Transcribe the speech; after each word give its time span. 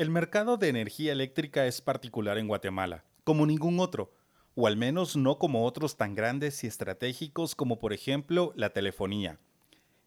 El 0.00 0.08
mercado 0.08 0.56
de 0.56 0.68
energía 0.68 1.12
eléctrica 1.12 1.66
es 1.66 1.82
particular 1.82 2.38
en 2.38 2.48
Guatemala, 2.48 3.04
como 3.22 3.44
ningún 3.44 3.80
otro, 3.80 4.14
o 4.54 4.66
al 4.66 4.78
menos 4.78 5.14
no 5.14 5.38
como 5.38 5.66
otros 5.66 5.98
tan 5.98 6.14
grandes 6.14 6.64
y 6.64 6.66
estratégicos 6.66 7.54
como 7.54 7.78
por 7.78 7.92
ejemplo 7.92 8.54
la 8.56 8.70
telefonía. 8.70 9.38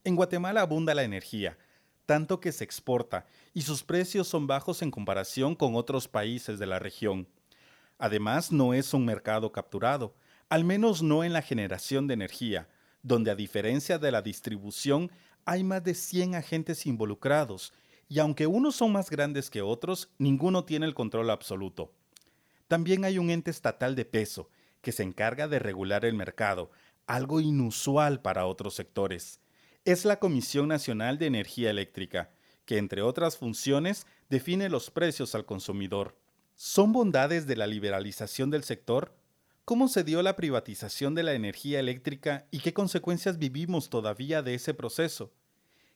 En 0.03 0.15
Guatemala 0.15 0.61
abunda 0.61 0.95
la 0.95 1.03
energía, 1.03 1.59
tanto 2.07 2.39
que 2.39 2.51
se 2.51 2.63
exporta, 2.63 3.27
y 3.53 3.61
sus 3.61 3.83
precios 3.83 4.27
son 4.27 4.47
bajos 4.47 4.81
en 4.81 4.89
comparación 4.89 5.53
con 5.53 5.75
otros 5.75 6.07
países 6.07 6.57
de 6.57 6.65
la 6.65 6.79
región. 6.79 7.27
Además, 7.99 8.51
no 8.51 8.73
es 8.73 8.95
un 8.95 9.05
mercado 9.05 9.51
capturado, 9.51 10.15
al 10.49 10.63
menos 10.63 11.03
no 11.03 11.23
en 11.23 11.33
la 11.33 11.43
generación 11.43 12.07
de 12.07 12.15
energía, 12.15 12.67
donde 13.03 13.29
a 13.29 13.35
diferencia 13.35 13.99
de 13.99 14.11
la 14.11 14.23
distribución 14.23 15.11
hay 15.45 15.63
más 15.63 15.83
de 15.83 15.93
100 15.93 16.33
agentes 16.33 16.87
involucrados, 16.87 17.73
y 18.13 18.19
aunque 18.19 18.45
unos 18.45 18.75
son 18.75 18.91
más 18.91 19.09
grandes 19.09 19.49
que 19.49 19.63
otros, 19.63 20.11
ninguno 20.19 20.65
tiene 20.65 20.85
el 20.85 20.93
control 20.93 21.31
absoluto. 21.31 21.95
También 22.67 23.05
hay 23.05 23.17
un 23.17 23.31
ente 23.31 23.49
estatal 23.49 23.95
de 23.95 24.05
peso, 24.05 24.51
que 24.81 24.91
se 24.91 25.01
encarga 25.01 25.47
de 25.47 25.57
regular 25.57 26.05
el 26.05 26.13
mercado, 26.13 26.69
algo 27.07 27.39
inusual 27.39 28.21
para 28.21 28.45
otros 28.45 28.75
sectores. 28.75 29.39
Es 29.83 30.05
la 30.05 30.19
Comisión 30.19 30.67
Nacional 30.67 31.17
de 31.17 31.25
Energía 31.25 31.71
Eléctrica, 31.71 32.29
que 32.65 32.77
entre 32.77 33.01
otras 33.01 33.35
funciones 33.35 34.05
define 34.29 34.69
los 34.69 34.91
precios 34.91 35.33
al 35.33 35.47
consumidor. 35.47 36.15
¿Son 36.53 36.93
bondades 36.93 37.47
de 37.47 37.55
la 37.55 37.65
liberalización 37.65 38.51
del 38.51 38.63
sector? 38.63 39.15
¿Cómo 39.65 39.87
se 39.87 40.03
dio 40.03 40.21
la 40.21 40.35
privatización 40.35 41.15
de 41.15 41.23
la 41.23 41.33
energía 41.33 41.79
eléctrica 41.79 42.45
y 42.51 42.59
qué 42.59 42.73
consecuencias 42.73 43.39
vivimos 43.39 43.89
todavía 43.89 44.43
de 44.43 44.53
ese 44.53 44.75
proceso? 44.75 45.33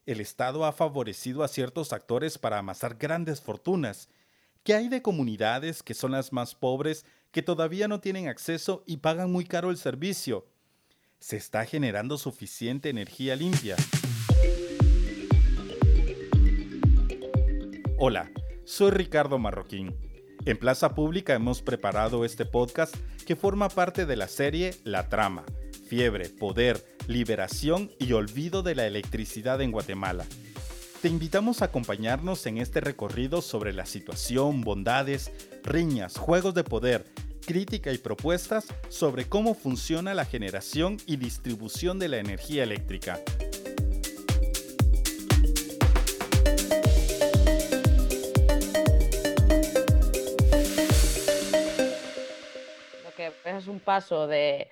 El 0.07 0.21
Estado 0.21 0.65
ha 0.65 0.71
favorecido 0.71 1.43
a 1.43 1.49
ciertos 1.49 1.91
actores 1.91 2.37
para 2.37 2.57
amasar 2.57 2.95
grandes 2.95 3.41
fortunas. 3.41 4.07
¿Qué 4.63 4.73
hay 4.73 4.87
de 4.87 5.01
comunidades 5.01 5.83
que 5.83 5.93
son 5.93 6.13
las 6.13 6.31
más 6.31 6.55
pobres 6.55 7.05
que 7.31 7.41
todavía 7.41 7.89
no 7.89 7.99
tienen 7.99 8.29
acceso 8.29 8.83
y 8.87 8.97
pagan 8.97 9.29
muy 9.29 9.43
caro 9.43 9.69
el 9.69 9.77
servicio? 9.77 10.47
¿Se 11.19 11.35
está 11.35 11.65
generando 11.65 12.17
suficiente 12.17 12.89
energía 12.89 13.35
limpia? 13.35 13.75
Hola, 17.99 18.31
soy 18.63 18.91
Ricardo 18.91 19.37
Marroquín. 19.37 19.93
En 20.45 20.57
Plaza 20.57 20.95
Pública 20.95 21.33
hemos 21.33 21.61
preparado 21.61 22.23
este 22.23 22.45
podcast 22.45 22.95
que 23.25 23.35
forma 23.35 23.67
parte 23.67 24.05
de 24.05 24.15
la 24.15 24.29
serie 24.29 24.73
La 24.85 25.09
Trama, 25.09 25.43
Fiebre, 25.87 26.27
Poder, 26.27 26.83
liberación 27.07 27.91
y 27.97 28.11
olvido 28.11 28.61
de 28.61 28.75
la 28.75 28.85
electricidad 28.85 29.61
en 29.61 29.71
Guatemala. 29.71 30.25
Te 31.01 31.07
invitamos 31.07 31.61
a 31.61 31.65
acompañarnos 31.65 32.45
en 32.45 32.57
este 32.57 32.81
recorrido 32.81 33.41
sobre 33.41 33.71
la 33.71 33.85
situación, 33.85 34.61
bondades, 34.61 35.31
riñas, 35.63 36.17
juegos 36.17 36.53
de 36.55 36.65
poder, 36.65 37.05
crítica 37.45 37.93
y 37.93 37.99
propuestas 37.99 38.65
sobre 38.89 39.29
cómo 39.29 39.53
funciona 39.53 40.13
la 40.13 40.25
generación 40.25 40.97
y 41.05 41.15
distribución 41.15 41.99
de 41.99 42.09
la 42.09 42.17
energía 42.17 42.63
eléctrica. 42.63 43.21
Lo 53.05 53.15
que 53.15 53.31
es 53.45 53.67
un 53.67 53.79
paso 53.79 54.27
de 54.27 54.67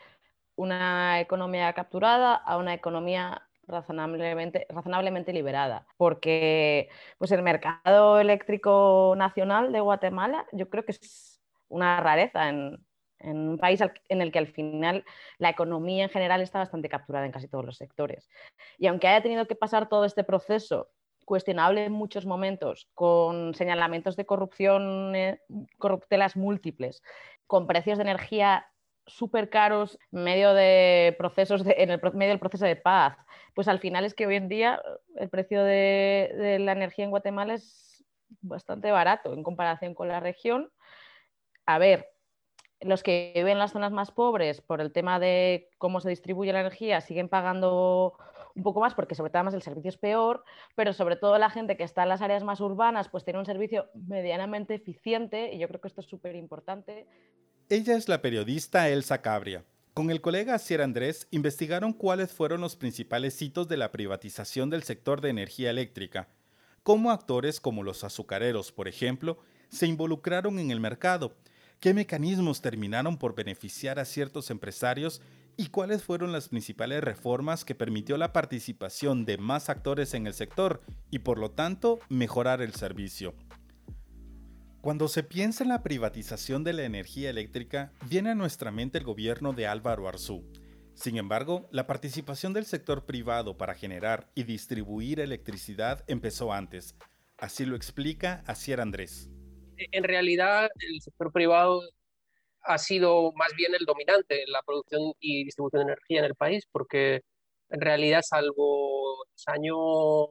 una 0.56 1.20
economía 1.20 1.74
capturada 1.74 2.36
a 2.36 2.58
una 2.58 2.74
economía 2.74 3.48
razonablemente, 3.68 4.68
razonablemente 4.70 5.34
liberada, 5.34 5.88
porque 5.98 6.90
pues 7.18 7.32
el 7.32 7.42
mercado 7.42 8.20
eléctrico 8.20 9.16
nacional 9.18 9.72
de 9.72 9.80
Guatemala 9.80 10.46
yo 10.52 10.70
creo 10.70 10.86
que 10.86 10.92
es 10.92 11.42
una 11.68 12.00
rareza 12.00 12.50
en, 12.50 12.86
en 13.20 13.50
un 13.50 13.58
país 13.58 13.82
en 14.10 14.22
el 14.22 14.32
que 14.32 14.40
al 14.40 14.48
final 14.48 15.04
la 15.38 15.50
economía 15.50 16.04
en 16.04 16.10
general 16.10 16.42
está 16.42 16.60
bastante 16.60 16.90
capturada 16.90 17.26
en 17.26 17.32
casi 17.32 17.48
todos 17.48 17.66
los 17.66 17.78
sectores. 17.78 18.30
Y 18.78 18.88
aunque 18.88 19.08
haya 19.08 19.24
tenido 19.24 19.48
que 19.48 19.56
pasar 19.56 19.90
todo 19.90 20.06
este 20.06 20.24
proceso 20.24 20.90
cuestionable 21.26 21.86
en 21.86 21.92
muchos 21.92 22.26
momentos, 22.26 22.88
con 22.94 23.56
señalamientos 23.56 24.16
de 24.16 24.26
corrupción, 24.26 25.16
eh, 25.16 25.42
corruptelas 25.80 26.36
múltiples, 26.36 27.02
con 27.48 27.66
precios 27.66 27.98
de 27.98 28.04
energía 28.04 28.68
súper 29.08 29.50
caros 29.50 30.00
medio 30.12 30.54
de 30.54 31.16
procesos 31.18 31.64
en 31.66 31.92
el 31.92 32.02
medio 32.14 32.32
del 32.32 32.40
proceso 32.40 32.66
de 32.66 32.76
paz. 32.76 33.18
Pues 33.54 33.68
al 33.68 33.80
final 33.80 34.06
es 34.06 34.14
que 34.14 34.28
hoy 34.28 34.36
en 34.36 34.50
día 34.50 34.82
el 35.16 35.30
precio 35.30 35.64
de, 35.64 36.58
la 36.60 36.72
energía 36.72 37.06
en 37.06 37.12
Guatemala 37.12 37.54
es 37.54 38.04
bastante 38.42 38.92
barato 38.92 39.34
en 39.34 39.44
comparación 39.44 39.94
con 39.94 40.08
la 40.08 40.20
región. 40.20 40.72
A 41.66 41.78
ver, 41.78 42.10
los 42.82 43.04
que 43.04 43.32
viven 43.36 43.54
en 43.54 43.60
las 43.60 43.72
zonas 43.72 43.92
más 43.92 44.12
pobres 44.12 44.62
por 44.62 44.82
el 44.82 44.92
tema 44.92 45.20
de 45.20 45.70
cómo 45.78 46.02
se 46.02 46.10
distribuye 46.10 46.54
la 46.54 46.62
energía 46.62 47.02
siguen 47.02 47.30
pagando 47.30 48.18
un 48.56 48.64
poco 48.64 48.80
más 48.80 48.94
porque 48.94 49.16
sobre 49.16 49.30
todo 49.30 49.40
además 49.40 49.54
el 49.54 49.62
servicio 49.62 49.90
es 49.90 49.98
peor, 49.98 50.44
pero 50.76 50.94
sobre 50.94 51.16
todo 51.16 51.38
la 51.38 51.50
gente 51.50 51.78
que 51.78 51.84
está 51.84 52.04
en 52.04 52.10
las 52.10 52.22
áreas 52.22 52.44
más 52.44 52.62
urbanas 52.62 53.10
pues 53.10 53.24
tiene 53.24 53.40
un 53.40 53.46
servicio 53.46 53.90
medianamente 53.94 54.76
eficiente 54.76 55.54
y 55.54 55.60
yo 55.60 55.68
creo 55.68 55.82
que 55.82 55.88
esto 55.88 56.02
es 56.02 56.08
súper 56.08 56.36
importante. 56.36 57.08
Ella 57.68 57.98
es 57.98 58.08
la 58.08 58.22
periodista 58.22 58.90
Elsa 58.90 59.24
Cabria. 59.24 59.66
Con 59.96 60.12
el 60.12 60.22
colega 60.22 60.60
Sierra 60.60 60.84
Andrés 60.84 61.28
investigaron 61.32 61.94
cuáles 61.94 62.32
fueron 62.32 62.62
los 62.62 62.76
principales 62.76 63.42
hitos 63.42 63.68
de 63.68 63.76
la 63.76 63.92
privatización 63.92 64.70
del 64.70 64.84
sector 64.84 65.20
de 65.20 65.30
energía 65.30 65.72
eléctrica, 65.72 66.28
cómo 66.84 67.10
actores 67.10 67.60
como 67.60 67.82
los 67.82 68.04
azucareros, 68.04 68.72
por 68.72 68.88
ejemplo, 68.88 69.40
se 69.70 69.88
involucraron 69.88 70.60
en 70.60 70.70
el 70.70 70.80
mercado, 70.80 71.38
qué 71.80 71.96
mecanismos 71.96 72.62
terminaron 72.62 73.18
por 73.18 73.34
beneficiar 73.34 73.98
a 73.98 74.06
ciertos 74.06 74.52
empresarios 74.52 75.24
y 75.58 75.70
cuáles 75.70 76.04
fueron 76.04 76.32
las 76.32 76.50
principales 76.50 77.04
reformas 77.04 77.66
que 77.66 77.74
permitió 77.74 78.16
la 78.18 78.32
participación 78.32 79.26
de 79.26 79.40
más 79.40 79.70
actores 79.70 80.14
en 80.14 80.28
el 80.28 80.36
sector 80.36 80.84
y 81.10 81.18
por 81.18 81.40
lo 81.40 81.50
tanto 81.50 81.98
mejorar 82.10 82.62
el 82.62 82.76
servicio. 82.76 83.34
Cuando 84.86 85.08
se 85.08 85.24
piensa 85.24 85.64
en 85.64 85.70
la 85.70 85.82
privatización 85.82 86.64
de 86.64 86.72
la 86.72 86.84
energía 86.84 87.32
eléctrica, 87.32 87.92
viene 88.08 88.30
a 88.30 88.36
nuestra 88.36 88.70
mente 88.70 89.00
el 89.00 89.04
gobierno 89.04 89.52
de 89.52 89.66
Álvaro 89.66 90.08
Arzú. 90.08 90.44
Sin 90.94 91.18
embargo, 91.18 91.68
la 91.72 91.88
participación 91.88 92.54
del 92.54 92.68
sector 92.68 93.04
privado 93.08 93.58
para 93.58 93.74
generar 93.74 94.30
y 94.36 94.44
distribuir 94.44 95.20
electricidad 95.20 96.04
empezó 96.06 96.54
antes. 96.54 96.96
Así 97.40 97.66
lo 97.66 97.76
explica 97.76 98.44
Asier 98.46 98.80
Andrés. 98.80 99.28
En 99.76 100.04
realidad, 100.04 100.70
el 100.80 101.02
sector 101.02 101.32
privado 101.32 101.82
ha 102.62 102.78
sido 102.78 103.32
más 103.34 103.54
bien 103.58 103.74
el 103.74 103.88
dominante 103.88 104.44
en 104.44 104.52
la 104.52 104.62
producción 104.62 105.14
y 105.20 105.46
distribución 105.46 105.80
de 105.80 105.94
energía 105.94 106.20
en 106.20 106.26
el 106.26 106.36
país, 106.36 106.64
porque 106.72 107.22
en 107.72 107.82
realidad, 107.82 108.22
salvo 108.22 109.26
los 109.32 109.48
años 109.48 110.28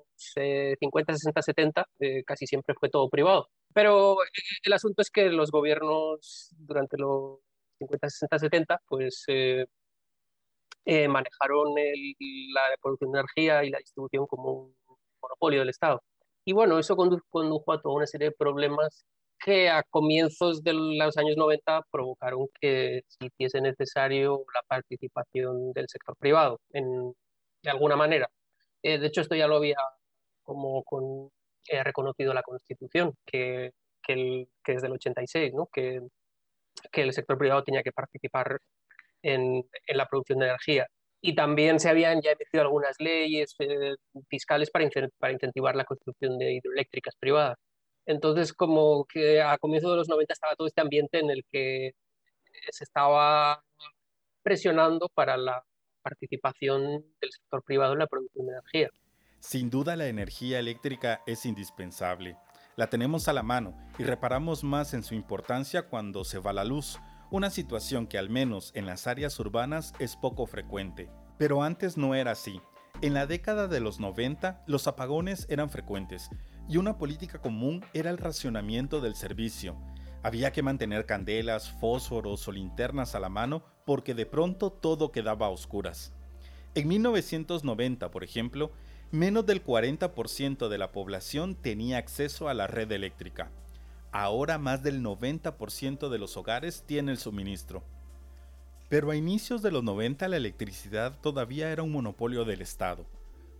50, 0.78 1.12
60, 1.12 1.42
70, 1.42 1.88
casi 2.24 2.46
siempre 2.46 2.76
fue 2.78 2.88
todo 2.88 3.10
privado. 3.10 3.48
Pero 3.74 4.22
eh, 4.22 4.26
el 4.64 4.72
asunto 4.72 5.02
es 5.02 5.10
que 5.10 5.28
los 5.30 5.50
gobiernos 5.50 6.50
durante 6.58 6.96
los 6.98 7.40
50, 7.78 8.08
60, 8.08 8.38
70, 8.38 8.80
pues 8.88 9.24
eh, 9.28 9.66
eh, 10.86 11.08
manejaron 11.08 11.74
la 12.54 12.62
producción 12.80 13.12
de 13.12 13.18
energía 13.20 13.64
y 13.64 13.70
la 13.70 13.78
distribución 13.78 14.26
como 14.26 14.52
un 14.52 14.76
monopolio 15.22 15.60
del 15.60 15.70
Estado. 15.70 16.02
Y 16.44 16.52
bueno, 16.52 16.78
eso 16.78 16.96
condujo 16.96 17.72
a 17.72 17.80
toda 17.80 17.96
una 17.96 18.06
serie 18.06 18.28
de 18.30 18.36
problemas 18.36 19.04
que 19.40 19.70
a 19.70 19.82
comienzos 19.82 20.62
de 20.62 20.72
los 20.74 21.16
años 21.18 21.36
90 21.36 21.82
provocaron 21.90 22.46
que 22.60 23.02
se 23.08 23.26
hiciese 23.26 23.60
necesario 23.60 24.44
la 24.54 24.62
participación 24.68 25.72
del 25.72 25.88
sector 25.88 26.16
privado 26.18 26.60
en, 26.72 27.12
de 27.62 27.70
alguna 27.70 27.96
manera. 27.96 28.28
de 28.82 29.06
hecho, 29.06 29.20
esto 29.22 29.34
ya 29.34 29.48
lo 29.48 29.56
había 29.56 29.78
como 30.44 30.84
con, 30.84 31.30
he 31.68 31.82
reconocido 31.82 32.34
la 32.34 32.42
Constitución, 32.42 33.14
que, 33.26 33.72
que, 34.02 34.12
el, 34.12 34.48
que 34.64 34.72
desde 34.74 34.86
el 34.88 34.94
86, 34.94 35.54
¿no? 35.54 35.68
que, 35.72 36.00
que 36.92 37.02
el 37.02 37.12
sector 37.12 37.38
privado 37.38 37.64
tenía 37.64 37.82
que 37.82 37.92
participar 37.92 38.58
en, 39.22 39.64
en, 39.86 39.96
la 39.96 40.06
producción 40.06 40.38
de 40.38 40.46
energía. 40.46 40.86
Y 41.20 41.34
también 41.34 41.80
se 41.80 41.88
habían 41.88 42.20
ya 42.20 42.32
emitido 42.32 42.62
algunas 42.62 42.96
leyes 42.98 43.54
eh, 43.58 43.94
fiscales 44.28 44.70
para, 44.70 44.88
para 45.18 45.32
incentivar 45.32 45.74
la 45.76 45.84
construcción 45.84 46.38
de 46.38 46.54
hidroeléctricas 46.54 47.14
privadas. 47.18 47.56
Entonces, 48.06 48.52
como 48.52 49.06
que 49.06 49.40
a 49.40 49.56
comienzos 49.58 49.90
de 49.90 49.96
los 49.96 50.08
90 50.08 50.32
estaba 50.34 50.56
todo 50.56 50.66
este 50.66 50.82
ambiente 50.82 51.20
en 51.20 51.30
el 51.30 51.42
que 51.50 51.92
se 52.70 52.84
estaba 52.84 53.62
presionando 54.42 55.08
para 55.14 55.36
la 55.36 55.64
participación 56.02 56.82
del 57.20 57.32
sector 57.32 57.62
privado 57.64 57.94
en 57.94 58.00
la 58.00 58.06
producción 58.06 58.46
de 58.46 58.52
energía. 58.52 58.90
Sin 59.46 59.68
duda 59.68 59.94
la 59.94 60.06
energía 60.06 60.58
eléctrica 60.58 61.20
es 61.26 61.44
indispensable. 61.44 62.38
La 62.76 62.88
tenemos 62.88 63.28
a 63.28 63.34
la 63.34 63.42
mano 63.42 63.76
y 63.98 64.04
reparamos 64.04 64.64
más 64.64 64.94
en 64.94 65.02
su 65.02 65.14
importancia 65.14 65.82
cuando 65.82 66.24
se 66.24 66.38
va 66.38 66.54
la 66.54 66.64
luz, 66.64 66.98
una 67.30 67.50
situación 67.50 68.06
que 68.06 68.16
al 68.16 68.30
menos 68.30 68.72
en 68.74 68.86
las 68.86 69.06
áreas 69.06 69.38
urbanas 69.38 69.92
es 69.98 70.16
poco 70.16 70.46
frecuente. 70.46 71.10
Pero 71.36 71.62
antes 71.62 71.98
no 71.98 72.14
era 72.14 72.30
así. 72.30 72.58
En 73.02 73.12
la 73.12 73.26
década 73.26 73.68
de 73.68 73.80
los 73.80 74.00
90 74.00 74.64
los 74.66 74.86
apagones 74.86 75.46
eran 75.50 75.68
frecuentes, 75.68 76.30
y 76.66 76.78
una 76.78 76.96
política 76.96 77.38
común 77.38 77.84
era 77.92 78.08
el 78.08 78.16
racionamiento 78.16 79.02
del 79.02 79.14
servicio. 79.14 79.76
Había 80.22 80.52
que 80.52 80.62
mantener 80.62 81.04
candelas, 81.04 81.70
fósforos 81.70 82.48
o 82.48 82.52
linternas 82.52 83.14
a 83.14 83.20
la 83.20 83.28
mano 83.28 83.62
porque 83.84 84.14
de 84.14 84.24
pronto 84.24 84.72
todo 84.72 85.12
quedaba 85.12 85.46
a 85.46 85.50
oscuras. 85.50 86.14
En 86.74 86.88
1990, 86.88 88.10
por 88.10 88.24
ejemplo, 88.24 88.72
menos 89.14 89.46
del 89.46 89.64
40% 89.64 90.68
de 90.68 90.76
la 90.76 90.90
población 90.90 91.54
tenía 91.54 91.98
acceso 91.98 92.48
a 92.48 92.54
la 92.54 92.66
red 92.66 92.90
eléctrica. 92.90 93.52
Ahora 94.10 94.58
más 94.58 94.82
del 94.82 95.02
90% 95.02 96.08
de 96.08 96.18
los 96.18 96.36
hogares 96.36 96.82
tiene 96.84 97.12
el 97.12 97.18
suministro. 97.18 97.84
Pero 98.88 99.12
a 99.12 99.16
inicios 99.16 99.62
de 99.62 99.70
los 99.70 99.84
90 99.84 100.26
la 100.26 100.36
electricidad 100.36 101.16
todavía 101.20 101.70
era 101.70 101.84
un 101.84 101.92
monopolio 101.92 102.44
del 102.44 102.60
Estado. 102.60 103.06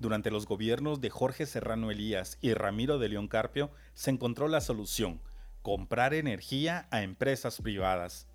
Durante 0.00 0.32
los 0.32 0.44
gobiernos 0.46 1.00
de 1.00 1.10
Jorge 1.10 1.46
Serrano 1.46 1.92
Elías 1.92 2.36
y 2.40 2.52
Ramiro 2.52 2.98
de 2.98 3.10
León 3.10 3.28
Carpio 3.28 3.70
se 3.94 4.10
encontró 4.10 4.48
la 4.48 4.60
solución, 4.60 5.20
comprar 5.62 6.14
energía 6.14 6.88
a 6.90 7.02
empresas 7.02 7.60
privadas. 7.62 8.26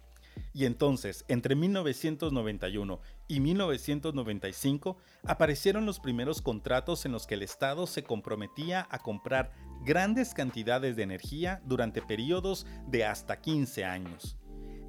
Y 0.54 0.66
entonces, 0.66 1.26
entre 1.28 1.56
1991 1.56 3.00
y 3.28 3.40
1995, 3.40 4.98
aparecieron 5.24 5.86
los 5.86 6.00
primeros 6.00 6.42
contratos 6.42 7.06
en 7.06 7.12
los 7.12 7.28
que 7.28 7.36
el 7.36 7.44
Estado 7.44 7.88
se 7.88 8.04
comprometía 8.04 8.88
a 8.90 9.00
comprar 9.00 9.52
grandes 9.86 10.34
cantidades 10.34 10.96
de 10.96 11.04
energía 11.04 11.62
durante 11.66 12.02
periodos 12.02 12.66
de 12.88 13.06
hasta 13.06 13.40
15 13.40 13.86
años. 13.86 14.38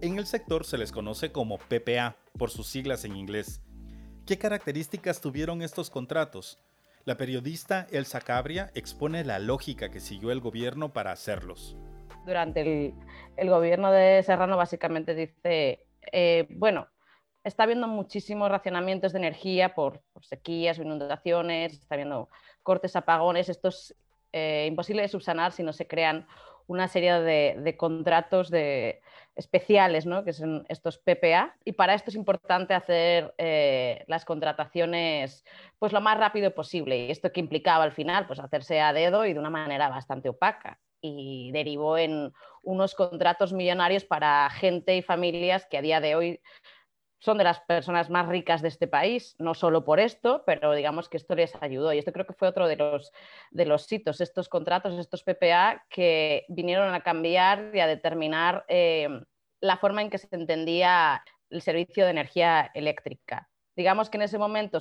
En 0.00 0.18
el 0.18 0.26
sector 0.26 0.64
se 0.64 0.78
les 0.78 0.92
conoce 0.92 1.30
como 1.30 1.58
PPA, 1.58 2.16
por 2.38 2.50
sus 2.50 2.66
siglas 2.66 3.04
en 3.04 3.16
inglés. 3.16 3.60
¿Qué 4.24 4.38
características 4.38 5.20
tuvieron 5.20 5.60
estos 5.60 5.90
contratos? 5.90 6.58
La 7.04 7.16
periodista 7.16 7.86
Elsa 7.90 8.20
Cabria 8.20 8.70
expone 8.74 9.24
la 9.24 9.38
lógica 9.38 9.90
que 9.90 10.00
siguió 10.00 10.30
el 10.32 10.40
gobierno 10.40 10.92
para 10.92 11.12
hacerlos. 11.12 11.76
Durante 12.30 12.94
el, 13.36 13.50
gobierno 13.50 13.90
de 13.90 14.22
Serrano 14.22 14.56
básicamente 14.56 15.16
dice, 15.16 15.84
eh, 16.12 16.46
bueno, 16.50 16.86
está 17.42 17.64
habiendo 17.64 17.88
muchísimos 17.88 18.48
racionamientos 18.48 19.12
de 19.12 19.18
energía 19.18 19.74
por, 19.74 20.00
sequías 20.20 20.78
o 20.78 20.82
inundaciones, 20.82 21.72
está 21.72 21.96
habiendo 21.96 22.28
cortes, 22.62 22.94
apagones, 22.94 23.48
esto 23.48 23.70
es 23.70 23.96
eh, 24.32 24.66
imposible 24.68 25.02
de 25.02 25.08
subsanar 25.08 25.50
si 25.50 25.64
no 25.64 25.72
se 25.72 25.88
crean 25.88 26.28
una 26.68 26.86
serie 26.86 27.14
de, 27.14 27.76
contratos 27.76 28.48
de, 28.48 29.02
especiales, 29.34 30.06
¿no? 30.06 30.22
que 30.22 30.32
son 30.32 30.64
estos 30.68 30.98
PPA, 30.98 31.56
y 31.64 31.72
para 31.72 31.94
esto 31.94 32.10
es 32.10 32.14
importante 32.14 32.74
hacer 32.74 33.34
eh, 33.38 34.04
las 34.06 34.24
contrataciones 34.24 35.44
pues, 35.80 35.92
lo 35.92 36.00
más 36.00 36.16
rápido 36.16 36.54
posible. 36.54 36.96
Y 36.96 37.10
esto 37.10 37.32
que 37.32 37.40
implicaba 37.40 37.82
al 37.82 37.90
final, 37.90 38.28
pues 38.28 38.38
hacerse 38.38 38.80
a 38.80 38.92
dedo 38.92 39.26
y 39.26 39.32
de 39.32 39.40
una 39.40 39.50
manera 39.50 39.88
bastante 39.88 40.28
opaca. 40.28 40.78
Y 41.00 41.50
derivó 41.52 41.98
en 41.98 42.32
unos 42.62 42.94
contratos 42.94 43.52
millonarios 43.52 44.04
para 44.04 44.48
gente 44.50 44.96
y 44.96 45.02
familias 45.02 45.66
que 45.66 45.78
a 45.78 45.82
día 45.82 46.00
de 46.00 46.14
hoy 46.14 46.40
son 47.20 47.36
de 47.36 47.44
las 47.44 47.60
personas 47.60 48.08
más 48.08 48.26
ricas 48.28 48.62
de 48.62 48.68
este 48.68 48.88
país, 48.88 49.36
no 49.38 49.54
solo 49.54 49.84
por 49.84 50.00
esto, 50.00 50.42
pero 50.46 50.72
digamos 50.72 51.08
que 51.08 51.18
esto 51.18 51.34
les 51.34 51.54
ayudó. 51.60 51.92
Y 51.92 51.98
esto 51.98 52.12
creo 52.12 52.26
que 52.26 52.32
fue 52.32 52.48
otro 52.48 52.66
de 52.66 52.76
los, 52.76 53.12
de 53.50 53.66
los 53.66 53.90
hitos, 53.92 54.22
estos 54.22 54.48
contratos, 54.48 54.98
estos 54.98 55.22
PPA, 55.22 55.84
que 55.90 56.46
vinieron 56.48 56.94
a 56.94 57.02
cambiar 57.02 57.72
y 57.74 57.80
a 57.80 57.86
determinar 57.86 58.64
eh, 58.68 59.08
la 59.60 59.76
forma 59.76 60.00
en 60.00 60.08
que 60.08 60.18
se 60.18 60.28
entendía 60.34 61.22
el 61.50 61.60
servicio 61.60 62.04
de 62.04 62.12
energía 62.12 62.70
eléctrica. 62.74 63.50
Digamos 63.76 64.08
que 64.08 64.16
en 64.16 64.22
ese 64.22 64.38
momento 64.38 64.80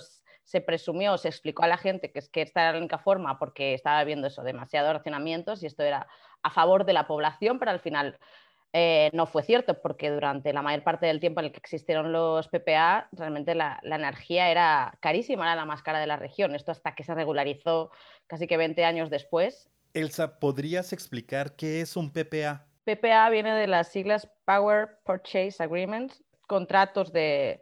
se 0.49 0.61
presumió, 0.61 1.15
se 1.19 1.27
explicó 1.27 1.61
a 1.61 1.67
la 1.67 1.77
gente 1.77 2.11
que, 2.11 2.17
es 2.17 2.27
que 2.27 2.41
esta 2.41 2.63
era 2.63 2.71
la 2.71 2.79
única 2.79 2.97
forma 2.97 3.37
porque 3.37 3.75
estaba 3.75 4.03
viendo 4.03 4.25
eso, 4.25 4.41
demasiados 4.41 4.91
racionamientos 4.93 5.61
y 5.61 5.67
esto 5.67 5.83
era 5.83 6.07
a 6.41 6.49
favor 6.49 6.85
de 6.85 6.93
la 6.93 7.05
población, 7.05 7.59
pero 7.59 7.69
al 7.69 7.79
final 7.79 8.17
eh, 8.73 9.11
no 9.13 9.27
fue 9.27 9.43
cierto, 9.43 9.79
porque 9.79 10.09
durante 10.09 10.51
la 10.51 10.63
mayor 10.63 10.83
parte 10.83 11.05
del 11.05 11.19
tiempo 11.19 11.39
en 11.39 11.47
el 11.47 11.51
que 11.51 11.59
existieron 11.59 12.11
los 12.11 12.47
PPA, 12.47 13.09
realmente 13.11 13.53
la, 13.53 13.79
energía 13.83 14.49
era 14.49 14.97
carísima, 15.01 15.45
era 15.45 15.55
la 15.55 15.65
más 15.65 15.83
cara 15.83 15.99
de 15.99 16.07
la 16.07 16.17
región. 16.17 16.55
Esto 16.55 16.71
hasta 16.71 16.95
que 16.95 17.03
se 17.03 17.13
regularizó 17.13 17.91
casi 18.25 18.47
que 18.47 18.57
20 18.57 18.83
años 18.85 19.11
después. 19.11 19.69
Elsa, 19.93 20.39
¿podrías 20.39 20.93
explicar 20.93 21.55
qué 21.55 21.81
es 21.81 21.95
un 21.95 22.11
PPA? 22.11 22.65
PPA 22.85 23.29
viene 23.29 23.53
de 23.53 23.67
las 23.67 23.89
siglas 23.89 24.27
Power 24.45 24.97
Purchase 25.05 25.61
Agreements, 25.61 26.23
contratos 26.47 27.13
de, 27.13 27.61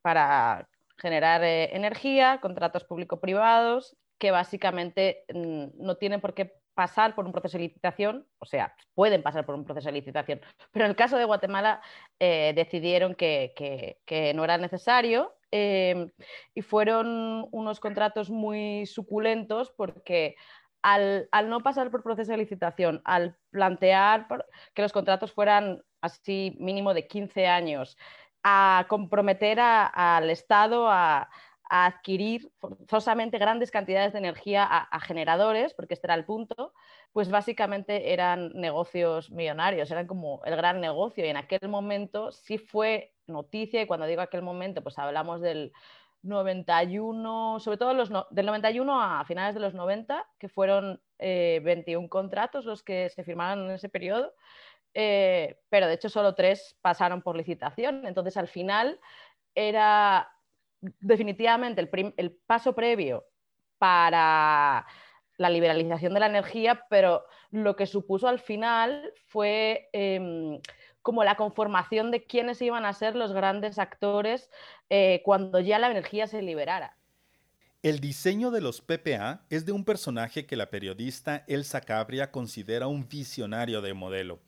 para 0.00 0.66
generar 0.98 1.42
eh, 1.44 1.74
energía, 1.74 2.38
contratos 2.40 2.84
público-privados, 2.84 3.96
que 4.18 4.30
básicamente 4.30 5.24
mm, 5.32 5.66
no 5.78 5.96
tienen 5.96 6.20
por 6.20 6.34
qué 6.34 6.54
pasar 6.74 7.14
por 7.14 7.26
un 7.26 7.32
proceso 7.32 7.58
de 7.58 7.64
licitación, 7.64 8.26
o 8.38 8.46
sea, 8.46 8.74
pueden 8.94 9.22
pasar 9.22 9.44
por 9.44 9.54
un 9.54 9.64
proceso 9.64 9.88
de 9.88 9.92
licitación, 9.92 10.40
pero 10.70 10.84
en 10.86 10.90
el 10.90 10.96
caso 10.96 11.18
de 11.18 11.24
Guatemala 11.24 11.82
eh, 12.18 12.52
decidieron 12.54 13.14
que, 13.14 13.52
no 14.34 14.44
era 14.44 14.56
necesario 14.58 15.34
em, 15.50 16.10
y 16.54 16.62
fueron 16.62 17.46
unos 17.50 17.78
contratos 17.78 18.30
muy 18.30 18.86
suculentos 18.86 19.70
porque 19.76 20.36
al, 20.82 21.28
no 21.46 21.60
pasar 21.60 21.90
por 21.90 22.02
proceso 22.02 22.32
de 22.32 22.38
licitación, 22.38 23.00
al 23.04 23.36
plantear 23.50 24.26
que 24.74 24.82
los 24.82 24.92
contratos 24.92 25.32
fueran 25.32 25.82
así 26.00 26.56
mínimo 26.58 26.94
de 26.94 27.06
15 27.06 27.46
años, 27.46 27.96
a 28.42 28.86
comprometer 28.88 29.58
al 29.60 30.30
Estado 30.30 30.88
a 30.88 31.28
adquirir 31.74 32.52
forzosamente 32.58 33.38
grandes 33.38 33.70
cantidades 33.70 34.12
de 34.12 34.18
energía 34.18 34.62
a, 34.66 35.00
generadores, 35.00 35.72
porque 35.72 35.94
este 35.94 36.06
era 36.06 36.14
el 36.14 36.26
punto, 36.26 36.74
pues 37.14 37.30
básicamente 37.30 38.12
eran 38.12 38.52
negocios 38.52 39.30
millonarios, 39.30 39.90
eran 39.90 40.06
como 40.06 40.42
el 40.44 40.54
gran 40.54 40.82
negocio. 40.82 41.24
Y 41.24 41.28
en 41.28 41.38
aquel 41.38 41.70
momento 41.70 42.30
sí 42.30 42.58
fue 42.58 43.14
noticia 43.26 43.80
y 43.80 43.86
cuando 43.86 44.04
digo 44.04 44.20
aquel 44.20 44.42
momento 44.42 44.82
pues 44.82 44.98
hablamos 44.98 45.40
del 45.40 45.72
91, 46.20 47.58
sobre 47.58 47.78
todo 47.78 47.94
los 47.94 48.10
del 48.30 48.44
91 48.44 49.00
a 49.00 49.24
finales 49.24 49.54
de 49.54 49.60
los 49.60 49.72
90, 49.72 50.26
que 50.38 50.50
fueron 50.50 51.00
21 51.18 52.04
eh, 52.04 52.08
contratos 52.10 52.66
los 52.66 52.82
que 52.82 53.08
se 53.08 53.24
firmaron 53.24 53.64
en 53.64 53.76
ese 53.76 53.88
periodo, 53.88 54.34
eh, 54.94 55.58
pero 55.68 55.86
de 55.86 55.94
hecho 55.94 56.08
solo 56.08 56.34
tres 56.34 56.76
pasaron 56.82 57.22
por 57.22 57.36
licitación, 57.36 58.06
entonces 58.06 58.36
al 58.36 58.48
final 58.48 59.00
era 59.54 60.30
definitivamente 61.00 61.88
el, 62.16 62.32
paso 62.46 62.74
previo 62.74 63.24
para 63.78 64.86
la 65.38 65.50
liberalización 65.50 66.14
de 66.14 66.20
la 66.20 66.26
energía, 66.26 66.84
pero 66.88 67.24
lo 67.50 67.76
que 67.76 67.86
supuso 67.86 68.28
al 68.28 68.38
final 68.38 69.12
fue 69.26 69.88
em, 69.92 70.60
como 71.02 71.24
la 71.24 71.36
conformación 71.36 72.10
de 72.10 72.24
quiénes 72.24 72.62
iban 72.62 72.84
a 72.84 72.92
ser 72.92 73.16
los 73.16 73.32
grandes 73.32 73.78
actores 73.78 74.50
eh, 74.90 75.22
cuando 75.24 75.60
ya 75.60 75.78
la 75.78 75.90
energía 75.90 76.26
se 76.26 76.42
liberara. 76.42 76.96
El 77.82 77.98
diseño 77.98 78.52
de 78.52 78.60
los 78.60 78.80
PPA 78.80 79.44
es 79.50 79.66
de 79.66 79.72
un 79.72 79.84
personaje 79.84 80.46
que 80.46 80.54
la 80.54 80.70
periodista 80.70 81.44
Elsa 81.48 81.80
Cabria 81.80 82.30
considera 82.30 82.86
un 82.86 83.08
visionario 83.08 83.82
de 83.82 83.92
modelo. 83.92 84.38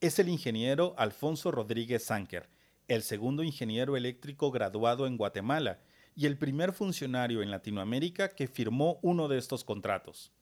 Es 0.00 0.18
el 0.18 0.28
ingeniero 0.28 0.94
Alfonso 0.98 1.50
Rodríguez 1.50 2.04
Sanker, 2.04 2.48
el 2.88 3.02
segundo 3.02 3.42
ingeniero 3.42 3.96
eléctrico 3.96 4.50
graduado 4.50 5.06
en 5.06 5.16
Guatemala 5.16 5.78
y 6.14 6.26
el 6.26 6.36
primer 6.38 6.72
funcionario 6.72 7.42
en 7.42 7.50
Latinoamérica 7.50 8.34
que 8.34 8.46
firmó 8.46 8.98
uno 9.02 9.28
de 9.28 9.38
estos 9.38 9.64
contratos. 9.64 10.32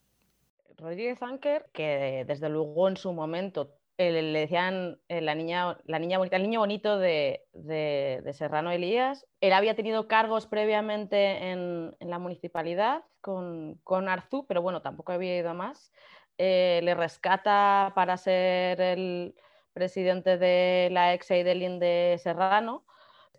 Rodríguez 0.77 1.21
Anker, 1.21 1.69
que 1.71 2.25
desde 2.27 2.49
luego 2.49 2.87
en 2.87 2.97
su 2.97 3.13
momento 3.13 3.77
eh, 3.97 4.11
le 4.11 4.39
decían 4.39 4.99
eh, 5.07 5.21
la, 5.21 5.35
niña, 5.35 5.77
la 5.85 5.99
niña 5.99 6.17
bonita, 6.17 6.35
el 6.35 6.43
niño 6.43 6.59
bonito 6.59 6.97
de, 6.97 7.45
Serrano 8.33 8.71
Elías. 8.71 9.27
Él 9.39 9.53
había 9.53 9.75
tenido 9.75 10.07
cargos 10.07 10.47
previamente 10.47 11.51
en, 11.51 11.95
la 11.99 12.19
municipalidad 12.19 13.03
con, 13.21 13.79
con, 13.83 14.09
Arzú, 14.09 14.45
pero 14.47 14.61
bueno, 14.61 14.81
tampoco 14.81 15.11
había 15.11 15.37
ido 15.37 15.51
a 15.51 15.53
más. 15.53 15.91
Eh, 16.37 16.81
le 16.83 16.95
rescata 16.95 17.91
para 17.95 18.17
ser 18.17 18.81
el 18.81 19.35
presidente 19.73 20.37
de 20.37 20.89
la 20.91 21.13
ex 21.13 21.29
Eidelin 21.31 21.79
de 21.79 22.19
Serrano 22.21 22.85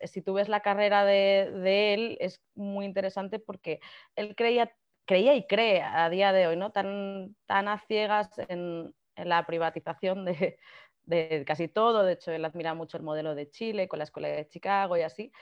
si 0.07 0.23
tú 0.23 0.35
ves 0.35 0.49
la 0.49 0.61
carrera 0.61 1.05
de, 1.05 1.95
él, 1.95 2.17
es 2.21 2.43
muy 2.55 2.85
interesante 2.85 3.39
porque 3.39 3.81
él 4.17 4.35
creía, 4.37 4.73
creía 5.05 5.35
y 5.35 5.47
cree 5.47 5.83
a 5.83 6.09
día 6.11 6.33
de 6.33 6.47
hoy, 6.47 6.57
¿no? 6.57 6.73
Tan, 6.73 7.37
tan 7.47 7.69
a 7.69 7.79
ciegas 7.79 8.31
en, 8.49 8.95
la 9.17 9.47
privatización 9.47 10.25
de, 10.25 11.45
casi 11.47 11.69
todo. 11.69 12.03
De 12.03 12.15
hecho, 12.15 12.33
él 12.33 12.45
admira 12.45 12.75
mucho 12.75 12.97
el 12.97 13.05
modelo 13.05 13.35
de 13.35 13.49
Chile 13.49 13.89
con 13.89 13.99
la 13.99 14.05
Escuela 14.05 14.29
de 14.29 14.49
Chicago 14.49 14.97
y 14.97 15.03
así. 15.03 15.33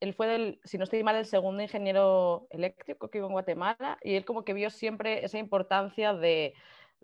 Él 0.00 0.14
fue, 0.14 0.58
si 0.64 0.76
no 0.76 0.84
estoy 0.84 1.02
mal, 1.04 1.16
el 1.16 1.24
segundo 1.24 1.62
ingeniero 1.62 2.48
eléctrico 2.50 3.08
que 3.08 3.20
hubo 3.20 3.28
en 3.28 3.32
Guatemala 3.32 3.98
y 4.02 4.16
él 4.16 4.24
como 4.24 4.44
que 4.44 4.52
vio 4.52 4.68
siempre 4.70 5.24
esa 5.24 5.38
importancia 5.38 6.12
de 6.12 6.54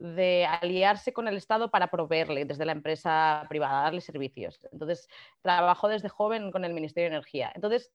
de 0.01 0.47
aliarse 0.47 1.13
con 1.13 1.29
el 1.29 1.37
Estado 1.37 1.71
para 1.71 1.89
proveerle 1.89 2.45
desde 2.45 2.65
la 2.65 2.73
empresa 2.73 3.47
privada, 3.49 3.83
darle 3.83 4.01
servicios. 4.01 4.67
Entonces, 4.73 5.09
trabajó 5.43 5.89
desde 5.89 6.09
joven 6.09 6.51
con 6.51 6.65
el 6.65 6.73
Ministerio 6.73 7.11
de 7.11 7.17
Energía. 7.17 7.53
Entonces, 7.55 7.93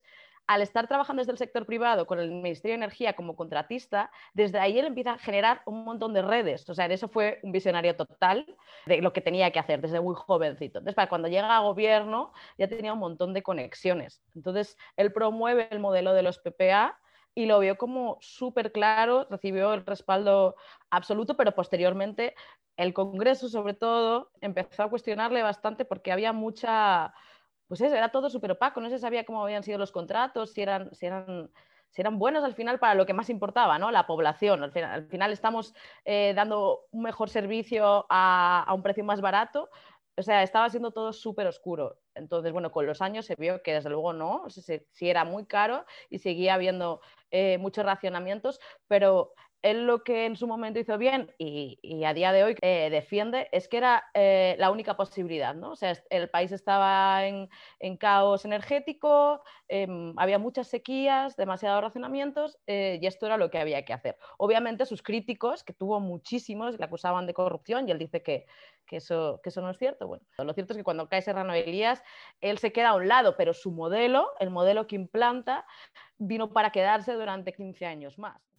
al 0.48 0.62
estar 0.62 0.88
trabajando 0.88 1.22
desde 1.22 1.32
el 1.32 1.40
sector 1.40 1.66
privado 1.66 2.06
con 2.06 2.20
el 2.20 2.30
Ministerio 2.30 2.74
de 2.74 2.84
Energía 2.84 3.14
como 3.14 3.36
contratista, 3.36 4.12
desde 4.34 4.60
ahí 4.60 4.78
él 4.78 4.86
empieza 4.86 5.14
a 5.14 5.18
generar 5.18 5.64
un 5.66 5.84
montón 5.84 6.14
de 6.14 6.22
redes. 6.22 6.70
O 6.70 6.76
sea, 6.76 6.86
en 6.86 6.92
eso 6.92 7.08
fue 7.08 7.40
un 7.42 7.52
visionario 7.52 7.96
total 7.96 8.46
de 8.86 9.02
lo 9.02 9.12
que 9.12 9.22
tenía 9.22 9.52
que 9.52 9.60
hacer 9.60 9.82
desde 9.82 10.00
muy 10.00 10.16
jovencito. 10.16 10.80
Entonces, 10.80 10.96
para 10.96 11.10
cuando 11.10 11.28
llega 11.28 11.56
a 11.56 11.62
gobierno 11.62 12.32
ya 12.58 12.68
tenía 12.68 12.94
un 12.94 13.00
montón 13.00 13.34
de 13.34 13.42
conexiones. 13.42 14.22
Entonces, 14.36 14.78
él 14.96 15.12
promueve 15.12 15.68
el 15.72 15.80
modelo 15.80 16.14
de 16.14 16.22
los 16.22 16.38
PPA 16.38 17.00
y 17.36 17.46
lo 17.46 17.60
vio 17.60 17.78
como 17.78 18.18
súper 18.22 18.72
claro, 18.72 19.28
recibió 19.30 19.74
el 19.74 19.86
respaldo 19.86 20.56
absoluto, 20.90 21.36
pero 21.36 21.54
posteriormente 21.54 22.34
el 22.78 22.94
Congreso, 22.94 23.50
sobre 23.50 23.74
todo, 23.74 24.32
empezó 24.42 24.84
a 24.84 24.90
cuestionarle 24.90 25.44
bastante 25.44 25.86
porque 25.86 26.12
había 26.12 26.34
mucha, 26.34 27.14
pues 27.68 27.82
eso, 27.82 27.96
era 27.96 28.10
todo 28.10 28.30
súper 28.30 28.52
opaco, 28.52 28.82
no 28.82 28.90
se 28.90 29.00
sabía 29.00 29.26
cómo 29.26 29.44
habían 29.44 29.64
sido 29.64 29.78
los 29.78 29.92
contratos, 29.92 30.54
si 30.54 30.62
eran, 30.62 30.94
si 30.96 31.06
eran, 31.06 31.52
si 31.90 32.02
eran 32.02 32.20
buenos 32.20 32.44
al 32.44 32.56
final 32.56 32.80
para 32.80 32.96
lo 32.96 33.06
que 33.06 33.14
más 33.14 33.30
importaba, 33.30 33.80
¿no? 33.80 33.92
La 33.92 34.08
población. 34.08 34.64
Al 34.64 34.72
final, 34.72 34.92
al 34.92 35.08
final 35.08 35.32
estamos 35.32 35.74
eh, 36.06 36.34
dando 36.36 36.88
un 36.92 37.04
mejor 37.04 37.30
servicio 37.30 38.06
a, 38.10 38.64
a 38.68 38.74
un 38.74 38.84
precio 38.84 39.04
más 39.04 39.22
barato, 39.22 39.70
o 40.18 40.22
sea, 40.24 40.44
estaba 40.44 40.70
siendo 40.70 40.92
todo 40.92 41.14
súper 41.14 41.48
oscuro. 41.48 41.98
Entonces, 42.16 42.52
bueno, 42.52 42.72
con 42.72 42.86
los 42.86 43.02
años 43.02 43.26
se 43.26 43.36
vio 43.36 43.62
que 43.62 43.74
desde 43.74 43.90
luego 43.90 44.14
no, 44.14 44.44
o 44.44 44.50
sea, 44.50 44.80
sí 44.92 45.10
era 45.10 45.26
muy 45.26 45.46
caro 45.46 45.86
y 46.10 46.20
seguía 46.20 46.56
habiendo 46.56 47.02
eh, 47.32 47.58
muchos 47.58 47.86
racionamientos, 47.86 48.60
pero 48.88 49.34
él 49.62 49.86
lo 49.86 50.04
que 50.04 50.26
en 50.26 50.36
su 50.36 50.48
momento 50.48 50.80
hizo 50.80 50.98
bien 50.98 51.34
y, 51.38 52.04
a 52.06 52.14
día 52.14 52.32
de 52.32 52.44
hoy 52.44 52.56
eh, 52.62 52.90
defiende 52.92 53.50
es 53.52 53.68
que 53.68 53.78
era 53.78 54.04
eh, 54.14 54.56
la 54.60 54.70
única 54.70 54.96
posibilidad, 54.96 55.56
¿no? 55.56 55.72
O 55.72 55.76
sea, 55.76 55.94
el 56.10 56.30
país 56.30 56.52
estaba 56.52 57.26
en, 57.26 57.50
caos 57.98 58.46
energético, 58.46 59.42
em, 59.68 60.14
había 60.18 60.38
muchas 60.38 60.68
sequías, 60.68 61.36
demasiados 61.36 61.82
racionamientos 61.82 62.60
y 62.68 63.06
esto 63.06 63.26
era 63.26 63.38
lo 63.38 63.50
que 63.50 63.58
había 63.58 63.86
que 63.86 63.94
hacer. 63.94 64.18
Obviamente 64.38 64.86
sus 64.86 65.02
críticos, 65.02 65.64
que 65.64 65.74
tuvo 65.74 66.00
muchísimos, 66.00 66.78
le 66.78 66.86
acusaban 66.86 67.26
de 67.26 67.34
corrupción 67.34 67.88
y 67.88 67.92
él 67.92 68.00
dice 68.00 68.22
que, 68.22 68.46
eso, 68.92 69.40
que 69.44 69.50
eso 69.50 69.62
no 69.62 69.70
es 69.72 69.78
cierto. 69.78 70.08
Bueno, 70.08 70.26
lo 70.38 70.54
cierto 70.54 70.74
es 70.74 70.78
que 70.78 70.84
cuando 70.84 71.10
cae 71.10 71.22
Serrano 71.22 71.54
Elías, 71.54 72.04
él 72.42 72.58
se 72.58 72.72
queda 72.72 72.90
a 72.90 72.96
un 72.96 73.08
lado, 73.08 73.36
pero 73.38 73.54
su 73.54 73.72
modelo, 73.72 74.32
el 74.40 74.50
modelo 74.50 74.88
que 74.88 74.96
implanta, 74.96 75.66
vino 76.18 76.54
para 76.54 76.72
quedarse 76.72 77.14
durante 77.14 77.54
15 77.54 77.86
años 77.86 78.18
más. 78.18 78.55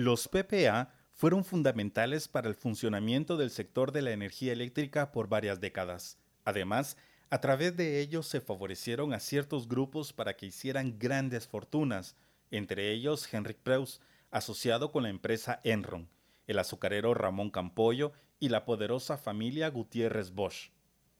Los 0.00 0.28
PPA 0.28 0.94
fueron 1.12 1.44
fundamentales 1.44 2.26
para 2.26 2.48
el 2.48 2.54
funcionamiento 2.54 3.36
del 3.36 3.50
sector 3.50 3.92
de 3.92 4.00
la 4.00 4.12
energía 4.12 4.54
eléctrica 4.54 5.12
por 5.12 5.28
varias 5.28 5.60
décadas. 5.60 6.18
Además, 6.46 6.96
a 7.28 7.42
través 7.42 7.76
de 7.76 8.00
ellos 8.00 8.26
se 8.26 8.40
favorecieron 8.40 9.12
a 9.12 9.20
ciertos 9.20 9.68
grupos 9.68 10.14
para 10.14 10.38
que 10.38 10.46
hicieran 10.46 10.98
grandes 10.98 11.46
fortunas, 11.46 12.16
entre 12.50 12.92
ellos 12.92 13.30
Henrik 13.30 13.58
Preus, 13.58 14.00
asociado 14.30 14.90
con 14.90 15.02
la 15.02 15.10
empresa 15.10 15.60
Enron, 15.64 16.08
el 16.46 16.58
azucarero 16.58 17.12
Ramón 17.12 17.50
Campollo 17.50 18.12
y 18.38 18.48
la 18.48 18.64
poderosa 18.64 19.18
familia 19.18 19.68
Gutiérrez 19.68 20.32
Bosch. 20.32 20.70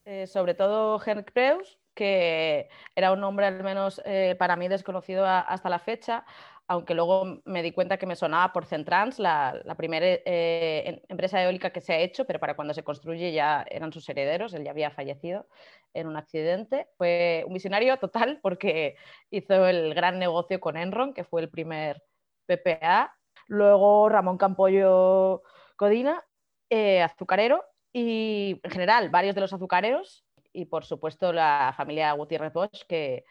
Eh, 0.06 0.26
sobre 0.26 0.54
todo 0.54 0.98
Henrik 1.04 1.32
Preus, 1.32 1.78
que 1.92 2.70
era 2.94 3.12
un 3.12 3.20
nombre 3.20 3.44
al 3.44 3.62
menos 3.62 4.00
eh, 4.06 4.36
para 4.38 4.56
mí 4.56 4.68
desconocido 4.68 5.26
hasta 5.26 5.68
la 5.68 5.78
fecha, 5.78 6.24
aunque 6.70 6.94
luego 6.94 7.42
me 7.46 7.64
di 7.64 7.72
cuenta 7.72 7.96
que 7.96 8.06
me 8.06 8.14
sonaba 8.14 8.52
por 8.52 8.64
Centrans, 8.64 9.18
la, 9.18 9.60
primera 9.76 10.06
eh, 10.06 11.02
empresa 11.08 11.42
eólica 11.42 11.70
que 11.70 11.80
se 11.80 11.92
ha 11.92 11.98
hecho, 11.98 12.26
pero 12.26 12.38
para 12.38 12.54
cuando 12.54 12.74
se 12.74 12.84
construye 12.84 13.32
ya 13.32 13.66
eran 13.68 13.92
sus 13.92 14.08
herederos, 14.08 14.54
él 14.54 14.62
ya 14.62 14.70
había 14.70 14.92
fallecido 14.92 15.48
en 15.94 16.06
un 16.06 16.16
accidente. 16.16 16.86
Fue 16.96 17.42
un 17.48 17.54
visionario 17.54 17.96
total 17.96 18.38
porque 18.40 18.94
hizo 19.32 19.66
el 19.66 19.94
gran 19.94 20.20
negocio 20.20 20.60
con 20.60 20.76
Enron, 20.76 21.12
que 21.12 21.24
fue 21.24 21.40
el 21.40 21.50
primer 21.50 22.04
PPA. 22.46 23.16
Luego 23.48 24.08
Ramón 24.08 24.38
Campollo 24.38 25.42
Codina, 25.74 26.24
eh, 26.68 27.02
azucarero, 27.02 27.64
y 27.92 28.60
en 28.62 28.70
general 28.70 29.10
varios 29.10 29.34
de 29.34 29.40
los 29.40 29.52
azucareros, 29.52 30.24
y 30.52 30.66
por 30.66 30.84
supuesto 30.84 31.32
la 31.32 31.74
familia 31.76 32.12
Gutiérrez 32.12 32.52
Bosch, 32.52 32.84
que 32.86 33.24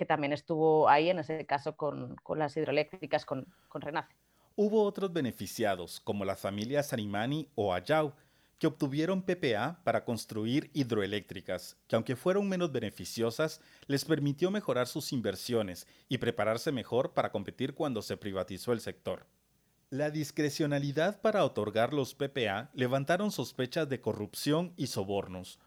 que 0.00 0.06
también 0.06 0.32
estuvo 0.32 0.88
ahí 0.88 1.10
en 1.10 1.18
ese 1.18 1.44
caso 1.44 1.76
con, 1.76 2.16
las 2.34 2.56
hidroeléctricas, 2.56 3.26
con, 3.26 3.46
con, 3.68 3.82
Renace. 3.82 4.08
Hubo 4.56 4.82
otros 4.82 5.12
beneficiados, 5.12 6.00
como 6.00 6.24
las 6.24 6.40
familias 6.40 6.94
Animani 6.94 7.50
o 7.54 7.74
Ayau, 7.74 8.14
que 8.58 8.66
obtuvieron 8.66 9.20
PPA 9.20 9.78
para 9.84 10.06
construir 10.06 10.70
hidroeléctricas, 10.72 11.76
que 11.86 11.96
aunque 11.96 12.16
fueron 12.16 12.48
menos 12.48 12.72
beneficiosas, 12.72 13.60
les 13.88 14.06
permitió 14.06 14.50
mejorar 14.50 14.86
sus 14.86 15.12
inversiones 15.12 15.86
y 16.08 16.16
prepararse 16.16 16.72
mejor 16.72 17.12
para 17.12 17.30
competir 17.30 17.74
cuando 17.74 18.00
se 18.00 18.16
privatizó 18.16 18.72
el 18.72 18.80
sector. 18.80 19.26
La 19.90 20.08
discrecionalidad 20.08 21.20
para 21.20 21.44
otorgar 21.44 21.92
los 21.92 22.14
PPA 22.14 22.70
levantaron 22.72 23.30
sospechas 23.32 23.86
de 23.90 24.00
corrupción 24.00 24.72
y 24.78 24.86
sobornos. 24.86 25.60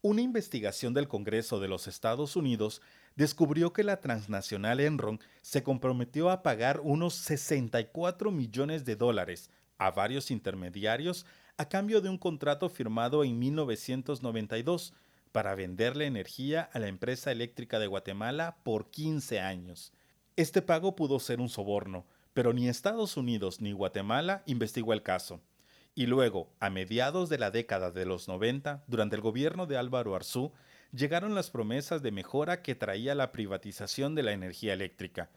Una 0.00 0.22
investigación 0.22 0.94
del 0.94 1.08
Congreso 1.08 1.60
de 1.60 1.68
los 1.68 1.86
Estados 1.86 2.34
Unidos 2.36 2.80
descubrió 3.16 3.72
que 3.72 3.84
la 3.84 4.00
transnacional 4.00 4.80
Enron 4.80 5.20
se 5.42 5.62
comprometió 5.62 6.30
a 6.30 6.42
pagar 6.42 6.80
unos 6.80 7.14
64 7.14 8.30
millones 8.30 8.84
de 8.84 8.96
dólares 8.96 9.50
a 9.78 9.90
varios 9.90 10.30
intermediarios 10.30 11.26
a 11.56 11.68
cambio 11.68 12.00
de 12.00 12.08
un 12.08 12.18
contrato 12.18 12.68
firmado 12.68 13.22
en 13.24 13.38
1992 13.38 14.92
para 15.32 15.54
venderle 15.54 16.06
energía 16.06 16.68
a 16.72 16.78
la 16.78 16.88
empresa 16.88 17.32
eléctrica 17.32 17.78
de 17.78 17.86
Guatemala 17.86 18.56
por 18.62 18.90
15 18.90 19.40
años. 19.40 19.92
Este 20.36 20.62
pago 20.62 20.96
pudo 20.96 21.18
ser 21.20 21.40
un 21.40 21.48
soborno, 21.48 22.06
pero 22.32 22.52
ni 22.52 22.68
Estados 22.68 23.16
Unidos 23.16 23.60
ni 23.60 23.72
Guatemala 23.72 24.42
investigó 24.46 24.92
el 24.92 25.02
caso. 25.02 25.40
Y 25.94 26.06
luego, 26.06 26.50
a 26.58 26.70
mediados 26.70 27.28
de 27.28 27.38
la 27.38 27.52
década 27.52 27.92
de 27.92 28.04
los 28.04 28.26
90, 28.26 28.82
durante 28.88 29.14
el 29.14 29.22
gobierno 29.22 29.66
de 29.66 29.76
Álvaro 29.76 30.16
Arzú, 30.16 30.52
llegaron 30.94 31.34
las 31.34 31.50
promesas 31.50 32.02
de 32.02 32.12
mejora 32.12 32.62
que 32.62 32.74
traía 32.74 33.14
la 33.14 33.32
privatización 33.32 34.14
de 34.14 34.22
la 34.22 34.32
energía 34.32 34.72
eléctrica. 34.72 35.30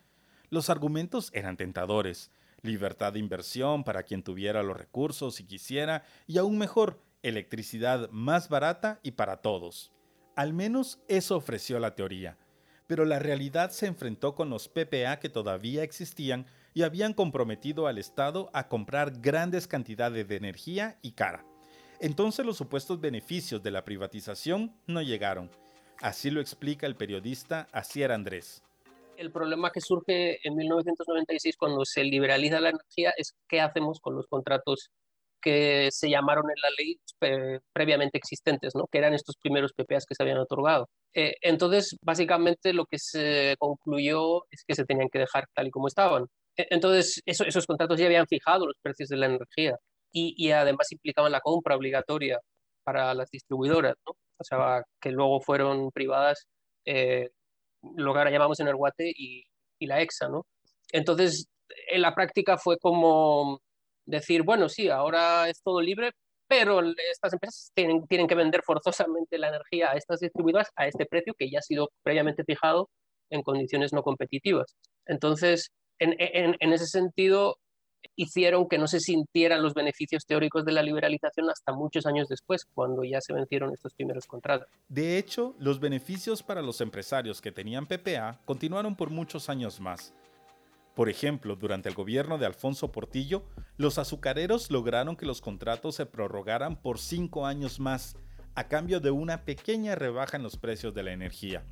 Los 0.49 0.69
argumentos 0.69 1.31
eran 1.33 1.57
tentadores, 1.57 2.31
libertad 2.61 3.13
de 3.13 3.19
inversión 3.19 3.83
para 3.83 4.03
quien 4.03 4.23
tuviera 4.23 4.63
los 4.63 4.77
recursos 4.77 5.39
y 5.39 5.45
quisiera, 5.45 6.03
y 6.27 6.37
aún 6.37 6.57
mejor, 6.57 7.01
electricidad 7.23 8.09
más 8.11 8.49
barata 8.49 8.99
y 9.03 9.11
para 9.11 9.37
todos. 9.37 9.91
Al 10.35 10.53
menos 10.53 10.99
eso 11.07 11.35
ofreció 11.35 11.79
la 11.79 11.95
teoría. 11.95 12.37
Pero 12.85 13.03
la 13.03 13.19
realidad 13.19 13.71
se 13.71 13.87
enfrentó 13.87 14.33
con 14.33 14.49
los 14.49 14.69
PPA 14.69 15.19
que 15.19 15.27
todavía 15.27 15.83
existían 15.83 16.45
y 16.73 16.83
habían 16.83 17.13
comprometido 17.13 17.87
al 17.87 17.97
Estado 17.97 18.49
a 18.53 18.69
comprar 18.69 19.19
grandes 19.19 19.67
cantidades 19.67 20.27
de 20.27 20.35
energía 20.37 20.97
y 21.01 21.11
cara. 21.11 21.43
Entonces 21.99 22.45
los 22.45 22.57
supuestos 22.57 23.01
beneficios 23.01 23.63
de 23.63 23.71
la 23.71 23.83
privatización 23.83 24.71
no 24.85 25.01
llegaron. 25.01 25.49
Así 25.99 26.29
lo 26.29 26.41
explica 26.41 26.85
el 26.85 26.95
periodista 26.95 27.67
Asier 27.71 28.11
Andrés. 28.11 28.63
El 29.17 29.31
problema 29.31 29.71
que 29.71 29.81
surge 29.81 30.37
en 30.47 30.55
1996 30.55 31.57
cuando 31.57 31.83
se 31.85 32.03
liberaliza 32.03 32.59
la 32.59 32.69
energía 32.69 33.13
es 33.17 33.33
qué 33.47 33.61
hacemos 33.61 33.99
con 33.99 34.15
los 34.15 34.27
contratos 34.27 34.91
que 35.41 35.89
se 35.91 36.09
llamaron 36.09 36.45
en 36.49 36.61
la 36.61 36.69
ley 36.77 36.99
previamente 37.73 38.17
existentes, 38.19 38.75
¿no? 38.75 38.85
que 38.91 38.99
eran 38.99 39.15
estos 39.15 39.35
primeros 39.37 39.73
PPAs 39.73 40.05
que 40.05 40.13
se 40.13 40.21
habían 40.21 40.37
otorgado. 40.37 40.89
Eh, 41.15 41.35
entonces, 41.41 41.97
básicamente 42.01 42.73
lo 42.73 42.85
que 42.85 42.99
se 42.99 43.55
concluyó 43.57 44.43
es 44.51 44.63
que 44.67 44.75
se 44.75 44.85
tenían 44.85 45.09
que 45.11 45.19
dejar 45.19 45.45
tal 45.55 45.67
y 45.67 45.71
como 45.71 45.87
estaban. 45.87 46.25
E, 46.55 46.67
entonces, 46.69 47.21
esos 47.25 47.65
contratos 47.65 47.99
ya 47.99 48.05
habían 48.05 48.27
fijado 48.27 48.67
los 48.67 48.77
precios 48.83 49.09
de 49.09 49.17
la 49.17 49.27
energía 49.27 49.77
y, 50.11 50.51
además 50.51 50.91
implicaban 50.91 51.31
la 51.31 51.41
compra 51.41 51.75
obligatoria 51.75 52.39
para 52.83 53.13
las 53.13 53.29
distribuidoras, 53.29 53.95
¿no? 54.05 54.13
o 54.39 54.43
sea, 54.43 54.83
que 55.01 55.11
luego 55.11 55.41
fueron 55.41 55.91
privadas, 55.91 56.47
eh, 56.85 57.29
lo 57.95 58.13
que 58.13 58.19
ahora 58.19 58.31
llamamos 58.31 58.59
en 58.59 58.67
el 58.67 58.75
Guate 58.75 59.11
y, 59.15 59.43
y 59.79 59.87
la 59.87 60.01
EXA. 60.01 60.29
¿no? 60.29 60.45
Entonces, 60.91 61.47
en 61.89 62.01
la 62.01 62.15
práctica 62.15 62.57
fue 62.57 62.77
como 62.77 63.59
decir, 64.05 64.43
bueno, 64.43 64.69
sí, 64.69 64.89
ahora 64.89 65.49
es 65.49 65.61
todo 65.61 65.81
libre, 65.81 66.11
pero 66.47 66.81
estas 67.11 67.33
empresas 67.33 67.71
tienen, 67.75 68.07
tienen 68.07 68.27
que 68.27 68.35
vender 68.35 68.61
forzosamente 68.63 69.37
la 69.37 69.49
energía 69.49 69.91
a 69.91 69.95
estas 69.95 70.21
distribuidoras 70.21 70.69
a 70.75 70.87
este 70.87 71.05
precio 71.05 71.33
que 71.37 71.49
ya 71.49 71.59
ha 71.59 71.61
sido 71.61 71.89
previamente 72.03 72.43
fijado 72.45 72.89
en 73.29 73.43
condiciones 73.43 73.91
no 73.91 74.01
competitivas. 74.03 74.75
Entonces, 75.05 75.71
en, 75.99 76.15
en, 76.19 76.55
en 76.59 76.73
ese 76.73 76.85
sentido, 76.85 77.57
hicieron 78.15 78.67
que 78.67 78.77
no 78.77 78.87
se 78.87 78.99
sintieran 78.99 79.61
los 79.61 79.73
beneficios 79.73 80.25
teóricos 80.25 80.65
de 80.65 80.71
la 80.71 80.81
liberalización 80.81 81.49
hasta 81.49 81.71
muchos 81.71 82.05
años 82.05 82.27
después, 82.27 82.65
cuando 82.73 83.03
ya 83.03 83.21
se 83.21 83.33
vencieron 83.33 83.73
estos 83.73 83.93
primeros 83.93 84.25
contratos. 84.25 84.67
De 84.89 85.17
hecho, 85.17 85.55
los 85.59 85.79
beneficios 85.79 86.43
para 86.43 86.61
los 86.61 86.81
empresarios 86.81 87.41
que 87.41 87.51
tenían 87.51 87.85
PPA 87.85 88.39
continuaron 88.45 88.95
por 88.95 89.09
muchos 89.09 89.49
años 89.49 89.79
más. 89.79 90.13
Por 90.95 91.09
ejemplo, 91.09 91.55
durante 91.55 91.89
el 91.89 91.95
gobierno 91.95 92.39
de 92.39 92.47
Alfonso 92.47 92.91
Portillo, 92.91 93.43
los 93.77 93.99
azucareros 93.99 94.71
lograron 94.71 95.15
que 95.15 95.27
los 95.27 95.41
contratos 95.41 95.93
se 95.93 96.07
prorrogaran 96.07 96.75
por 96.81 96.97
cinco 96.97 97.45
años 97.45 97.79
más, 97.79 98.15
a 98.55 98.67
cambio 98.67 98.99
de 98.99 99.11
una 99.11 99.45
pequeña 99.45 99.93
rebaja 99.93 100.37
en 100.37 100.43
los 100.43 100.57
precios 100.57 100.95
de 100.95 101.03
la 101.03 101.11
energía. 101.11 101.63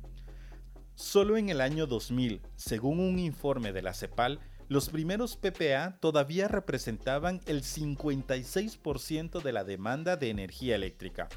Solo 0.94 1.36
en 1.36 1.48
el 1.48 1.60
año 1.60 1.88
2000, 1.88 2.40
según 2.54 3.00
un 3.00 3.18
informe 3.18 3.72
de 3.72 3.82
la 3.82 3.92
CEPAL, 3.92 4.38
los 4.68 4.88
primeros 4.88 5.36
PPA 5.36 5.98
todavía 6.00 6.48
representaban 6.48 7.40
el 7.46 7.62
56% 7.62 9.40
de 9.40 9.52
la 9.52 9.62
demanda 9.62 10.16
de 10.16 10.30
energía 10.30 10.74
eléctrica. 10.74 11.28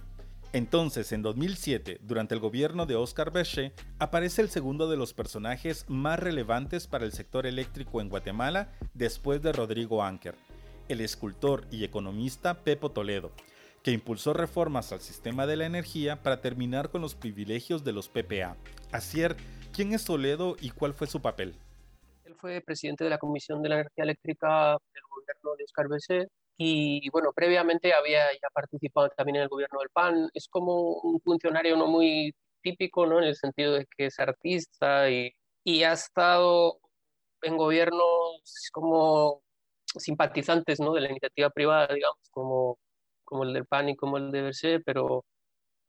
Entonces, 0.51 1.11
en 1.11 1.21
2007, 1.21 1.99
durante 2.01 2.33
el 2.33 2.39
gobierno 2.39 2.87
de 2.87 2.95
Oscar 2.95 3.31
Beche, 3.31 3.73
aparece 3.99 4.41
el 4.41 4.49
segundo 4.49 4.89
de 4.89 4.97
los 4.97 5.13
personajes 5.13 5.85
más 5.87 6.19
relevantes 6.19 6.87
para 6.87 7.05
el 7.05 7.11
sector 7.11 7.45
eléctrico 7.45 8.01
en 8.01 8.09
Guatemala 8.09 8.71
después 8.95 9.43
de 9.43 9.51
Rodrigo 9.51 10.03
Anker, 10.03 10.33
el 10.87 11.01
escultor 11.01 11.67
y 11.69 11.83
economista 11.83 12.63
Pepo 12.63 12.89
Toledo, 12.89 13.31
que 13.83 13.91
impulsó 13.91 14.33
reformas 14.33 14.91
al 14.91 15.01
sistema 15.01 15.45
de 15.45 15.55
la 15.55 15.67
energía 15.67 16.23
para 16.23 16.41
terminar 16.41 16.89
con 16.89 17.01
los 17.01 17.13
privilegios 17.13 17.83
de 17.83 17.93
los 17.93 18.09
PPA. 18.09 18.57
Asier, 18.91 19.37
¿quién 19.71 19.93
es 19.93 20.03
Toledo 20.03 20.57
y 20.59 20.71
cuál 20.71 20.95
fue 20.95 21.05
su 21.05 21.21
papel? 21.21 21.53
Fue 22.39 22.61
presidente 22.61 23.03
de 23.03 23.09
la 23.09 23.17
Comisión 23.17 23.61
de 23.61 23.69
la 23.69 23.75
Energía 23.75 24.03
Eléctrica 24.03 24.71
del 24.71 25.03
gobierno 25.09 25.55
de 25.57 25.63
Oscar 25.65 25.87
Beche 25.89 26.27
y 26.57 27.09
bueno, 27.11 27.31
previamente 27.33 27.93
había 27.93 28.31
ya 28.33 28.49
participado 28.53 29.09
también 29.15 29.37
en 29.37 29.43
el 29.43 29.49
gobierno 29.49 29.79
del 29.79 29.89
PAN. 29.89 30.29
Es 30.33 30.47
como 30.49 30.93
un 31.03 31.21
funcionario 31.21 31.77
no 31.77 31.87
muy 31.87 32.33
típico, 32.61 33.05
¿no? 33.05 33.19
En 33.19 33.25
el 33.25 33.35
sentido 33.35 33.73
de 33.73 33.85
que 33.95 34.07
es 34.07 34.19
artista 34.19 35.09
y, 35.09 35.31
y 35.63 35.83
ha 35.83 35.93
estado 35.93 36.79
en 37.41 37.57
gobiernos 37.57 38.69
como 38.73 39.41
simpatizantes, 39.97 40.79
¿no? 40.79 40.93
De 40.93 41.01
la 41.01 41.09
iniciativa 41.11 41.49
privada, 41.49 41.93
digamos, 41.93 42.29
como, 42.31 42.77
como 43.23 43.43
el 43.45 43.53
del 43.53 43.65
PAN 43.65 43.89
y 43.89 43.95
como 43.95 44.17
el 44.17 44.31
de 44.31 44.43
BC, 44.43 44.81
pero 44.85 45.25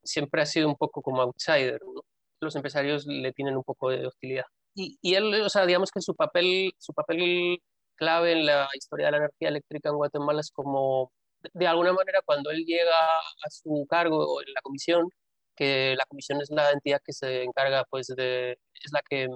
siempre 0.05 0.43
ha 0.43 0.47
sido 0.47 0.69
un 0.69 0.77
poco 0.77 1.03
como 1.03 1.23
outsider, 1.23 1.81
¿no? 1.85 2.03
Los 2.41 2.57
empresarios 2.57 3.07
le 3.07 3.33
tienen 3.33 3.57
un 3.57 3.65
poco 3.65 3.91
de 3.91 4.07
hostilidad. 4.07 4.47
Y, 4.75 5.15
él, 5.15 5.35
o 5.43 5.49
sea, 5.49 5.67
digamos 5.67 5.91
que 5.91 6.01
su 6.01 6.15
papel, 6.15 6.73
su 6.79 6.93
papel 6.95 7.61
clave 7.97 8.33
en 8.33 8.47
la 8.47 8.69
historia 8.75 9.07
de 9.07 9.13
la 9.13 9.19
energía 9.19 9.49
eléctrica 9.49 9.91
en 9.91 9.97
Guatemala 9.97 10.41
es 10.41 10.51
como, 10.53 11.13
de 11.55 11.67
alguna 11.67 11.93
manera, 11.93 12.21
cuando 12.25 12.51
él 12.51 12.65
llega 12.65 12.97
a 12.97 13.51
su 13.51 13.87
cargo 13.89 14.41
en 14.43 14.53
la 14.55 14.63
comisión, 14.63 15.11
que 15.57 15.95
la 15.97 16.05
comisión 16.09 16.41
es 16.41 16.51
la 16.51 16.71
entidad 16.73 17.01
que 17.05 17.13
se 17.13 17.45
encarga, 17.45 17.85
pues, 17.91 18.09
de, 18.09 18.53
es 18.53 18.93
la 18.93 19.03
que, 19.09 19.29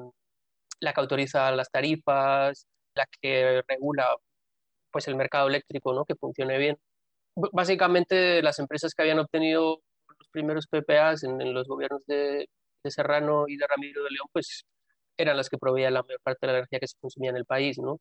la 0.81 0.93
que 0.93 1.00
autoriza 1.00 1.50
las 1.53 1.71
tarifas, 1.71 2.67
la 2.95 3.07
que 3.21 3.62
regula, 3.69 4.17
pues, 4.91 5.09
el 5.09 5.17
mercado 5.17 5.49
eléctrico, 5.49 5.93
¿no? 5.95 6.05
Que 6.05 6.14
funcione 6.17 6.59
bien. 6.59 6.79
básicamente, 7.53 8.43
las 8.43 8.59
empresas 8.59 8.95
que 8.95 9.03
habían 9.03 9.19
obtenido 9.21 9.81
los 10.19 10.29
primeros 10.31 10.67
PPAs 10.69 11.25
en, 11.25 11.41
en 11.41 11.55
los 11.55 11.69
gobiernos 11.69 12.03
de, 12.07 12.49
de, 12.85 12.91
Serrano 12.91 13.47
y 13.49 13.57
de 13.57 13.67
Ramiro 13.67 14.05
de 14.05 14.11
León, 14.11 14.29
pues, 14.33 14.64
eran 15.16 15.37
las 15.37 15.49
que 15.49 15.59
proveían 15.59 15.94
la 15.94 16.02
mayor 16.02 16.21
parte 16.23 16.47
de 16.47 16.52
la 16.52 16.59
energía 16.59 16.80
que 16.80 16.88
se 16.88 16.99
consumía 17.00 17.30
en 17.30 17.37
el 17.37 17.47
país, 17.47 17.78
¿no? 17.78 18.00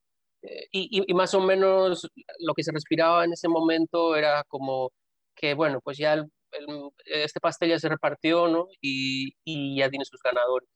y, 0.71 1.13
más 1.13 1.33
o 1.33 1.41
menos 1.41 2.07
lo 2.39 2.53
que 2.53 2.63
se 2.63 2.71
respiraba 2.71 3.23
en 3.25 3.33
ese 3.33 3.47
momento 3.47 4.15
era 4.15 4.43
como 4.47 4.91
que, 5.35 5.53
bueno, 5.53 5.79
pues 5.81 5.97
ya 5.97 6.25
este 7.05 7.39
pastel 7.39 7.69
ya 7.69 7.79
se 7.79 7.89
repartió, 7.89 8.47
¿no? 8.47 8.67
Y, 8.81 9.33
y, 9.43 9.77
ya 9.77 9.89
tiene 9.89 10.05
sus 10.05 10.21
ganadores. 10.21 10.69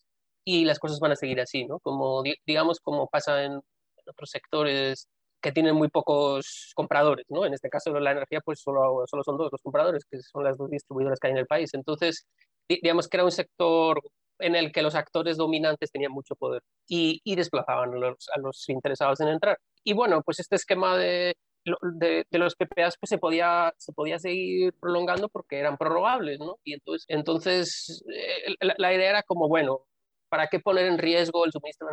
Y 0.46 0.65
las 0.65 0.79
cosas 0.79 1.00
van 1.00 1.12
a 1.12 1.15
seguir 1.15 1.39
así, 1.41 1.65
¿no? 1.65 1.79
Como, 1.79 2.24
digamos, 2.46 2.79
como 2.79 3.08
pasa 3.08 3.44
en, 3.44 3.60
otros 4.08 4.29
sectores 4.29 5.08
que 5.41 5.51
tienen 5.51 5.75
muy 5.75 5.89
pocos 5.89 6.72
compradores, 6.75 7.25
¿no? 7.29 7.46
En 7.46 7.53
este 7.53 7.70
caso 7.70 7.91
la 8.00 8.12
energía, 8.12 8.41
pues 8.44 8.62
solo, 8.62 9.03
solo 9.08 9.24
son 9.24 9.38
dos 9.38 9.50
los 9.51 9.62
compradores, 9.62 10.06
que 10.10 10.20
son 10.22 10.44
las 10.44 10.58
dos 10.58 10.70
distribuidoras 10.70 11.20
que 11.20 11.27
hay 11.27 11.34
en 11.34 11.39
el 11.39 11.48
país. 11.48 11.74
Entonces, 11.74 12.25
digamos 12.70 13.08
que 13.08 13.17
era 13.17 13.25
un 13.25 13.32
sector 13.32 14.01
en 14.39 14.56
el 14.56 14.72
que 14.72 14.82
los 14.82 14.96
actores 14.96 15.38
dominantes 15.38 15.91
tenían 15.91 16.12
mucho 16.12 16.36
poder 16.36 16.62
y, 16.88 17.22
y 17.24 17.36
desplazaban 17.36 17.94
a 17.94 17.98
los, 17.98 18.29
a 18.36 18.39
los, 18.39 18.67
interesados 18.70 19.20
en 19.22 19.29
entrar. 19.29 19.58
Y 19.84 19.94
bueno, 19.94 20.22
pues 20.24 20.39
este 20.39 20.56
esquema 20.56 20.98
de, 20.98 21.36
de, 21.65 22.25
los 22.32 22.56
PPAs 22.56 22.98
pues 23.00 23.10
se 23.10 23.17
podía, 23.17 23.74
se 23.77 23.94
podía 23.94 24.20
seguir 24.20 24.74
prolongando 24.79 25.29
porque 25.29 25.60
eran 25.60 25.77
prorrogables, 25.77 26.39
¿no? 26.39 26.58
Y 26.63 26.74
entonces, 26.74 27.06
entonces 27.10 28.03
eh, 28.14 28.55
la, 28.77 28.94
idea 28.94 29.09
era 29.09 29.24
como, 29.24 29.48
bueno, 29.48 29.81
¿para 30.29 30.48
qué 30.48 30.59
poner 30.59 30.85
en 30.88 30.98
riesgo 30.98 31.46
el 31.46 31.51
suministro 31.51 31.88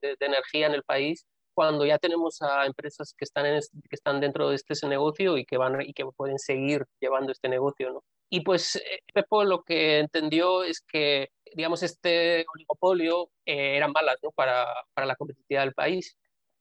de 0.00 0.16
energía 0.20 0.66
en 0.66 0.74
el 0.74 0.82
país 0.82 1.26
cuando 1.54 1.86
ya 1.86 1.98
tenemos 1.98 2.42
a 2.42 2.66
empresas 2.66 3.14
que 3.16 3.24
están, 3.24 3.46
en 3.46 3.54
este, 3.54 3.78
que 3.88 3.96
están 3.96 4.20
dentro 4.20 4.48
de 4.48 4.56
este 4.56 4.74
negocio 4.88 5.38
y 5.38 5.44
que, 5.44 5.56
van, 5.56 5.80
y 5.82 5.92
que 5.92 6.04
pueden 6.16 6.38
seguir 6.38 6.84
llevando 7.00 7.32
este 7.32 7.48
negocio, 7.48 7.92
¿no? 7.92 8.04
Y 8.30 8.40
pues 8.40 8.76
eh, 8.76 9.00
Pepo 9.12 9.44
lo 9.44 9.62
que 9.62 10.00
entendió 10.00 10.64
es 10.64 10.80
que, 10.80 11.28
digamos, 11.54 11.82
este 11.82 12.44
oligopolio 12.52 13.30
eh, 13.46 13.76
eran 13.76 13.92
malas 13.92 14.16
¿no? 14.22 14.30
para, 14.32 14.66
para 14.92 15.06
la 15.06 15.16
competitividad 15.16 15.62
del 15.62 15.74
país 15.74 16.16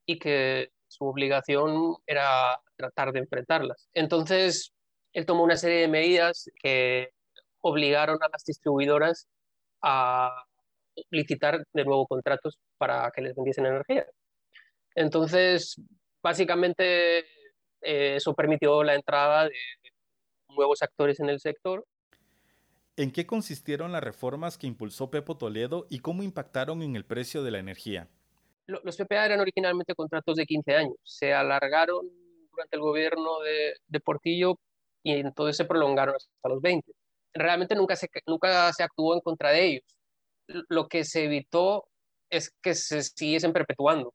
y 0.06 0.20
que 0.20 0.70
su 0.88 1.06
obligación 1.06 1.96
era 2.06 2.60
tratar 2.76 3.12
de 3.12 3.20
enfrentarlas. 3.20 3.90
Entonces, 3.94 4.74
él 5.14 5.26
tomó 5.26 5.44
una 5.44 5.58
serie 5.58 5.80
de 5.82 5.88
medidas 5.88 6.50
que 6.62 7.10
obligaron 7.62 8.22
a 8.22 8.30
las 8.32 8.44
distribuidoras 8.46 9.28
a 9.82 10.46
licitar 11.10 11.64
de 11.74 11.86
nuevo 11.86 12.08
contratos 12.08 12.60
para 12.78 13.10
que 13.12 13.22
les 13.22 13.36
vendiesen 13.36 13.66
energía. 13.66 14.06
Entonces, 14.96 15.76
básicamente, 16.22 17.20
eh, 17.82 18.16
eso 18.16 18.34
permitió 18.34 18.84
la 18.84 18.96
entrada 18.96 19.46
de 19.46 19.56
nuevos 20.50 20.82
actores 20.82 21.20
en 21.20 21.30
el 21.30 21.40
sector. 21.40 21.86
¿En 22.96 23.12
qué 23.12 23.26
consistieron 23.26 23.92
las 23.92 24.04
reformas 24.04 24.58
que 24.58 24.68
impulsó 24.68 25.10
Pepo 25.10 25.36
Toledo 25.36 25.88
y 25.90 26.00
cómo 26.00 26.22
impactaron 26.22 26.84
en 26.84 26.96
el 26.96 27.06
precio 27.06 27.44
de 27.44 27.52
la 27.52 27.60
energía? 27.60 28.08
Los 28.68 28.96
PPA 28.96 29.26
eran 29.26 29.40
originalmente 29.40 29.96
contratos 29.96 30.36
de 30.36 30.46
15 30.46 30.76
años. 30.76 30.96
Se 31.04 31.34
alargaron 31.34 32.08
durante 32.52 32.76
el 32.76 32.82
gobierno 32.82 33.40
de, 33.40 33.74
de 33.88 34.00
Portillo 34.00 34.58
y 35.02 35.14
entonces 35.14 35.58
se 35.58 35.66
prolongaron 35.66 36.16
hasta 36.16 36.50
los 36.50 36.62
20. 36.62 36.92
Realmente 37.34 37.76
nunca 37.76 37.96
se, 37.96 38.08
nunca 38.26 38.72
se 38.72 38.84
actuó 38.84 39.16
en 39.16 39.22
contra 39.22 39.50
de 39.50 39.66
ellos. 39.66 39.84
Lo 40.70 40.88
que 40.88 41.04
se 41.04 41.26
evitó 41.26 41.88
es 42.30 42.54
que 42.62 42.74
se 42.74 43.02
siguiesen 43.02 43.54
perpetuando. 43.54 44.14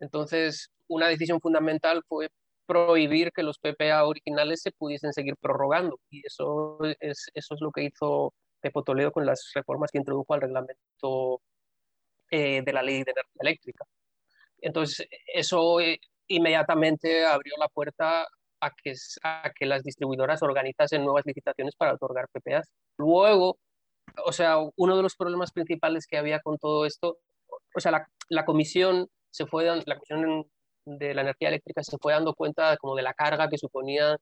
Entonces, 0.00 0.70
una 0.88 1.08
decisión 1.08 1.40
fundamental 1.40 2.02
fue 2.08 2.28
prohibir 2.66 3.32
que 3.32 3.42
los 3.42 3.58
PPA 3.58 4.04
originales 4.04 4.62
se 4.62 4.72
pudiesen 4.72 5.12
seguir 5.12 5.36
prorrogando. 5.36 5.98
Y 6.10 6.26
eso 6.26 6.78
es, 7.00 7.26
eso 7.34 7.54
es 7.54 7.60
lo 7.60 7.70
que 7.72 7.84
hizo 7.84 8.32
Pepo 8.60 8.82
Toledo 8.82 9.12
con 9.12 9.26
las 9.26 9.50
reformas 9.54 9.90
que 9.90 9.98
introdujo 9.98 10.34
al 10.34 10.40
reglamento 10.40 11.40
eh, 12.30 12.62
de 12.62 12.72
la 12.72 12.82
ley 12.82 13.02
de 13.02 13.10
energía 13.10 13.40
eléctrica. 13.40 13.84
Entonces, 14.60 15.08
eso 15.34 15.80
eh, 15.80 15.98
inmediatamente 16.28 17.24
abrió 17.26 17.54
la 17.58 17.68
puerta 17.68 18.26
a 18.60 18.70
que, 18.70 18.94
a 19.22 19.50
que 19.54 19.66
las 19.66 19.82
distribuidoras 19.82 20.42
organizasen 20.42 21.02
nuevas 21.02 21.26
licitaciones 21.26 21.74
para 21.74 21.94
otorgar 21.94 22.28
PPAs. 22.28 22.70
Luego, 22.98 23.58
o 24.24 24.32
sea, 24.32 24.58
uno 24.76 24.96
de 24.96 25.02
los 25.02 25.16
problemas 25.16 25.50
principales 25.50 26.06
que 26.06 26.18
había 26.18 26.40
con 26.40 26.58
todo 26.58 26.86
esto, 26.86 27.18
o 27.74 27.80
sea, 27.80 27.90
la, 27.90 28.08
la 28.28 28.44
comisión 28.44 29.08
se 29.30 29.46
fue, 29.46 29.64
la 29.64 29.96
comisión 29.96 30.46
de 30.84 31.14
la 31.14 31.22
energía 31.22 31.48
eléctrica 31.48 31.82
se 31.82 31.98
fue 31.98 32.12
dando 32.12 32.34
cuenta 32.34 32.76
como 32.78 32.96
de 32.96 33.02
la 33.02 33.14
carga 33.14 33.48
que 33.48 33.58
suponía 33.58 34.16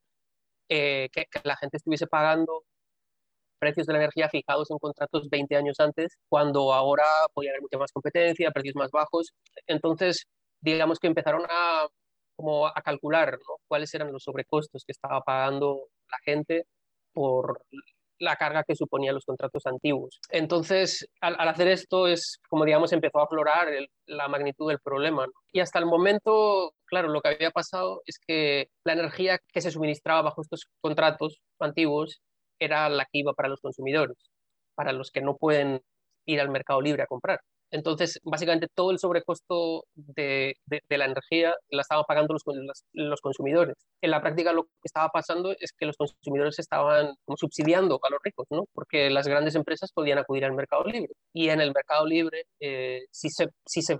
eh, 0.69 1.09
que, 1.13 1.27
la 1.45 1.57
gente 1.57 1.79
estuviese 1.79 2.07
pagando 2.07 2.65
precios 3.59 3.87
de 3.87 3.93
la 3.95 4.01
energía 4.01 4.29
fijados 4.29 4.71
en 4.71 4.79
contratos 4.79 5.29
20 5.31 5.57
años 5.57 5.81
antes, 5.81 6.17
cuando 6.29 6.73
ahora 6.73 7.05
podía 7.35 7.51
haber 7.51 7.63
mucha 7.63 7.79
más 7.79 7.93
competencia, 7.93 8.51
precios 8.53 8.77
más 8.77 8.91
bajos. 8.91 9.33
Entonces, 9.67 10.27
digamos 10.61 10.99
que 11.01 11.09
empezaron 11.09 11.45
a, 11.51 11.89
como 12.37 12.67
a 12.67 12.75
calcular 12.85 13.39
cuáles 13.67 13.93
eran 13.95 14.13
los 14.13 14.23
sobrecostos 14.25 14.85
que 14.85 14.93
estaba 14.93 15.23
pagando 15.23 15.89
la 16.11 16.19
gente 16.25 16.67
por 17.13 17.63
la 18.19 18.37
carga 18.37 18.65
que 18.65 18.75
suponían 18.75 19.15
los 19.15 19.25
contratos 19.25 19.67
antiguos. 19.67 20.21
Entonces, 20.31 21.09
al, 21.21 21.37
hacer 21.49 21.69
esto 21.69 22.07
es 22.07 22.41
como, 22.49 22.65
digamos, 22.65 22.93
empezó 22.93 23.21
a 23.21 23.25
aflorar 23.25 23.69
la 24.07 24.29
magnitud 24.29 24.69
del 24.69 24.81
problema. 24.81 25.27
Y 25.53 25.61
hasta 25.61 25.79
el 25.79 25.87
momento, 25.87 26.75
claro, 26.87 27.09
lo 27.09 27.21
que 27.21 27.29
había 27.29 27.51
pasado 27.51 28.03
es 28.07 28.19
que 28.19 28.69
la 28.85 28.95
energía 28.95 29.39
que 29.53 29.61
se 29.61 29.71
suministraba 29.71 30.23
bajo 30.23 30.43
estos 30.43 30.67
contratos 30.81 31.41
antiguos 31.59 32.21
era 32.59 32.89
la 32.89 33.05
que 33.05 33.19
iba 33.19 33.35
para 33.35 33.49
los 33.49 33.61
consumidores, 33.61 34.17
para 34.75 34.93
los 34.93 35.11
que 35.11 35.21
no 35.21 35.37
pueden 35.37 35.83
ir 36.27 36.41
al 36.41 36.51
mercado 36.51 36.81
libre 36.81 37.03
a 37.03 37.07
comprar. 37.07 37.41
Entonces, 37.71 38.19
básicamente 38.25 38.69
todo 38.75 38.91
el 38.91 38.99
sobrecosto 38.99 39.85
de, 39.95 40.55
de, 40.67 40.99
la 40.99 41.05
energía 41.05 41.55
la 41.71 41.83
estaban 41.83 42.05
pagando 42.07 42.35
los, 42.35 43.21
consumidores. 43.21 43.77
En 44.01 44.11
la 44.11 44.23
práctica 44.23 44.53
lo 44.53 44.65
que 44.65 44.71
estaba 44.85 45.09
pasando 45.11 45.53
es 45.59 45.73
que 45.77 45.87
los 45.87 45.97
consumidores 45.97 46.59
estaban 46.59 47.15
subsidiando 47.37 48.01
a 48.03 48.11
los 48.11 48.21
ricos, 48.23 48.47
¿no? 48.51 48.65
Porque 48.73 49.11
las 49.11 49.29
grandes 49.29 49.55
empresas 49.55 49.93
podían 49.93 50.19
acudir 50.19 50.45
al 50.45 50.55
mercado 50.55 50.85
libre. 50.85 51.13
Y 51.35 51.51
en 51.51 51.61
el 51.61 51.73
mercado 51.75 52.07
libre, 52.07 52.45
eh, 52.61 53.03
si, 53.11 53.29
se, 53.29 53.49
si 53.67 53.83
se 53.83 53.99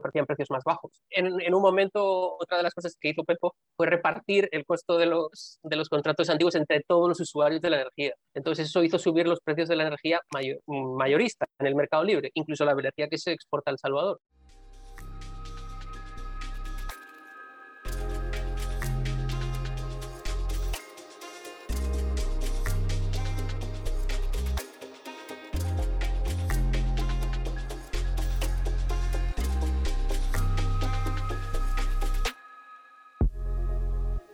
ofrecían 0.00 0.26
precios 0.26 0.50
más 0.50 0.64
bajos. 0.64 0.90
En, 1.10 1.54
un 1.54 1.62
momento, 1.62 2.36
otra 2.38 2.56
de 2.56 2.62
las 2.62 2.74
cosas 2.74 2.96
que 3.00 3.10
hizo 3.10 3.24
Pepo 3.24 3.54
fue 3.76 3.86
repartir 3.86 4.48
el 4.52 4.64
costo 4.64 4.98
de 4.98 5.06
los, 5.06 5.58
de 5.62 5.76
los 5.76 5.88
contratos 5.88 6.28
antiguos 6.30 6.54
entre 6.54 6.80
todos 6.86 7.08
los 7.08 7.20
usuarios 7.20 7.60
de 7.60 7.70
la 7.70 7.76
energía. 7.82 8.14
Entonces 8.34 8.68
eso 8.68 8.82
hizo 8.82 8.98
subir 8.98 9.28
los 9.28 9.40
precios 9.40 9.68
de 9.68 9.76
la 9.76 9.86
energía 9.86 10.20
mayorista 10.66 11.46
en 11.58 11.66
el 11.66 11.74
mercado 11.74 12.04
libre, 12.04 12.30
incluso 12.34 12.64
la 12.64 12.72
energía 12.72 13.08
que 13.08 13.18
se 13.18 13.32
exporta 13.32 13.70
a 13.70 13.72
El 13.72 13.78
Salvador. 13.78 14.20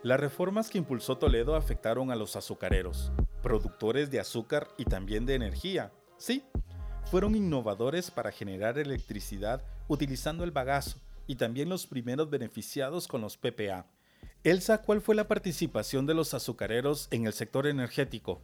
Las 0.07 0.21
reformas 0.21 0.71
que 0.71 0.79
impulsó 0.79 1.19
Toledo 1.19 1.57
afectaron 1.57 2.13
a 2.13 2.15
los 2.15 2.37
azucareros, 2.37 3.11
productores 3.43 4.09
de 4.09 4.21
azúcar 4.21 4.69
y 4.79 4.85
también 4.85 5.27
de 5.27 5.35
energía. 5.35 5.91
Sí, 6.17 6.45
fueron 7.07 7.35
innovadores 7.35 8.13
para 8.13 8.31
generar 8.31 8.79
electricidad 8.79 9.65
utilizando 9.89 10.45
el 10.45 10.53
bagazo 10.53 11.01
y 11.27 11.35
también 11.35 11.69
los 11.69 11.89
primeros 11.89 12.31
beneficiados 12.31 13.09
con 13.09 13.21
los 13.21 13.37
PPA. 13.37 13.87
Elsa, 14.45 14.81
¿cuál 14.81 15.01
fue 15.01 15.17
la 15.17 15.27
participación 15.27 16.07
de 16.07 16.15
los 16.15 16.35
azucareros 16.35 17.09
en 17.11 17.27
el 17.27 17.33
sector 17.33 17.67
energético? 17.67 18.41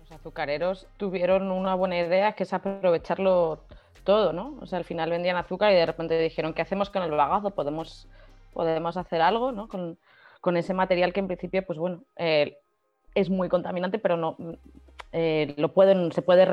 Los 0.00 0.10
azucareros 0.10 0.88
tuvieron 0.96 1.52
una 1.52 1.76
buena 1.76 1.96
idea 1.96 2.32
que 2.32 2.42
es 2.42 2.52
aprovecharlo 2.52 3.62
todo, 4.02 4.32
¿no? 4.32 4.58
O 4.60 4.66
sea, 4.66 4.78
al 4.78 4.84
final 4.84 5.10
vendían 5.10 5.36
azúcar 5.36 5.70
y 5.70 5.76
de 5.76 5.86
repente 5.86 6.18
dijeron, 6.18 6.54
¿qué 6.54 6.62
hacemos 6.62 6.90
con 6.90 7.04
el 7.04 7.12
bagazo? 7.12 7.52
¿Podemos, 7.52 8.08
podemos 8.52 8.96
hacer 8.96 9.22
algo, 9.22 9.52
¿no? 9.52 9.68
Con, 9.68 9.96
con 10.44 10.58
ese 10.58 10.74
material 10.74 11.14
que 11.14 11.20
en 11.20 11.26
principio, 11.26 11.64
pues 11.64 11.78
bueno, 11.78 12.04
eh, 12.16 12.58
es 13.14 13.30
muy 13.30 13.48
contaminante, 13.48 13.98
pero 13.98 14.18
no 14.18 14.36
eh, 15.10 15.54
lo 15.56 15.72
pueden, 15.72 16.12
se 16.12 16.20
puede 16.20 16.44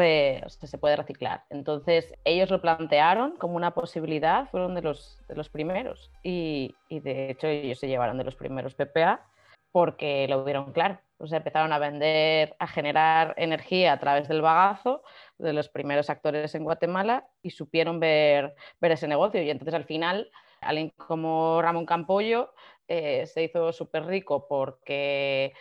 se 0.47 0.77
puede 0.77 0.95
reciclar. 0.95 1.43
Entonces 1.49 2.13
ellos 2.23 2.49
lo 2.49 2.61
plantearon 2.61 3.35
como 3.35 3.57
una 3.57 3.71
posibilidad, 3.71 4.47
fueron 4.49 4.75
de 4.75 4.81
los, 4.81 5.19
de 5.27 5.35
los 5.35 5.49
primeros 5.49 6.09
y, 6.23 6.73
y, 6.87 7.01
de 7.01 7.31
hecho 7.31 7.47
ellos 7.47 7.79
se 7.79 7.89
llevaron 7.89 8.17
de 8.17 8.23
los 8.23 8.35
primeros 8.35 8.75
PPA 8.75 9.25
porque 9.73 10.25
lo 10.29 10.45
vieron 10.45 10.71
claro. 10.71 10.99
O 11.17 11.27
sea, 11.27 11.39
empezaron 11.39 11.73
a 11.73 11.77
vender, 11.77 12.55
a 12.59 12.67
generar 12.67 13.33
energía 13.35 13.91
a 13.91 13.99
través 13.99 14.29
del 14.29 14.41
bagazo 14.41 15.03
de 15.37 15.51
los 15.51 15.67
primeros 15.67 16.09
actores 16.09 16.55
en 16.55 16.63
Guatemala 16.63 17.27
y 17.43 17.49
supieron 17.49 17.99
ver, 17.99 18.55
ver 18.79 18.93
ese 18.93 19.09
negocio. 19.09 19.43
Y 19.43 19.49
entonces 19.49 19.73
al 19.73 19.83
final, 19.83 20.31
alguien 20.61 20.93
como 20.95 21.61
Ramón 21.61 21.85
Campollo 21.85 22.53
eh, 22.93 23.25
se 23.25 23.43
hizo 23.43 23.71
súper 23.71 24.05
rico 24.05 24.47
porque 24.49 25.53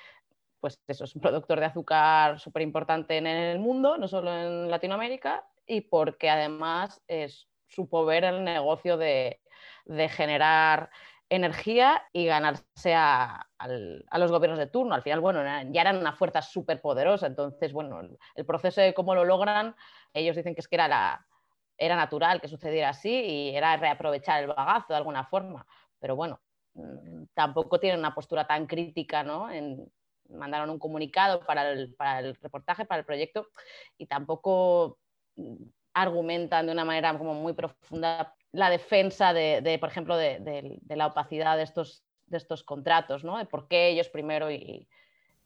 pues 0.59 0.83
eso 0.89 1.05
es 1.05 1.15
un 1.15 1.23
productor 1.23 1.61
de 1.61 1.67
azúcar 1.67 2.41
súper 2.41 2.63
importante 2.63 3.17
en 3.19 3.29
el 3.29 3.61
mundo, 3.61 3.97
no 3.99 4.09
solo 4.09 4.37
en 4.37 4.69
Latinoamérica, 4.69 5.47
y 5.65 5.83
porque 5.83 6.29
además 6.29 7.01
es, 7.07 7.49
supo 7.69 8.05
ver 8.05 8.25
el 8.25 8.43
negocio 8.43 8.97
de, 8.97 9.41
generar 10.09 10.91
energía 11.29 12.03
y 12.13 12.27
ganarse 12.27 12.95
a, 12.97 13.47
los 14.19 14.33
gobiernos 14.33 14.59
de 14.59 14.67
turno. 14.67 14.97
Al 14.97 15.03
final, 15.03 15.21
bueno, 15.21 15.41
ya 15.71 15.81
eran 15.81 15.99
una 15.99 16.13
fuerza 16.13 16.43
súper 16.43 16.81
poderosa, 16.81 17.29
entonces, 17.29 17.73
bueno, 17.73 18.01
el, 18.35 18.45
proceso 18.45 18.81
de 18.81 18.93
cómo 18.93 19.15
lo 19.15 19.25
logran, 19.25 19.77
ellos 20.13 20.35
dicen 20.35 20.57
que 20.57 20.63
es 20.63 20.69
que 20.69 20.75
era, 20.75 21.25
era 21.79 21.95
natural 21.95 22.41
que 22.41 22.49
sucediera 22.49 22.89
así 22.89 23.13
y 23.13 23.57
era 23.57 23.77
reaprovechar 23.77 24.43
el 24.43 24.49
bagazo 24.49 24.95
de 24.95 24.97
alguna 24.97 25.23
forma. 25.25 25.65
Pero 26.01 26.17
bueno, 26.17 26.41
tampoco 27.35 27.81
tienen 27.81 27.99
una 27.99 28.15
postura 28.15 28.47
tan 28.47 28.67
crítica, 28.67 29.23
¿no? 29.23 29.49
mandaron 30.31 30.71
un 30.71 30.79
comunicado 30.79 31.41
para 31.45 31.73
el, 31.73 31.97
reportaje, 32.41 32.85
para 32.85 33.01
el 33.01 33.05
proyecto, 33.05 33.49
y 33.99 34.07
tampoco 34.07 34.99
mm, 35.37 35.57
argumentan 35.95 36.67
de 36.67 36.73
una 36.73 36.85
manera 36.85 37.17
como 37.19 37.35
muy 37.35 37.53
profunda 37.53 38.35
la 38.53 38.71
defensa 38.71 39.33
de, 39.33 39.77
por 39.81 39.89
ejemplo, 39.89 40.17
de, 40.17 40.81
la 40.89 41.07
opacidad 41.07 41.57
de 41.57 41.63
estos, 41.63 42.05
de 42.27 42.37
estos 42.37 42.63
contratos, 42.65 43.25
¿no? 43.25 43.39
De 43.39 43.47
por 43.47 43.69
qué 43.69 43.89
ellos 43.89 44.09
primero 44.09 44.51
y, 44.51 44.89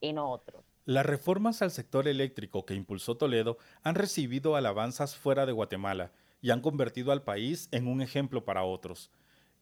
y 0.01 0.13
no 0.13 0.31
otros. 0.31 0.65
Las 0.87 1.07
reformas 1.07 1.63
al 1.63 1.71
sector 1.71 2.09
eléctrico 2.09 2.67
que 2.67 2.75
impulsó 2.75 3.17
Toledo 3.17 3.57
han 3.83 3.95
recibido 3.95 4.57
alabanzas 4.57 5.17
fuera 5.17 5.47
de 5.47 5.53
Guatemala 5.53 6.13
y 6.43 6.51
han 6.51 6.61
convertido 6.61 7.13
al 7.13 7.23
país 7.23 7.69
en 7.73 7.87
un 7.87 8.03
ejemplo 8.03 8.45
para 8.45 8.65
otros. 8.65 9.11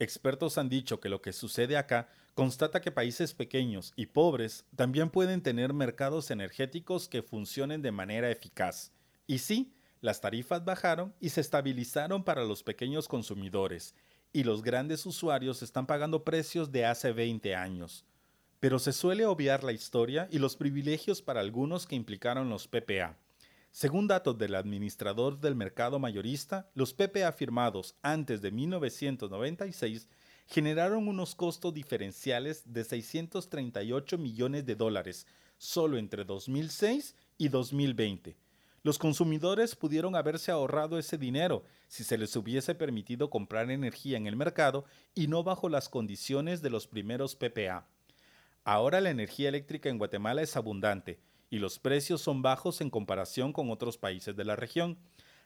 Expertos 0.02 0.58
han 0.58 0.68
dicho 0.68 0.98
que 0.98 1.08
lo 1.08 1.22
que 1.22 1.32
sucede 1.32 1.76
acá 1.76 2.08
constata 2.34 2.80
que 2.80 2.90
países 2.90 3.34
pequeños 3.34 3.92
y 3.94 4.06
pobres 4.06 4.64
también 4.74 5.10
pueden 5.10 5.42
tener 5.42 5.72
mercados 5.72 6.32
energéticos 6.32 7.06
que 7.06 7.22
funcionen 7.22 7.82
de 7.82 7.92
manera 7.92 8.28
eficaz. 8.28 8.90
Y 9.28 9.38
sí, 9.38 9.76
las 10.00 10.20
tarifas 10.20 10.64
bajaron 10.64 11.14
y 11.20 11.28
se 11.28 11.40
estabilizaron 11.40 12.24
para 12.24 12.42
los 12.42 12.64
pequeños 12.64 13.06
consumidores, 13.06 13.94
y 14.32 14.42
los 14.42 14.64
grandes 14.64 15.06
usuarios 15.06 15.62
están 15.62 15.86
pagando 15.86 16.24
precios 16.24 16.72
de 16.72 16.84
hace 16.84 17.12
20 17.12 17.54
años. 17.54 18.04
Pero 18.58 18.80
se 18.80 18.92
suele 18.92 19.24
obviar 19.24 19.62
la 19.62 19.70
historia 19.70 20.26
y 20.32 20.40
los 20.40 20.56
privilegios 20.56 21.22
para 21.22 21.38
algunos 21.38 21.86
que 21.86 21.94
implicaron 21.94 22.50
los 22.50 22.66
PPA. 22.66 23.16
Según 23.72 24.06
datos 24.06 24.36
del 24.36 24.54
administrador 24.54 25.40
del 25.40 25.54
mercado 25.54 25.98
mayorista, 25.98 26.70
los 26.74 26.92
PPA 26.92 27.32
firmados 27.32 27.96
antes 28.02 28.42
de 28.42 28.50
1996 28.50 30.08
generaron 30.46 31.08
unos 31.08 31.34
costos 31.34 31.72
diferenciales 31.72 32.70
de 32.70 32.84
638 32.84 34.18
millones 34.18 34.66
de 34.66 34.76
dólares 34.76 35.26
solo 35.56 35.96
entre 35.96 36.26
2006 36.26 37.16
y 37.38 37.48
2020. 37.48 38.36
Los 38.82 38.98
consumidores 38.98 39.74
pudieron 39.74 40.16
haberse 40.16 40.52
ahorrado 40.52 40.98
ese 40.98 41.16
dinero 41.16 41.64
si 41.88 42.04
se 42.04 42.18
les 42.18 42.36
hubiese 42.36 42.74
permitido 42.74 43.30
comprar 43.30 43.70
energía 43.70 44.18
en 44.18 44.26
el 44.26 44.36
mercado 44.36 44.84
y 45.14 45.28
no 45.28 45.44
bajo 45.44 45.70
las 45.70 45.88
condiciones 45.88 46.60
de 46.60 46.68
los 46.68 46.86
primeros 46.86 47.36
PPA. 47.36 47.86
Ahora 48.64 49.00
la 49.00 49.08
energía 49.08 49.48
eléctrica 49.48 49.88
en 49.88 49.96
Guatemala 49.96 50.42
es 50.42 50.56
abundante, 50.56 51.20
y 51.52 51.58
los 51.58 51.78
precios 51.78 52.22
son 52.22 52.40
bajos 52.40 52.80
en 52.80 52.88
comparación 52.88 53.52
con 53.52 53.70
otros 53.70 53.98
países 53.98 54.34
de 54.34 54.44
la 54.46 54.56
región. 54.56 54.98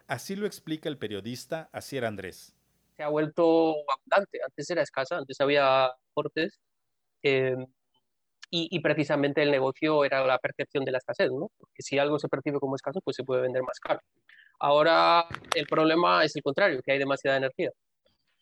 Así 0.07 0.37
lo 0.37 0.47
explica 0.47 0.88
el 0.88 0.99
periodista 0.99 1.69
Asier 1.73 2.05
Andrés. 2.05 2.55
Se 2.97 3.03
ha 3.03 3.09
vuelto 3.09 3.75
abundante, 3.90 4.38
antes 4.47 4.71
era 4.71 4.83
escasa, 4.83 5.16
antes 5.19 5.40
había 5.40 5.90
cortes 6.14 6.61
em, 7.23 7.66
y, 8.51 8.79
precisamente 8.79 9.42
el 9.42 9.51
negocio 9.51 10.05
era 10.05 10.25
la 10.25 10.38
percepción 10.38 10.85
de 10.85 10.92
la 10.92 10.99
escasez, 10.99 11.33
¿no? 11.33 11.51
porque 11.59 11.83
si 11.83 11.99
algo 11.99 12.21
se 12.21 12.29
percibe 12.29 12.61
como 12.61 12.77
escaso, 12.77 13.01
pues 13.01 13.16
se 13.16 13.25
puede 13.25 13.42
vender 13.42 13.64
más 13.64 13.81
caro. 13.81 13.99
Ahora 14.61 15.27
el 15.57 15.66
problema 15.66 16.25
es 16.25 16.37
el 16.37 16.42
contrario, 16.45 16.83
que 16.85 16.92
hay 16.92 17.01
demasiada 17.01 17.38
energía. 17.38 17.73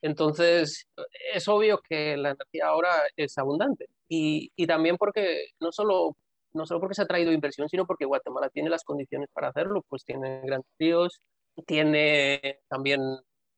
Entonces, 0.03 0.87
es 1.33 1.49
obvio 1.49 1.81
que 1.81 2.19
la 2.19 2.33
energía 2.33 2.67
ahora 2.67 2.91
es 3.17 3.39
abundante 3.39 3.87
y, 4.07 4.53
y 4.55 4.67
también 4.67 4.99
porque 4.99 5.47
no 5.61 5.73
solo 5.73 6.15
no 6.55 6.67
solo 6.67 6.81
porque 6.81 6.95
se 6.95 7.03
ha 7.03 7.07
traído 7.07 7.33
inversión, 7.33 7.69
sino 7.69 7.87
porque 7.87 8.05
Guatemala 8.05 8.49
tiene 8.51 8.71
las 8.71 8.85
condiciones 8.85 9.29
para 9.33 9.49
hacerlo, 9.49 9.85
pues 9.89 10.05
tiene 10.05 10.41
grandes 10.45 10.71
ríos, 10.79 11.21
tiene 11.67 12.61
también 12.69 13.01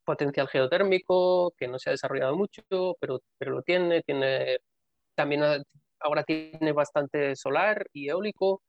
potencial 0.04 0.48
geotérmico, 0.48 1.52
que 1.56 1.68
no 1.68 1.78
se 1.78 1.90
ha 1.90 1.92
desarrollado 1.92 2.36
mucho, 2.36 2.62
pero, 3.00 3.20
pero 3.38 3.52
lo 3.52 3.62
tiene, 3.62 4.02
tiene 4.02 4.58
también 5.14 5.42
ahora 6.00 6.24
tiene 6.24 6.72
bastante 6.72 7.36
solar 7.36 7.86
y 7.92 8.08
eólico, 8.08 8.62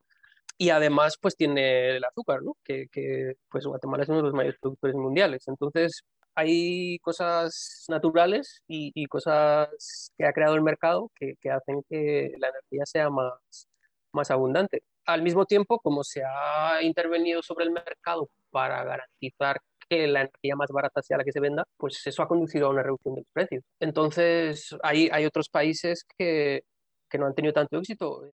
y 0.58 0.70
además 0.70 1.16
pues 1.20 1.36
tiene 1.36 1.96
el 1.96 2.04
azúcar, 2.04 2.42
¿no? 2.42 2.56
que, 2.64 2.86
que 2.90 3.34
pues 3.50 3.64
Guatemala 3.66 4.02
es 4.02 4.08
uno 4.08 4.18
de 4.18 4.24
los 4.24 4.34
mayores 4.34 4.58
productores 4.60 4.96
mundiales. 4.96 5.46
Entonces 5.46 6.02
hay 6.34 6.98
cosas 7.00 7.84
naturales 7.88 8.62
y, 8.68 8.92
y 8.94 9.06
cosas 9.06 10.12
que 10.16 10.26
ha 10.26 10.32
creado 10.32 10.56
el 10.56 10.62
mercado 10.62 11.10
que, 11.14 11.34
que 11.40 11.50
hacen 11.50 11.82
que 11.88 12.32
la 12.38 12.48
energía 12.48 12.86
sea 12.86 13.10
más, 13.10 13.68
más 14.12 14.30
abundante. 14.30 14.82
Al 15.06 15.22
mismo 15.22 15.46
tiempo, 15.46 15.78
como 15.80 16.04
se 16.04 16.22
ha 16.24 16.82
intervenido 16.82 17.42
sobre 17.42 17.64
el 17.64 17.70
mercado 17.70 18.28
para 18.50 18.84
garantizar 18.84 19.60
que 19.88 20.06
la 20.06 20.20
energía 20.20 20.56
más 20.56 20.70
barata 20.70 21.02
sea 21.02 21.18
la 21.18 21.24
que 21.24 21.32
se 21.32 21.40
venda, 21.40 21.64
pues 21.76 22.06
eso 22.06 22.22
ha 22.22 22.28
conducido 22.28 22.66
a 22.66 22.70
una 22.70 22.82
reducción 22.82 23.14
de 23.14 23.20
los 23.22 23.30
precios. 23.32 23.64
Entonces, 23.80 24.76
hay, 24.82 25.08
hay 25.10 25.24
otros 25.24 25.48
países 25.48 26.04
que, 26.18 26.62
que 27.08 27.18
no 27.18 27.26
han 27.26 27.34
tenido 27.34 27.54
tanto 27.54 27.78
éxito. 27.78 28.30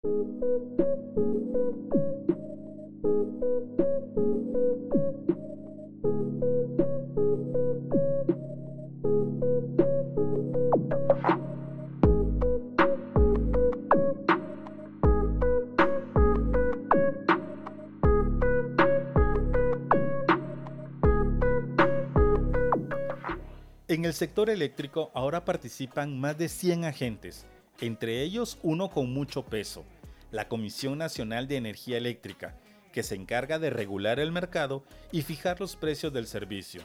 En 24.05 24.09
el 24.09 24.13
sector 24.13 24.51
eléctrico 24.51 25.09
ahora 25.15 25.45
participan 25.45 26.19
más 26.19 26.37
de 26.37 26.47
100 26.47 26.85
agentes, 26.85 27.47
entre 27.81 28.21
ellos 28.21 28.59
uno 28.61 28.91
con 28.91 29.11
mucho 29.11 29.47
peso, 29.47 29.83
la 30.29 30.47
Comisión 30.47 30.99
Nacional 30.99 31.47
de 31.47 31.55
Energía 31.55 31.97
Eléctrica, 31.97 32.55
que 32.93 33.01
se 33.01 33.15
encarga 33.15 33.57
de 33.57 33.71
regular 33.71 34.19
el 34.19 34.31
mercado 34.31 34.83
y 35.11 35.23
fijar 35.23 35.59
los 35.59 35.75
precios 35.75 36.13
del 36.13 36.27
servicio. 36.27 36.83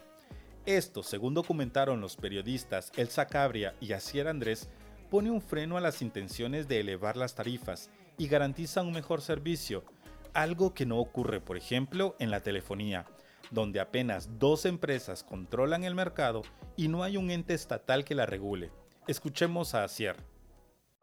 Esto, 0.65 1.03
según 1.03 1.35
documentaron 1.35 2.01
los 2.01 2.17
periodistas 2.17 2.91
Elsa 2.97 3.27
Cabria 3.27 3.75
y 3.83 3.93
Asier 3.93 4.27
Andrés, 4.27 4.71
pone 5.11 5.31
un 5.31 5.43
freno 5.43 5.77
a 5.77 5.83
las 5.83 6.01
intenciones 6.01 6.69
de 6.69 6.81
elevar 6.81 7.19
las 7.19 7.35
tarifas 7.35 7.91
y 8.17 8.29
garantiza 8.29 8.81
un 8.81 8.93
mejor 8.93 9.21
servicio, 9.21 9.85
algo 10.33 10.73
que 10.73 10.87
no 10.87 10.99
ocurre, 10.99 11.43
por 11.43 11.59
ejemplo, 11.59 12.17
en 12.19 12.31
la 12.31 12.41
telefonía, 12.41 13.05
donde 13.51 13.81
apenas 13.81 14.39
dos 14.39 14.65
empresas 14.65 15.25
controlan 15.25 15.85
el 15.85 15.95
mercado 15.95 16.43
y 16.77 16.89
no 16.89 17.03
hay 17.03 17.17
un 17.17 17.31
ente 17.31 17.55
estatal 17.55 18.05
que 18.05 18.15
la 18.15 18.27
regule. 18.27 18.71
Escuchemos 19.07 19.75
a 19.75 19.85
Asier. 19.85 20.17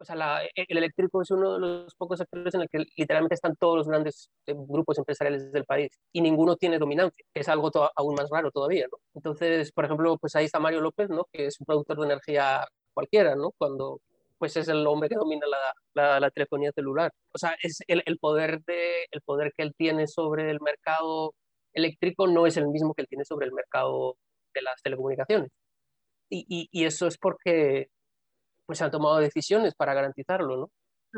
O 0.00 0.04
sea, 0.04 0.44
e, 0.44 0.50
el 0.68 0.78
eléctrico 0.78 1.22
es 1.22 1.30
uno 1.30 1.54
de 1.54 1.60
los 1.60 1.94
pocos 1.94 2.18
sectores 2.18 2.54
en 2.54 2.62
el 2.62 2.68
que 2.68 2.84
literalmente 2.96 3.34
están 3.34 3.56
todos 3.56 3.78
los 3.78 3.88
grandes 3.88 4.30
eh, 4.46 4.54
grupos 4.56 4.98
empresariales 4.98 5.50
del 5.50 5.64
país 5.64 5.90
y 6.12 6.20
ninguno 6.20 6.56
tiene 6.56 6.78
dominancia, 6.78 7.24
que 7.34 7.40
es 7.40 7.48
algo 7.48 7.70
aún 7.96 8.14
más 8.14 8.30
raro 8.30 8.50
todavía, 8.50 8.86
¿no? 8.90 8.98
Entonces, 9.14 9.72
por 9.72 9.84
ejemplo, 9.84 10.16
pues 10.18 10.36
ahí 10.36 10.44
está 10.44 10.60
Mario 10.60 10.80
López, 10.80 11.08
¿no? 11.10 11.26
Que 11.32 11.46
es 11.46 11.58
un 11.60 11.66
productor 11.66 11.98
de 11.98 12.06
energía 12.06 12.66
cualquiera, 12.94 13.34
¿no? 13.34 13.52
Cuando 13.58 14.00
pues 14.38 14.56
es 14.56 14.68
el 14.68 14.86
hombre 14.86 15.08
que 15.08 15.16
domina 15.16 15.46
la, 15.94 16.20
la, 16.20 16.30
telefonía 16.30 16.70
celular. 16.72 17.12
O 17.32 17.38
sea, 17.38 17.56
es 17.60 17.80
el, 17.88 18.18
poder 18.18 18.62
de, 18.64 19.06
el 19.10 19.20
poder 19.22 19.52
que 19.56 19.64
él 19.64 19.74
tiene 19.76 20.06
sobre 20.06 20.50
el 20.50 20.60
mercado 20.60 21.34
eléctrico 21.78 22.26
no 22.26 22.46
es 22.46 22.56
el 22.56 22.68
mismo 22.68 22.94
que 22.94 23.02
él 23.02 23.08
tiene 23.08 23.24
sobre 23.24 23.46
el 23.46 23.52
mercado 23.52 24.16
de 24.54 24.62
las 24.62 24.82
telecomunicaciones. 24.82 25.50
Y, 26.30 26.68
eso 26.84 27.06
es 27.06 27.16
porque 27.16 27.88
pues, 28.66 28.78
se 28.78 28.84
han 28.84 28.90
tomado 28.90 29.18
decisiones 29.18 29.74
para 29.74 29.94
garantizarlo. 29.94 30.56
¿no? 30.56 30.70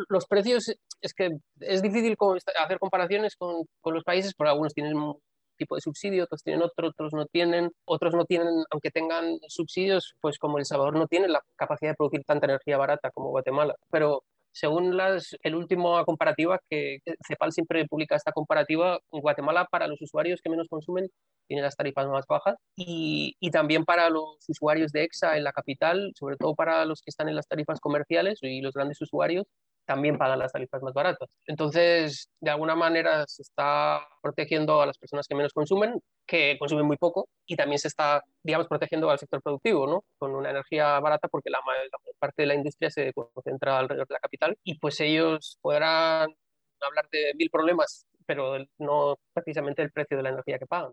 Los 0.08 0.26
precios, 0.26 0.72
es 1.00 1.14
que 1.14 1.30
es 1.60 1.82
difícil 1.82 2.16
hacer 2.58 2.78
comparaciones 2.78 3.34
con, 3.36 3.64
con 3.80 3.94
los 3.94 4.04
países, 4.04 4.34
porque 4.34 4.50
algunos 4.50 4.72
tienen 4.72 4.96
un 4.96 5.18
tipo 5.56 5.74
de 5.74 5.80
subsidio, 5.80 6.24
otros 6.24 6.42
tienen 6.42 6.62
otro, 6.62 6.88
otros 6.88 7.12
no 7.12 7.26
tienen, 7.26 7.70
otros 7.84 8.14
no 8.14 8.24
tienen, 8.24 8.64
aunque 8.70 8.90
tengan 8.90 9.38
subsidios, 9.48 10.14
pues 10.20 10.38
como 10.38 10.58
El 10.58 10.64
Salvador 10.64 10.96
no 10.96 11.06
tiene 11.06 11.28
la 11.28 11.42
capacidad 11.56 11.92
de 11.92 11.96
producir 11.96 12.24
tanta 12.24 12.46
energía 12.46 12.78
barata 12.78 13.10
como 13.10 13.30
Guatemala. 13.30 13.74
Pero 13.90 14.22
según 14.52 14.96
las, 14.96 15.36
el 15.42 15.54
último 15.54 16.04
comparativa 16.04 16.58
que 16.68 16.98
CEPAL 17.26 17.52
siempre 17.52 17.86
publica 17.86 18.16
esta 18.16 18.32
comparativa, 18.32 18.98
Guatemala 19.10 19.66
para 19.70 19.86
los 19.86 20.00
usuarios 20.02 20.40
que 20.42 20.50
menos 20.50 20.68
consumen 20.68 21.08
tiene 21.46 21.62
las 21.62 21.76
tarifas 21.76 22.06
más 22.08 22.24
bajas. 22.28 22.56
Y, 22.76 23.36
también 23.50 23.84
para 23.84 24.08
los 24.10 24.36
usuarios 24.48 24.92
de 24.92 25.02
EXA 25.02 25.36
en 25.36 25.44
la 25.44 25.52
capital, 25.52 26.12
sobre 26.14 26.36
todo 26.36 26.54
para 26.54 26.84
los 26.84 27.02
que 27.02 27.10
están 27.10 27.28
en 27.28 27.34
las 27.34 27.48
tarifas 27.48 27.80
comerciales 27.80 28.38
y 28.42 28.60
los 28.60 28.74
grandes 28.74 29.00
usuarios, 29.02 29.46
también 29.90 30.16
pagan 30.16 30.38
las 30.38 30.52
tarifas 30.52 30.80
más 30.82 30.94
baratas. 30.94 31.28
Entonces, 31.48 32.30
de 32.40 32.50
alguna 32.52 32.76
manera 32.76 33.26
se 33.26 33.42
está 33.42 34.06
protegiendo 34.22 34.80
a 34.80 34.86
las 34.86 34.96
personas 34.96 35.26
que 35.26 35.34
menos 35.34 35.52
consumen, 35.52 36.00
que 36.28 36.56
consumen 36.60 36.86
muy 36.86 36.96
poco, 36.96 37.28
y 37.44 37.56
también 37.56 37.80
se 37.80 37.88
está, 37.88 38.22
digamos, 38.44 38.68
protegiendo 38.68 39.10
al 39.10 39.18
sector 39.18 39.42
productivo, 39.42 39.88
¿no? 39.88 40.04
Con 40.16 40.36
una 40.36 40.50
energía 40.50 41.00
barata, 41.00 41.26
porque 41.26 41.50
la, 41.50 41.58
mayor 41.66 41.90
parte 42.20 42.42
de 42.42 42.46
la 42.46 42.54
industria 42.54 42.88
se 42.88 43.12
concentra 43.12 43.80
alrededor 43.80 44.06
de 44.06 44.14
la 44.14 44.20
capital, 44.20 44.56
y 44.62 44.78
pues 44.78 45.00
ellos 45.00 45.58
podrán 45.60 46.32
hablar 46.80 47.08
de 47.10 47.32
mil 47.34 47.50
problemas, 47.50 48.06
pero 48.26 48.64
no 48.78 49.18
precisamente 49.34 49.82
el 49.82 49.90
precio 49.90 50.16
de 50.16 50.22
la 50.22 50.28
energía 50.28 50.60
que 50.60 50.66
pagan. 50.66 50.92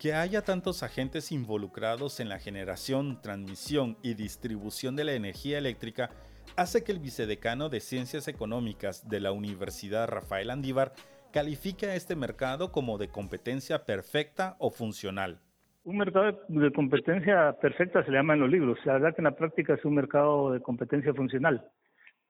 Que 0.00 0.14
haya 0.14 0.42
tantos 0.42 0.82
agentes 0.82 1.30
involucrados 1.30 2.18
en 2.18 2.28
la 2.28 2.40
generación, 2.40 3.22
transmisión 3.22 3.96
y 4.02 4.14
distribución 4.14 4.96
de 4.96 5.04
la 5.04 5.12
energía 5.12 5.58
eléctrica 5.58 6.10
hace 6.56 6.84
que 6.84 6.92
el 6.92 6.98
vicedecano 6.98 7.68
de 7.68 7.80
Ciencias 7.80 8.28
Económicas 8.28 9.08
de 9.08 9.20
la 9.20 9.32
Universidad 9.32 10.08
Rafael 10.08 10.50
Andívar 10.50 10.92
califique 11.32 11.86
a 11.86 11.96
este 11.96 12.14
mercado 12.14 12.70
como 12.70 12.96
de 12.98 13.08
competencia 13.08 13.84
perfecta 13.84 14.56
o 14.58 14.70
funcional. 14.70 15.40
Un 15.84 15.98
mercado 15.98 16.40
de 16.48 16.72
competencia 16.72 17.52
perfecta 17.60 18.04
se 18.04 18.10
le 18.10 18.18
llama 18.18 18.34
en 18.34 18.40
los 18.40 18.50
libros. 18.50 18.78
La 18.84 18.94
verdad 18.94 19.14
que 19.14 19.20
en 19.20 19.24
la 19.24 19.36
práctica 19.36 19.74
es 19.74 19.84
un 19.84 19.96
mercado 19.96 20.52
de 20.52 20.60
competencia 20.60 21.12
funcional. 21.12 21.66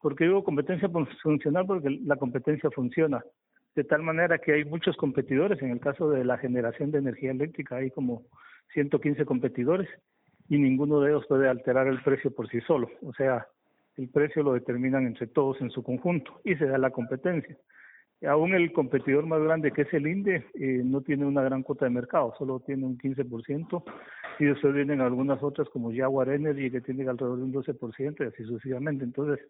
¿Por 0.01 0.17
qué 0.17 0.25
digo 0.25 0.43
competencia 0.43 0.89
funcional? 1.23 1.67
Porque 1.67 2.01
la 2.05 2.17
competencia 2.17 2.71
funciona. 2.71 3.23
De 3.75 3.85
tal 3.85 4.03
manera 4.03 4.39
que 4.39 4.55
hay 4.55 4.65
muchos 4.65 4.97
competidores. 4.97 5.63
En 5.63 5.71
el 5.71 5.81
caso 5.81 6.11
de 6.11 6.25
la 6.25 6.39
generación 6.39 6.91
de 6.91 6.99
energía 6.99 7.31
eléctrica 7.31 7.77
hay 7.77 7.91
como 7.91 8.23
115 8.73 9.25
competidores 9.25 9.89
y 10.49 10.59
ninguno 10.59 11.01
de 11.01 11.11
ellos 11.11 11.27
puede 11.29 11.49
alterar 11.49 11.87
el 11.87 12.03
precio 12.03 12.35
por 12.35 12.49
sí 12.49 12.61
solo. 12.63 12.91
O 13.03 13.13
sea, 13.13 13.47
el 13.97 14.09
precio 14.09 14.43
lo 14.43 14.55
determinan 14.55 15.07
entre 15.07 15.27
todos 15.27 15.61
en 15.61 15.71
su 15.71 15.83
conjunto 15.83 16.41
y 16.45 16.55
se 16.57 16.67
da 16.67 16.79
la 16.79 16.91
competencia. 16.91 17.57
Aún 18.27 18.55
el 18.55 18.73
competidor 18.73 19.27
más 19.27 19.43
grande 19.43 19.73
que 19.73 19.83
es 19.83 19.93
el 19.93 20.07
INDE 20.07 20.47
eh, 20.55 20.81
no 20.85 21.03
tiene 21.03 21.27
una 21.27 21.43
gran 21.43 21.63
cuota 21.63 21.85
de 21.85 21.91
mercado, 21.91 22.35
solo 22.39 22.61
tiene 22.61 22.87
un 22.87 22.97
15% 22.97 23.85
y 24.39 24.45
después 24.47 24.75
vienen 24.75 25.01
algunas 25.01 25.43
otras 25.43 25.69
como 25.69 25.93
Jaguar 25.93 26.31
Energy 26.31 26.71
que 26.71 26.81
tiene 26.81 27.09
alrededor 27.09 27.39
de 27.39 27.45
un 27.45 27.53
12% 27.53 28.17
y 28.21 28.27
así 28.27 28.45
sucesivamente. 28.45 29.05
Entonces, 29.05 29.45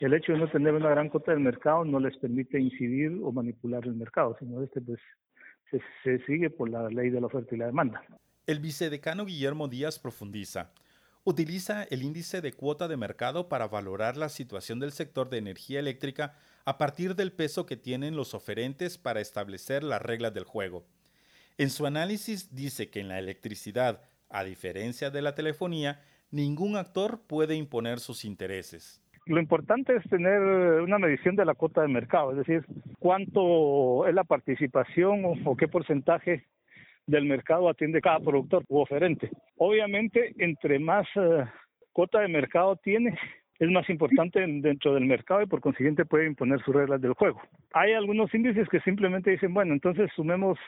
el 0.00 0.14
hecho 0.14 0.32
de 0.32 0.38
no 0.38 0.48
tener 0.48 0.74
una 0.74 0.90
gran 0.90 1.08
cuota 1.08 1.32
de 1.32 1.38
mercado 1.38 1.84
no 1.84 2.00
les 2.00 2.16
permite 2.16 2.58
incidir 2.58 3.18
o 3.22 3.30
manipular 3.30 3.84
el 3.84 3.94
mercado, 3.94 4.36
sino 4.38 4.62
este 4.62 4.80
pues 4.80 5.00
se, 5.70 5.80
se 6.02 6.24
sigue 6.24 6.50
por 6.50 6.68
la 6.68 6.88
ley 6.88 7.10
de 7.10 7.20
la 7.20 7.26
oferta 7.26 7.54
y 7.54 7.58
la 7.58 7.66
demanda. 7.66 8.02
El 8.46 8.60
vicedecano 8.60 9.24
Guillermo 9.24 9.68
Díaz 9.68 9.98
profundiza 9.98 10.72
utiliza 11.24 11.84
el 11.84 12.02
índice 12.02 12.40
de 12.40 12.52
cuota 12.52 12.86
de 12.86 12.96
mercado 12.96 13.48
para 13.48 13.66
valorar 13.66 14.16
la 14.16 14.28
situación 14.28 14.78
del 14.78 14.92
sector 14.92 15.30
de 15.30 15.38
energía 15.38 15.80
eléctrica 15.80 16.34
a 16.64 16.78
partir 16.78 17.14
del 17.14 17.32
peso 17.32 17.66
que 17.66 17.76
tienen 17.76 18.16
los 18.16 18.34
oferentes 18.34 18.98
para 18.98 19.20
establecer 19.20 19.82
las 19.82 20.02
reglas 20.02 20.32
del 20.34 20.44
juego. 20.44 20.84
En 21.56 21.70
su 21.70 21.86
análisis 21.86 22.54
dice 22.54 22.90
que 22.90 23.00
en 23.00 23.08
la 23.08 23.18
electricidad, 23.18 24.02
a 24.28 24.44
diferencia 24.44 25.10
de 25.10 25.22
la 25.22 25.34
telefonía, 25.34 26.00
ningún 26.30 26.76
actor 26.76 27.20
puede 27.26 27.54
imponer 27.54 28.00
sus 28.00 28.24
intereses. 28.24 29.00
Lo 29.26 29.40
importante 29.40 29.96
es 29.96 30.02
tener 30.10 30.40
una 30.82 30.98
medición 30.98 31.36
de 31.36 31.46
la 31.46 31.54
cuota 31.54 31.80
de 31.80 31.88
mercado, 31.88 32.32
es 32.32 32.38
decir, 32.38 32.66
cuánto 32.98 34.06
es 34.06 34.14
la 34.14 34.24
participación 34.24 35.22
o, 35.46 35.56
qué 35.56 35.66
porcentaje 35.66 36.44
del 37.06 37.24
mercado 37.26 37.68
atiende 37.68 38.00
cada 38.00 38.20
productor 38.20 38.64
u 38.68 38.80
oferente. 38.80 39.30
Obviamente, 39.56 40.34
entre 40.38 40.78
más 40.78 41.06
uh, 41.16 41.44
cuota 41.92 42.20
de 42.20 42.28
mercado 42.28 42.76
tiene, 42.76 43.18
es 43.58 43.70
más 43.70 43.88
importante 43.88 44.40
dentro 44.40 44.94
del 44.94 45.04
mercado 45.04 45.42
y 45.42 45.46
por 45.46 45.60
consiguiente 45.60 46.04
puede 46.04 46.26
imponer 46.26 46.60
sus 46.62 46.74
reglas 46.74 47.00
del 47.00 47.14
juego. 47.14 47.40
Hay 47.72 47.92
algunos 47.92 48.34
índices 48.34 48.68
que 48.68 48.80
simplemente 48.80 49.30
dicen, 49.30 49.54
bueno, 49.54 49.72
entonces 49.72 50.10
sumemos 50.16 50.58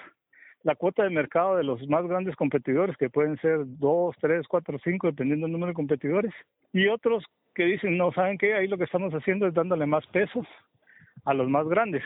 la 0.63 0.75
cuota 0.75 1.05
de 1.05 1.11
mercado 1.11 1.57
de 1.57 1.65
los 1.65 1.87
más 1.89 2.07
grandes 2.07 2.35
competidores, 2.35 2.97
que 2.97 3.11
pueden 3.11 3.37
ser 3.39 3.61
dos, 3.65 4.17
tres, 4.21 4.49
cuatro, 4.49 4.79
cinco, 4.83 5.07
dependiendo 5.07 5.47
del 5.47 5.53
número 5.53 5.71
de 5.71 5.75
competidores, 5.75 6.33
y 6.73 6.89
otros 6.89 7.25
que 7.55 7.65
dicen, 7.65 7.97
no, 7.97 8.13
¿saben 8.13 8.37
qué? 8.37 8.55
Ahí 8.55 8.67
lo 8.67 8.77
que 8.77 8.85
estamos 8.85 9.13
haciendo 9.15 9.47
es 9.47 9.55
dándole 9.55 9.87
más 9.87 10.05
pesos 10.09 10.47
a 11.25 11.35
los 11.35 11.49
más 11.49 11.69
grandes. 11.69 12.03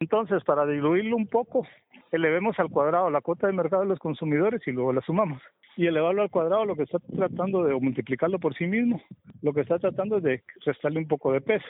Entonces, 0.00 0.44
para 0.44 0.64
diluirlo 0.64 1.16
un 1.16 1.26
poco, 1.26 1.66
elevemos 2.12 2.56
al 2.60 2.70
cuadrado 2.70 3.10
la 3.10 3.20
cuota 3.20 3.48
de 3.48 3.52
mercado 3.52 3.82
de 3.82 3.88
los 3.88 3.98
consumidores 3.98 4.60
y 4.66 4.70
luego 4.70 4.92
la 4.92 5.00
sumamos. 5.00 5.42
Y 5.76 5.86
elevarlo 5.86 6.22
al 6.22 6.30
cuadrado 6.30 6.64
lo 6.64 6.76
que 6.76 6.84
está 6.84 7.00
tratando 7.00 7.64
de 7.64 7.74
multiplicarlo 7.74 8.38
por 8.38 8.54
sí 8.56 8.66
mismo, 8.66 9.02
lo 9.42 9.52
que 9.52 9.62
está 9.62 9.78
tratando 9.80 10.18
es 10.18 10.22
de 10.22 10.42
restarle 10.64 11.00
un 11.00 11.08
poco 11.08 11.32
de 11.32 11.40
peso. 11.40 11.66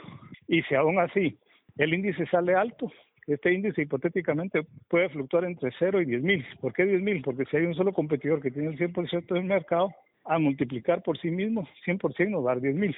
Y 0.46 0.62
si 0.64 0.74
aún 0.74 0.98
así 0.98 1.38
el 1.78 1.94
índice 1.94 2.26
sale 2.26 2.54
alto, 2.54 2.92
este 3.26 3.52
índice 3.52 3.82
hipotéticamente 3.82 4.66
puede 4.88 5.08
fluctuar 5.08 5.44
entre 5.44 5.70
0 5.78 6.02
y 6.02 6.04
10 6.06 6.22
mil. 6.22 6.46
¿Por 6.60 6.74
qué 6.74 6.84
10 6.84 7.00
mil? 7.00 7.22
Porque 7.22 7.46
si 7.46 7.56
hay 7.56 7.64
un 7.64 7.74
solo 7.74 7.94
competidor 7.94 8.42
que 8.42 8.50
tiene 8.50 8.68
el 8.68 8.78
100% 8.78 9.26
del 9.26 9.44
mercado, 9.44 9.90
a 10.26 10.38
multiplicar 10.38 11.02
por 11.02 11.18
sí 11.18 11.30
mismo 11.30 11.66
100% 11.86 12.28
nos 12.28 12.44
va 12.44 12.52
a 12.52 12.54
dar 12.56 12.62
10 12.62 12.74
mil. 12.74 12.96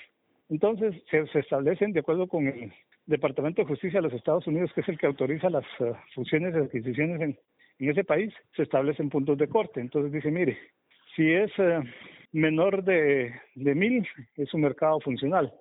Entonces 0.49 1.01
se, 1.09 1.25
se, 1.29 1.39
establecen 1.39 1.93
de 1.93 2.01
acuerdo 2.01 2.27
con 2.27 2.49
el 2.49 2.73
Departamento 3.11 3.61
de 3.61 3.67
Justicia 3.67 3.99
de 3.99 4.05
los 4.05 4.13
Estados 4.13 4.47
Unidos, 4.47 4.71
que 4.73 4.83
es 4.83 4.89
el 4.89 4.97
que 4.97 5.07
autoriza 5.07 5.51
las 5.51 5.65
uh, 5.81 5.95
fusiones 6.15 6.55
y 6.55 6.59
adquisiciones 6.59 7.21
en, 7.21 7.39
ese 7.81 8.05
país, 8.05 8.33
se 8.55 8.63
establecen 8.63 9.11
puntos 9.11 9.37
de 9.37 9.49
corte. 9.49 9.81
Entonces 9.81 10.13
dice, 10.13 10.31
mire, 10.31 10.57
si 11.17 11.33
es 11.33 11.51
uh, 11.59 11.83
menor 12.31 12.85
de, 12.85 13.35
de 13.57 13.75
mil, 13.75 14.07
es 14.37 14.55
un 14.55 14.61
mercado 14.61 15.01
funcional. 15.01 15.53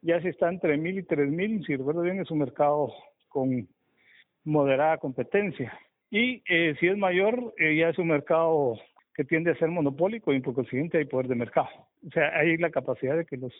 Ya 0.00 0.18
si 0.22 0.28
está 0.28 0.48
entre 0.48 0.78
mil 0.78 0.98
y 0.98 1.02
tres 1.02 1.28
mil, 1.28 1.62
si 1.66 1.76
recuerdo 1.76 2.00
bien, 2.00 2.20
es 2.20 2.30
un 2.30 2.38
mercado 2.38 2.90
con 3.28 3.68
moderada 4.44 4.96
competencia. 4.96 5.78
Y 6.10 6.42
eh, 6.48 6.74
si 6.80 6.86
es 6.86 6.96
mayor, 6.96 7.52
eh, 7.58 7.76
ya 7.76 7.90
es 7.90 7.98
un 7.98 8.08
mercado 8.08 8.78
que 9.14 9.24
tiende 9.24 9.50
a 9.50 9.58
ser 9.58 9.68
monopólico 9.68 10.32
y 10.32 10.40
por 10.40 10.54
consiguiente 10.54 10.96
hay 10.96 11.04
poder 11.04 11.28
de 11.28 11.34
mercado. 11.34 11.68
O 12.06 12.10
sea, 12.12 12.34
hay 12.34 12.56
la 12.56 12.70
capacidad 12.70 13.14
de 13.14 13.26
que 13.26 13.36
los 13.36 13.52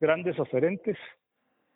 grandes 0.00 0.38
oferentes 0.38 0.96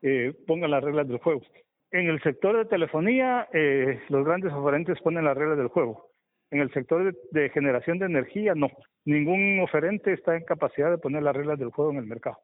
eh, 0.03 0.33
pongan 0.47 0.71
las 0.71 0.83
reglas 0.83 1.09
del 1.09 1.19
juego. 1.19 1.43
En 1.91 2.09
el 2.09 2.21
sector 2.23 2.57
de 2.57 2.65
telefonía, 2.65 3.49
eh, 3.53 4.01
los 4.09 4.25
grandes 4.25 4.53
oferentes 4.53 5.01
ponen 5.01 5.25
las 5.25 5.37
reglas 5.37 5.59
del 5.59 5.69
juego. 5.69 6.11
En 6.51 6.61
el 6.61 6.73
sector 6.73 7.15
de, 7.31 7.51
generación 7.51 7.99
de 7.99 8.07
energía, 8.07 8.55
no. 8.55 8.69
Ningún 9.05 9.61
oferente 9.61 10.13
está 10.13 10.37
en 10.37 10.45
capacidad 10.45 10.91
de 10.91 10.99
poner 10.99 11.23
las 11.23 11.35
reglas 11.35 11.59
del 11.59 11.71
juego 11.71 11.93
en 11.93 11.99
el 11.99 12.07
mercado. 12.07 12.39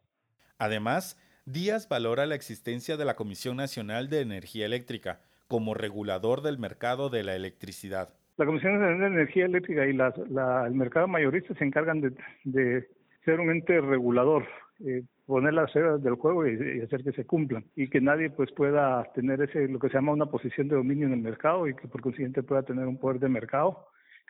Además, 0.59 1.19
Díaz 1.45 1.89
valora 1.89 2.25
la 2.27 2.37
existencia 2.37 2.97
de 2.97 3.05
la 3.05 3.17
Comisión 3.17 3.57
Nacional 3.57 4.09
de 4.09 4.21
Energía 4.21 4.65
Eléctrica 4.65 5.21
como 5.49 5.75
regulador 5.75 6.41
del 6.41 6.59
mercado 6.59 7.11
de 7.11 7.25
la 7.25 7.35
electricidad. 7.35 8.15
La 8.37 8.47
Comisión 8.47 8.75
Nacional 8.75 9.01
de 9.01 9.07
Energía 9.07 9.45
Eléctrica 9.47 9.87
y 9.87 9.91
el 9.91 10.75
mercado 10.75 11.09
mayorista 11.09 11.55
se 11.55 11.65
encargan 11.65 12.01
de, 12.45 12.89
ser 13.25 13.41
un 13.41 13.51
ente 13.51 13.81
regulador, 13.81 14.47
eh, 14.81 15.03
poner 15.27 15.55
las 15.55 15.73
reglas 15.73 16.03
del 16.03 16.15
juego 16.15 16.47
y, 16.47 16.81
hacer 16.81 17.05
que 17.05 17.13
se 17.13 17.25
cumplan 17.25 17.65
y 17.77 17.89
que 17.89 18.01
nadie 18.01 18.31
pues 18.31 18.51
pueda 18.53 19.05
tener 19.15 19.41
ese 19.43 19.69
lo 19.69 19.79
que 19.79 19.89
se 19.89 19.95
llama 19.95 20.13
una 20.13 20.27
posición 20.27 20.69
de 20.69 20.77
dominio 20.77 21.07
en 21.07 21.15
el 21.15 21.21
mercado 21.21 21.69
y 21.69 21.75
que 21.75 21.89
por 21.89 22.01
consiguiente 22.01 22.43
pueda 22.43 22.63
tener 22.63 22.87
un 22.87 22.99
poder 22.99 23.21
de 23.21 23.29
mercado 23.29 23.87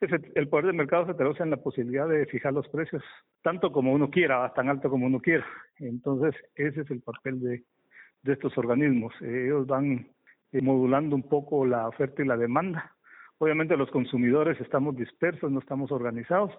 que 0.08 0.20
el 0.34 0.48
poder 0.48 0.66
de 0.66 0.72
mercado 0.72 1.06
se 1.06 1.14
traduce 1.14 1.42
en 1.42 1.50
la 1.50 1.56
posibilidad 1.58 2.08
de 2.08 2.26
fijar 2.26 2.52
los 2.52 2.68
precios 2.68 3.02
tanto 3.42 3.70
como 3.72 3.92
uno 3.92 4.10
quiera 4.10 4.52
tan 4.54 4.68
alto 4.68 4.90
como 4.90 5.06
uno 5.06 5.20
quiera. 5.20 5.46
Entonces 5.78 6.34
ese 6.54 6.82
es 6.82 6.90
el 6.90 7.00
papel 7.00 7.40
de, 7.40 7.62
de 8.22 8.32
estos 8.32 8.56
organismos. 8.58 9.12
Ellos 9.20 9.66
van 9.66 10.08
eh, 10.52 10.60
modulando 10.60 11.14
un 11.16 11.28
poco 11.28 11.64
la 11.66 11.88
oferta 11.88 12.22
y 12.22 12.26
la 12.26 12.36
demanda. 12.36 12.96
Obviamente 13.38 13.76
los 13.76 13.90
consumidores 13.90 14.60
estamos 14.60 14.96
dispersos 14.96 15.50
no 15.50 15.60
estamos 15.60 15.90
organizados. 15.92 16.52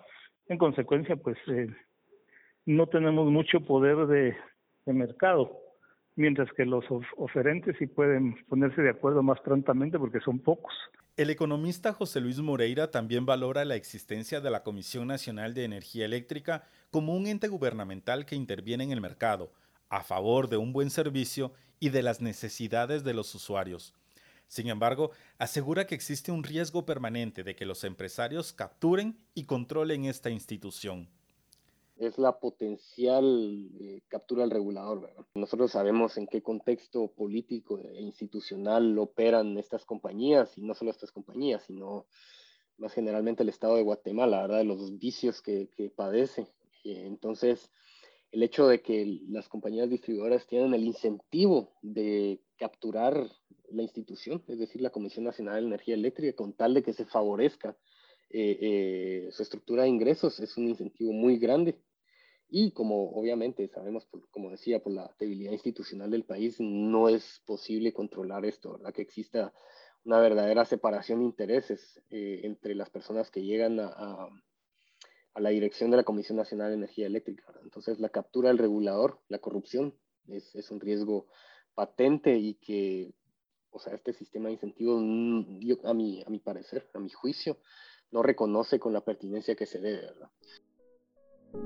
En 0.47 0.57
consecuencia 0.57 1.15
pues 1.15 1.37
eh, 1.47 1.67
no 2.65 2.87
tenemos 2.87 3.29
mucho 3.29 3.61
poder 3.61 4.07
de, 4.07 4.35
mercado, 4.85 5.59
mientras 6.15 6.51
que 6.53 6.65
los 6.65 6.83
oferentes 7.17 7.75
sí 7.79 7.87
pueden 7.87 8.35
ponerse 8.47 8.81
de 8.81 8.89
acuerdo 8.89 9.23
más 9.23 9.39
prontamente 9.41 9.97
porque 9.97 10.19
son 10.19 10.39
pocos. 10.39 10.73
El 11.15 11.29
economista 11.29 11.93
José 11.93 12.21
Luis 12.21 12.39
Moreira 12.39 12.89
también 12.89 13.25
valora 13.25 13.65
la 13.65 13.75
existencia 13.75 14.41
de 14.41 14.49
la 14.49 14.63
Comisión 14.63 15.07
Nacional 15.07 15.53
de 15.53 15.63
Energía 15.63 16.05
Eléctrica 16.05 16.63
como 16.91 17.15
un 17.15 17.27
ente 17.27 17.47
gubernamental 17.47 18.25
que 18.25 18.35
interviene 18.35 18.83
en 18.83 18.91
el 18.91 19.01
mercado, 19.01 19.51
a 19.89 20.01
favor 20.01 20.49
de 20.49 20.57
un 20.57 20.73
buen 20.73 20.89
servicio 20.89 21.53
y 21.79 21.89
de 21.89 22.01
las 22.01 22.19
necesidades 22.19 23.03
de 23.03 23.13
los 23.13 23.33
usuarios. 23.35 23.93
Sin 24.47 24.69
embargo, 24.69 25.11
asegura 25.37 25.85
que 25.85 25.95
existe 25.95 26.31
un 26.31 26.43
riesgo 26.43 26.85
permanente 26.85 27.43
de 27.43 27.55
que 27.55 27.65
los 27.65 27.83
empresarios 27.83 28.53
capturen 28.53 29.17
y 29.33 29.45
controlen 29.45 30.05
esta 30.05 30.29
institución 30.29 31.09
es 32.07 32.17
la 32.17 32.39
potencial 32.39 33.69
eh, 33.79 34.01
captura 34.07 34.41
del 34.41 34.51
regulador. 34.51 35.13
Nosotros 35.35 35.71
sabemos 35.71 36.17
en 36.17 36.27
qué 36.27 36.41
contexto 36.41 37.07
político 37.07 37.79
e 37.79 38.01
institucional 38.01 38.97
operan 38.97 39.57
estas 39.57 39.85
compañías, 39.85 40.57
y 40.57 40.61
no 40.61 40.73
solo 40.73 40.91
estas 40.91 41.11
compañías, 41.11 41.63
sino 41.63 42.05
más 42.77 42.93
generalmente 42.93 43.43
el 43.43 43.49
Estado 43.49 43.75
de 43.75 43.83
Guatemala, 43.83 44.41
¿verdad? 44.41 44.57
de 44.59 44.63
los 44.65 44.97
vicios 44.97 45.41
que, 45.41 45.69
que 45.75 45.89
padece. 45.89 46.47
entonces, 46.83 47.69
el 48.31 48.43
hecho 48.43 48.67
de 48.67 48.81
que 48.81 49.19
las 49.29 49.47
compañías 49.47 49.89
distribuidoras 49.89 50.47
tienen 50.47 50.73
el 50.73 50.83
incentivo 50.83 51.71
de 51.81 52.41
capturar 52.57 53.29
la 53.69 53.83
institución, 53.83 54.43
es 54.47 54.57
decir, 54.57 54.81
la 54.81 54.89
Comisión 54.89 55.25
Nacional 55.25 55.61
de 55.61 55.67
Energía 55.67 55.93
Eléctrica, 55.93 56.35
con 56.35 56.53
tal 56.53 56.73
de 56.73 56.83
que 56.83 56.93
se 56.93 57.05
favorezca 57.05 57.77
eh, 58.35 58.57
eh, 58.61 59.31
su 59.31 59.43
estructura 59.43 59.83
de 59.83 59.89
ingresos 59.89 60.39
es 60.39 60.57
un 60.57 60.67
incentivo 60.67 61.13
muy 61.13 61.37
grande. 61.37 61.77
Y 62.55 62.69
como 62.69 63.09
obviamente 63.13 63.67
sabemos, 63.67 64.07
como 64.29 64.51
decía, 64.51 64.77
por 64.77 64.93
la 64.93 65.11
debilidad 65.17 65.53
institucional 65.53 66.11
del 66.11 66.23
país, 66.23 66.57
no 66.59 67.09
es 67.09 67.41
posible 67.47 67.93
controlar 67.93 68.45
esto, 68.45 68.73
¿verdad? 68.73 68.93
Que 68.93 69.01
exista 69.01 69.51
una 70.05 70.19
verdadera 70.19 70.63
separación 70.63 71.17
de 71.17 71.25
intereses 71.25 71.99
eh, 72.11 72.41
entre 72.43 72.75
las 72.75 72.91
personas 72.91 73.31
que 73.31 73.41
llegan 73.41 73.79
a, 73.79 74.29
la 75.33 75.49
dirección 75.49 75.89
de 75.89 75.97
la 75.97 76.03
Comisión 76.03 76.37
Nacional 76.37 76.69
de 76.69 76.75
Energía 76.75 77.07
Eléctrica. 77.07 77.43
Entonces, 77.63 77.99
la 77.99 78.09
captura 78.09 78.49
del 78.49 78.59
regulador, 78.59 79.19
la 79.29 79.39
corrupción, 79.39 79.95
es, 80.27 80.69
un 80.69 80.79
riesgo 80.79 81.25
patente 81.73 82.37
y 82.37 82.53
que, 82.53 83.15
o 83.71 83.79
sea, 83.79 83.95
este 83.95 84.13
sistema 84.13 84.49
de 84.49 84.53
incentivos, 84.53 85.01
mm, 85.03 85.71
a, 85.85 85.93
mi, 85.95 86.21
a 86.21 86.29
mi 86.29 86.37
parecer, 86.37 86.87
a 86.93 86.99
mi 86.99 87.09
juicio, 87.09 87.57
no 88.11 88.21
reconoce 88.21 88.77
con 88.77 88.93
la 88.93 89.03
pertinencia 89.03 89.55
que 89.55 89.65
se 89.65 89.81
debe, 89.81 90.01
¿verdad? 90.01 90.29
¿En 91.53 91.59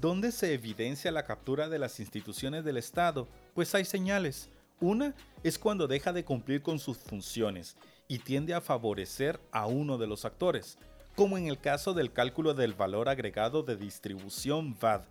dónde 0.00 0.32
se 0.32 0.54
evidencia 0.54 1.10
la 1.10 1.24
captura 1.24 1.68
de 1.68 1.78
las 1.78 2.00
instituciones 2.00 2.64
del 2.64 2.76
Estado? 2.76 3.28
Pues 3.54 3.74
hay 3.74 3.84
señales. 3.84 4.48
Una 4.80 5.14
es 5.42 5.58
cuando 5.58 5.88
deja 5.88 6.12
de 6.12 6.24
cumplir 6.24 6.62
con 6.62 6.78
sus 6.78 6.98
funciones 6.98 7.76
y 8.08 8.18
tiende 8.18 8.54
a 8.54 8.60
favorecer 8.60 9.40
a 9.50 9.66
uno 9.66 9.98
de 9.98 10.06
los 10.06 10.24
actores, 10.24 10.78
como 11.14 11.38
en 11.38 11.46
el 11.46 11.58
caso 11.58 11.94
del 11.94 12.12
cálculo 12.12 12.54
del 12.54 12.74
valor 12.74 13.08
agregado 13.08 13.62
de 13.62 13.76
distribución 13.76 14.76
VAD, 14.78 15.02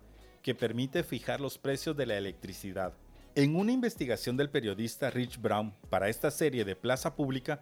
que 0.42 0.54
permite 0.54 1.02
fijar 1.02 1.40
los 1.40 1.58
precios 1.58 1.96
de 1.96 2.06
la 2.06 2.16
electricidad. 2.16 2.94
En 3.34 3.56
una 3.56 3.72
investigación 3.72 4.36
del 4.36 4.48
periodista 4.48 5.10
Rich 5.10 5.40
Brown 5.40 5.74
para 5.90 6.08
esta 6.08 6.30
serie 6.30 6.64
de 6.64 6.76
Plaza 6.76 7.16
Pública, 7.16 7.60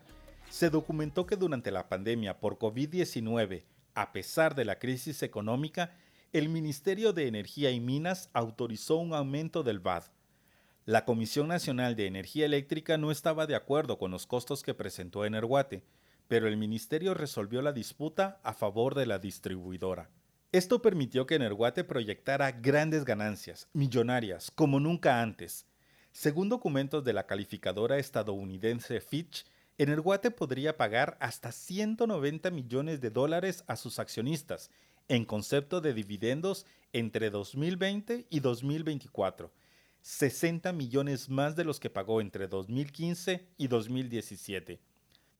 se 0.50 0.70
documentó 0.70 1.26
que 1.26 1.36
durante 1.36 1.70
la 1.70 1.88
pandemia 1.88 2.38
por 2.38 2.58
COVID-19, 2.58 3.64
a 3.94 4.12
pesar 4.12 4.54
de 4.54 4.64
la 4.64 4.78
crisis 4.78 5.22
económica, 5.22 5.96
el 6.32 6.48
Ministerio 6.48 7.12
de 7.12 7.26
Energía 7.26 7.70
y 7.70 7.80
Minas 7.80 8.28
autorizó 8.32 8.96
un 8.96 9.14
aumento 9.14 9.62
del 9.62 9.80
VAD, 9.80 10.04
la 10.86 11.06
Comisión 11.06 11.48
Nacional 11.48 11.96
de 11.96 12.06
Energía 12.06 12.44
Eléctrica 12.44 12.98
no 12.98 13.10
estaba 13.10 13.46
de 13.46 13.54
acuerdo 13.54 13.96
con 13.96 14.10
los 14.10 14.26
costos 14.26 14.62
que 14.62 14.74
presentó 14.74 15.24
Energuate, 15.24 15.82
pero 16.28 16.46
el 16.46 16.58
ministerio 16.58 17.14
resolvió 17.14 17.62
la 17.62 17.72
disputa 17.72 18.38
a 18.42 18.52
favor 18.52 18.94
de 18.94 19.06
la 19.06 19.18
distribuidora. 19.18 20.10
Esto 20.52 20.82
permitió 20.82 21.26
que 21.26 21.36
Energuate 21.36 21.84
proyectara 21.84 22.52
grandes 22.52 23.06
ganancias, 23.06 23.66
millonarias, 23.72 24.50
como 24.54 24.78
nunca 24.78 25.22
antes. 25.22 25.64
Según 26.12 26.50
documentos 26.50 27.02
de 27.02 27.14
la 27.14 27.26
calificadora 27.26 27.96
estadounidense 27.96 29.00
Fitch, 29.00 29.46
Energuate 29.78 30.30
podría 30.30 30.76
pagar 30.76 31.16
hasta 31.18 31.50
190 31.50 32.50
millones 32.50 33.00
de 33.00 33.08
dólares 33.08 33.64
a 33.68 33.76
sus 33.76 33.98
accionistas 33.98 34.70
en 35.08 35.24
concepto 35.24 35.80
de 35.80 35.94
dividendos 35.94 36.66
entre 36.92 37.30
2020 37.30 38.26
y 38.28 38.40
2024 38.40 39.50
60 40.04 40.74
millones 40.74 41.30
más 41.30 41.56
de 41.56 41.64
los 41.64 41.80
que 41.80 41.88
pagó 41.88 42.20
entre 42.20 42.46
2015 42.46 43.48
y 43.56 43.68
2017. 43.68 44.78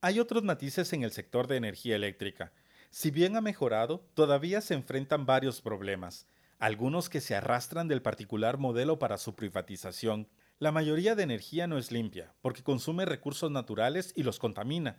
Hay 0.01 0.19
otros 0.19 0.43
matices 0.43 0.91
en 0.95 1.03
el 1.03 1.11
sector 1.11 1.47
de 1.47 1.59
energía 1.59 1.97
eléctrica. 1.97 2.51
Si 2.89 3.11
bien 3.11 3.37
ha 3.37 3.43
mejorado, 3.43 4.09
todavía 4.15 4.63
se 4.63 4.73
enfrentan 4.73 5.27
varios 5.27 5.61
problemas, 5.61 6.27
algunos 6.59 7.11
que 7.11 7.21
se 7.21 7.37
arrastran 7.37 7.89
del 7.89 8.01
particular 8.01 8.57
modelo 8.57 8.99
para 8.99 9.19
su 9.19 9.35
privatización. 9.35 10.29
La 10.59 10.73
mayoría 10.73 11.15
de 11.15 11.25
energía 11.25 11.67
no 11.67 11.77
es 11.77 11.93
limpia, 11.93 12.33
porque 12.41 12.63
consume 12.63 13.05
recursos 13.05 13.51
naturales 13.51 14.15
y 14.17 14.23
los 14.23 14.39
contamina. 14.39 14.97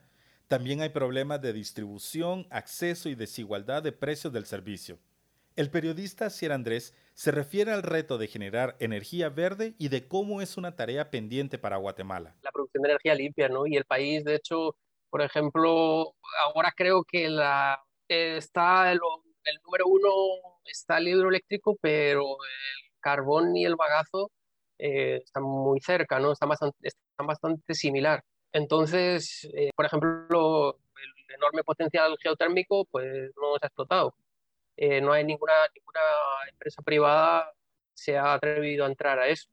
También 0.48 0.82
hay 0.82 0.90
problemas 0.90 1.42
de 1.42 1.54
distribución, 1.54 2.46
acceso 2.52 3.10
y 3.10 3.16
desigualdad 3.16 3.82
de 3.82 3.94
precios 3.94 4.32
del 4.32 4.46
servicio. 4.46 5.00
El 5.56 5.72
periodista 5.72 6.30
Sierra 6.30 6.56
Andrés 6.56 6.94
se 7.14 7.32
refiere 7.32 7.72
al 7.72 7.82
reto 7.82 8.18
de 8.18 8.28
generar 8.28 8.76
energía 8.80 9.30
verde 9.30 9.74
y 9.78 9.88
de 9.88 10.06
cómo 10.06 10.42
es 10.42 10.58
una 10.58 10.76
tarea 10.76 11.10
pendiente 11.10 11.58
para 11.58 11.78
Guatemala. 11.78 12.36
La 12.42 12.52
producción 12.52 12.84
de 12.84 12.90
energía 12.90 13.16
limpia, 13.16 13.48
¿no? 13.48 13.66
Y 13.66 13.78
el 13.78 13.86
país, 13.86 14.26
de 14.26 14.36
hecho, 14.36 14.76
por 15.10 15.22
ejemplo, 15.22 16.14
ahora 16.44 16.74
creo 16.76 17.06
que 17.06 17.30
la, 17.30 17.82
está 18.10 18.92
el, 18.92 19.00
número 19.64 19.86
uno 19.88 20.10
está 20.66 20.98
el 20.98 21.08
hidroeléctrico, 21.08 21.78
pero 21.80 22.22
el 22.22 22.92
carbón 23.00 23.56
y 23.56 23.64
el 23.64 23.78
bagazo 23.78 24.32
eh, 24.78 25.22
están 25.24 25.44
muy 25.44 25.80
cerca, 25.80 26.20
¿no? 26.20 26.34
Están 26.34 26.50
bastante, 26.50 26.78
están 26.82 27.28
bastante 27.28 27.74
similar. 27.76 28.22
Entonces, 28.52 29.48
eh, 29.54 29.70
por 29.74 29.86
ejemplo, 29.86 30.78
el 30.98 31.36
enorme 31.36 31.64
potencial 31.64 32.18
geotérmico, 32.22 32.84
pues 32.92 33.32
no 33.38 33.58
se 33.58 33.66
ha 33.66 33.68
explotado. 33.68 34.14
Eh, 34.78 35.02
no 35.02 35.14
hay 35.14 35.24
ninguna, 35.24 35.54
ninguna 35.74 36.02
empresa 36.52 36.82
privada 36.82 37.52
se 37.94 38.18
ha 38.18 38.34
atrevido 38.34 38.86
a 38.86 38.90
entrar 38.90 39.20
a 39.20 39.28
eso. 39.28 39.48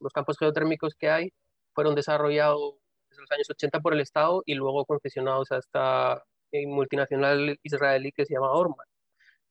los 0.00 0.12
campos 0.12 0.36
geotérmicos 0.38 0.94
que 0.94 1.10
hay 1.10 1.32
fueron 1.74 1.94
desarrollados 1.94 2.74
desde 3.08 3.22
los 3.22 3.30
años 3.32 3.50
80 3.50 3.80
por 3.80 3.94
el 3.94 4.00
Estado 4.00 4.42
y 4.46 4.54
luego 4.54 4.84
concesionados 4.86 5.50
a 5.52 5.58
esta 5.58 6.24
multinacional 6.66 7.58
israelí 7.62 8.12
que 8.12 8.26
se 8.26 8.34
llama 8.34 8.52
Orman. 8.52 8.86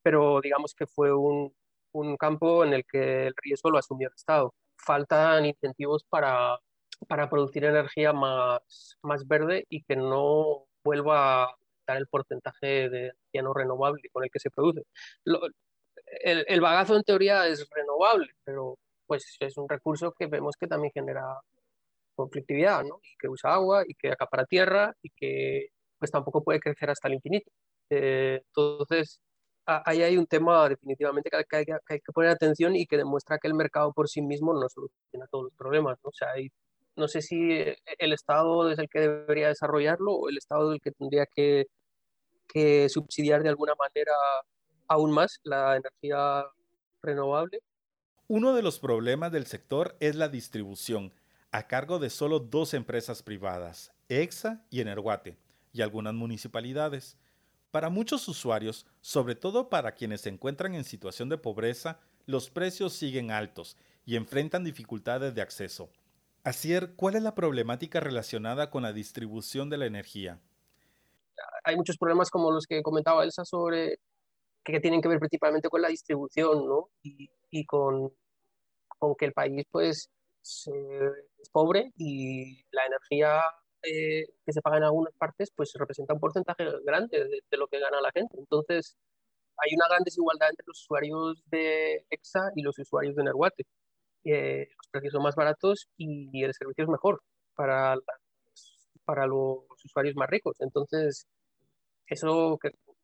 Pero 0.03 0.41
digamos 0.41 0.73
que 0.75 0.87
fue 0.87 1.13
un, 1.13 1.53
un 1.93 2.17
campo 2.17 2.63
en 2.63 2.73
el 2.73 2.85
que 2.85 3.27
el 3.27 3.33
riesgo 3.37 3.71
lo 3.71 3.77
asumió 3.79 4.09
el 4.09 4.15
Estado. 4.15 4.53
Faltan 4.77 5.45
incentivos 5.45 6.03
para, 6.05 6.59
para 7.07 7.29
producir 7.29 7.65
energía 7.65 8.13
más, 8.13 8.97
más 9.01 9.27
verde 9.27 9.65
y 9.69 9.83
que 9.83 9.95
no 9.95 10.67
vuelva 10.83 11.55
a 11.89 11.93
dar 11.93 12.01
el 12.01 12.07
porcentaje 12.07 12.89
de 12.89 12.99
energía 12.99 13.41
no 13.43 13.53
renovable 13.53 14.09
con 14.11 14.23
el 14.23 14.31
que 14.31 14.39
se 14.39 14.49
produce. 14.49 14.83
el, 15.25 16.45
el, 16.47 16.61
bagazo 16.61 16.95
en 16.95 17.03
teoría 17.03 17.47
es 17.47 17.67
renovable, 17.69 18.29
pero 18.43 18.77
pues 19.07 19.37
es 19.39 19.57
un 19.57 19.67
recurso 19.69 20.13
que 20.17 20.27
vemos 20.27 20.55
que 20.59 20.67
también 20.67 20.91
genera 20.93 21.23
conflictividad, 22.15 22.83
¿no? 22.83 22.99
Y 23.03 23.15
que 23.17 23.29
usa 23.29 23.53
agua 23.53 23.83
y 23.87 23.95
que 23.95 24.11
acapara 24.11 24.45
tierra 24.45 24.93
y 25.01 25.09
que 25.15 25.69
pues 25.97 26.11
tampoco 26.11 26.43
puede 26.43 26.59
crecer 26.59 26.89
hasta 26.89 27.07
el 27.07 27.15
infinito. 27.15 27.51
Eh, 27.89 28.41
entonces, 28.47 29.19
ahí 29.65 30.01
hay 30.03 30.17
un 30.17 30.27
tema 30.27 30.67
definitivamente 30.69 31.29
que 31.29 31.37
hay, 31.37 31.65
que 31.65 31.73
hay, 31.73 31.99
que 31.99 32.11
poner 32.13 32.31
atención 32.31 32.75
y 32.75 32.85
que 32.85 32.97
demuestra 32.97 33.37
que 33.39 33.47
el 33.47 33.53
mercado 33.53 33.93
por 33.93 34.09
sí 34.09 34.21
mismo 34.21 34.53
no 34.53 34.67
soluciona 34.69 35.27
todos 35.31 35.45
los 35.45 35.53
problemas. 35.55 35.97
¿no? 36.03 36.09
O 36.09 36.13
sea, 36.13 36.31
hay, 36.31 36.49
no 36.95 37.07
sé 37.07 37.21
si 37.21 37.37
el 37.97 38.13
Estado 38.13 38.69
es 38.71 38.79
el 38.79 38.89
que 38.89 38.99
debería 39.01 39.49
desarrollarlo 39.49 40.13
o 40.13 40.29
el 40.29 40.37
Estado 40.37 40.71
es 40.71 40.75
el 40.75 40.81
que 40.81 40.91
tendría 40.91 41.25
que, 41.25 41.67
que 42.49 42.89
subsidiar 42.89 43.43
de 43.43 43.49
alguna 43.49 43.73
manera 43.75 44.13
aún 44.87 45.11
más 45.11 45.39
la 45.43 45.77
energía 45.77 46.45
renovable. 47.01 47.61
Uno 48.27 48.53
de 48.53 48.61
los 48.61 48.79
problemas 48.79 49.31
del 49.31 49.45
sector 49.45 49.95
es 49.99 50.15
la 50.15 50.27
distribución, 50.27 51.13
a 51.51 51.67
cargo 51.67 51.99
de 51.99 52.09
solo 52.09 52.39
dos 52.39 52.73
empresas 52.73 53.23
privadas, 53.23 53.91
EXA 54.09 54.65
y 54.69 54.81
Energuate, 54.81 55.37
y 55.71 55.81
algunas 55.81 56.13
municipalidades. 56.13 57.17
Para 57.71 57.89
muchos 57.89 58.27
usuarios, 58.27 58.85
sobre 59.01 59.35
todo 59.35 59.69
para 59.69 59.93
quienes 59.93 60.21
se 60.21 60.29
encuentran 60.29 60.75
en 60.75 60.83
situación 60.83 61.29
de 61.29 61.37
pobreza, 61.37 61.99
los 62.25 62.49
precios 62.49 62.93
siguen 62.93 63.31
altos 63.31 63.77
y 64.05 64.15
enfrentan 64.15 64.63
dificultades 64.63 65.35
de 65.35 65.41
acceso. 65.41 65.89
Asier, 66.43 66.93
¿cuál 66.95 67.15
es 67.15 67.23
la 67.23 67.35
problemática 67.35 67.99
relacionada 67.99 68.69
con 68.69 68.83
la 68.83 68.93
distribución 68.93 69.69
de 69.69 69.77
la 69.77 69.85
energía? 69.85 70.39
Hay 71.63 71.75
muchos 71.75 71.97
problemas 71.97 72.29
como 72.29 72.51
los 72.51 72.65
que 72.65 72.81
comentaba 72.81 73.23
Elsa 73.23 73.45
sobre 73.45 73.97
que 74.63 74.79
tienen 74.79 75.01
que 75.01 75.07
ver 75.07 75.19
principalmente 75.19 75.69
con 75.69 75.81
la 75.81 75.87
distribución 75.87 76.67
¿no? 76.67 76.89
y, 77.01 77.65
con, 77.65 78.11
con, 78.87 79.15
que 79.15 79.25
el 79.25 79.33
país 79.33 79.65
pues 79.71 80.09
es 80.41 81.49
pobre 81.51 81.91
y 81.97 82.63
la 82.71 82.85
energía 82.85 83.41
eh, 83.83 84.25
que 84.45 84.53
se 84.53 84.61
paga 84.61 84.77
en 84.77 84.83
algunas 84.83 85.13
partes, 85.15 85.51
pues 85.55 85.71
representa 85.75 86.13
un 86.13 86.19
porcentaje 86.19 86.65
grande 86.85 87.25
de, 87.49 87.57
lo 87.57 87.67
que 87.67 87.79
gana 87.79 88.01
la 88.01 88.11
gente. 88.11 88.37
Entonces, 88.37 88.95
hay 89.57 89.73
una 89.75 89.87
gran 89.87 90.03
desigualdad 90.03 90.49
entre 90.49 90.65
los 90.67 90.81
usuarios 90.81 91.41
de 91.47 92.05
EXA 92.09 92.51
y 92.55 92.61
los 92.61 92.77
usuarios 92.77 93.15
de 93.15 93.23
Nerguate. 93.23 93.65
Eh, 94.25 94.67
los 94.77 94.87
precios 94.91 95.13
son 95.13 95.23
más 95.23 95.35
baratos 95.35 95.87
y 95.97 96.43
el 96.43 96.53
servicio 96.53 96.83
es 96.83 96.89
mejor 96.89 97.21
para, 97.55 97.95
para 99.09 99.25
los 99.25 99.63
usuarios 99.83 100.15
más 100.15 100.29
ricos. 100.29 100.55
Entonces, 100.59 101.25
eso 102.05 102.59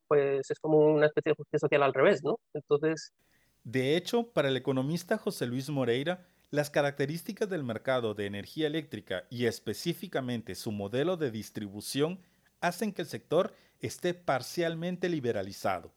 pues, 0.08 0.52
es 0.52 0.60
como 0.60 0.78
una 0.78 1.08
especie 1.08 1.32
de 1.32 1.36
justicia 1.36 1.58
social 1.58 1.82
al 1.82 1.96
revés, 1.96 2.24
¿no? 2.24 2.40
Entonces... 2.54 3.12
De 3.64 3.98
hecho, 3.98 4.32
para 4.32 4.50
el 4.50 4.56
economista 4.56 5.18
José 5.18 5.48
Luis 5.48 5.68
Moreira, 5.72 6.28
las 6.52 6.70
características 6.70 7.50
del 7.50 7.64
mercado 7.64 8.14
de 8.14 8.28
energía 8.28 8.68
eléctrica 8.68 9.26
y 9.32 9.48
específicamente 9.48 10.54
su 10.54 10.72
modelo 10.72 11.18
de 11.18 11.32
distribución 11.32 12.20
hacen 12.62 12.94
que 12.94 13.02
el 13.02 13.08
sector 13.08 13.56
esté 13.80 14.14
parcialmente 14.14 15.10
liberalizado. 15.10 15.92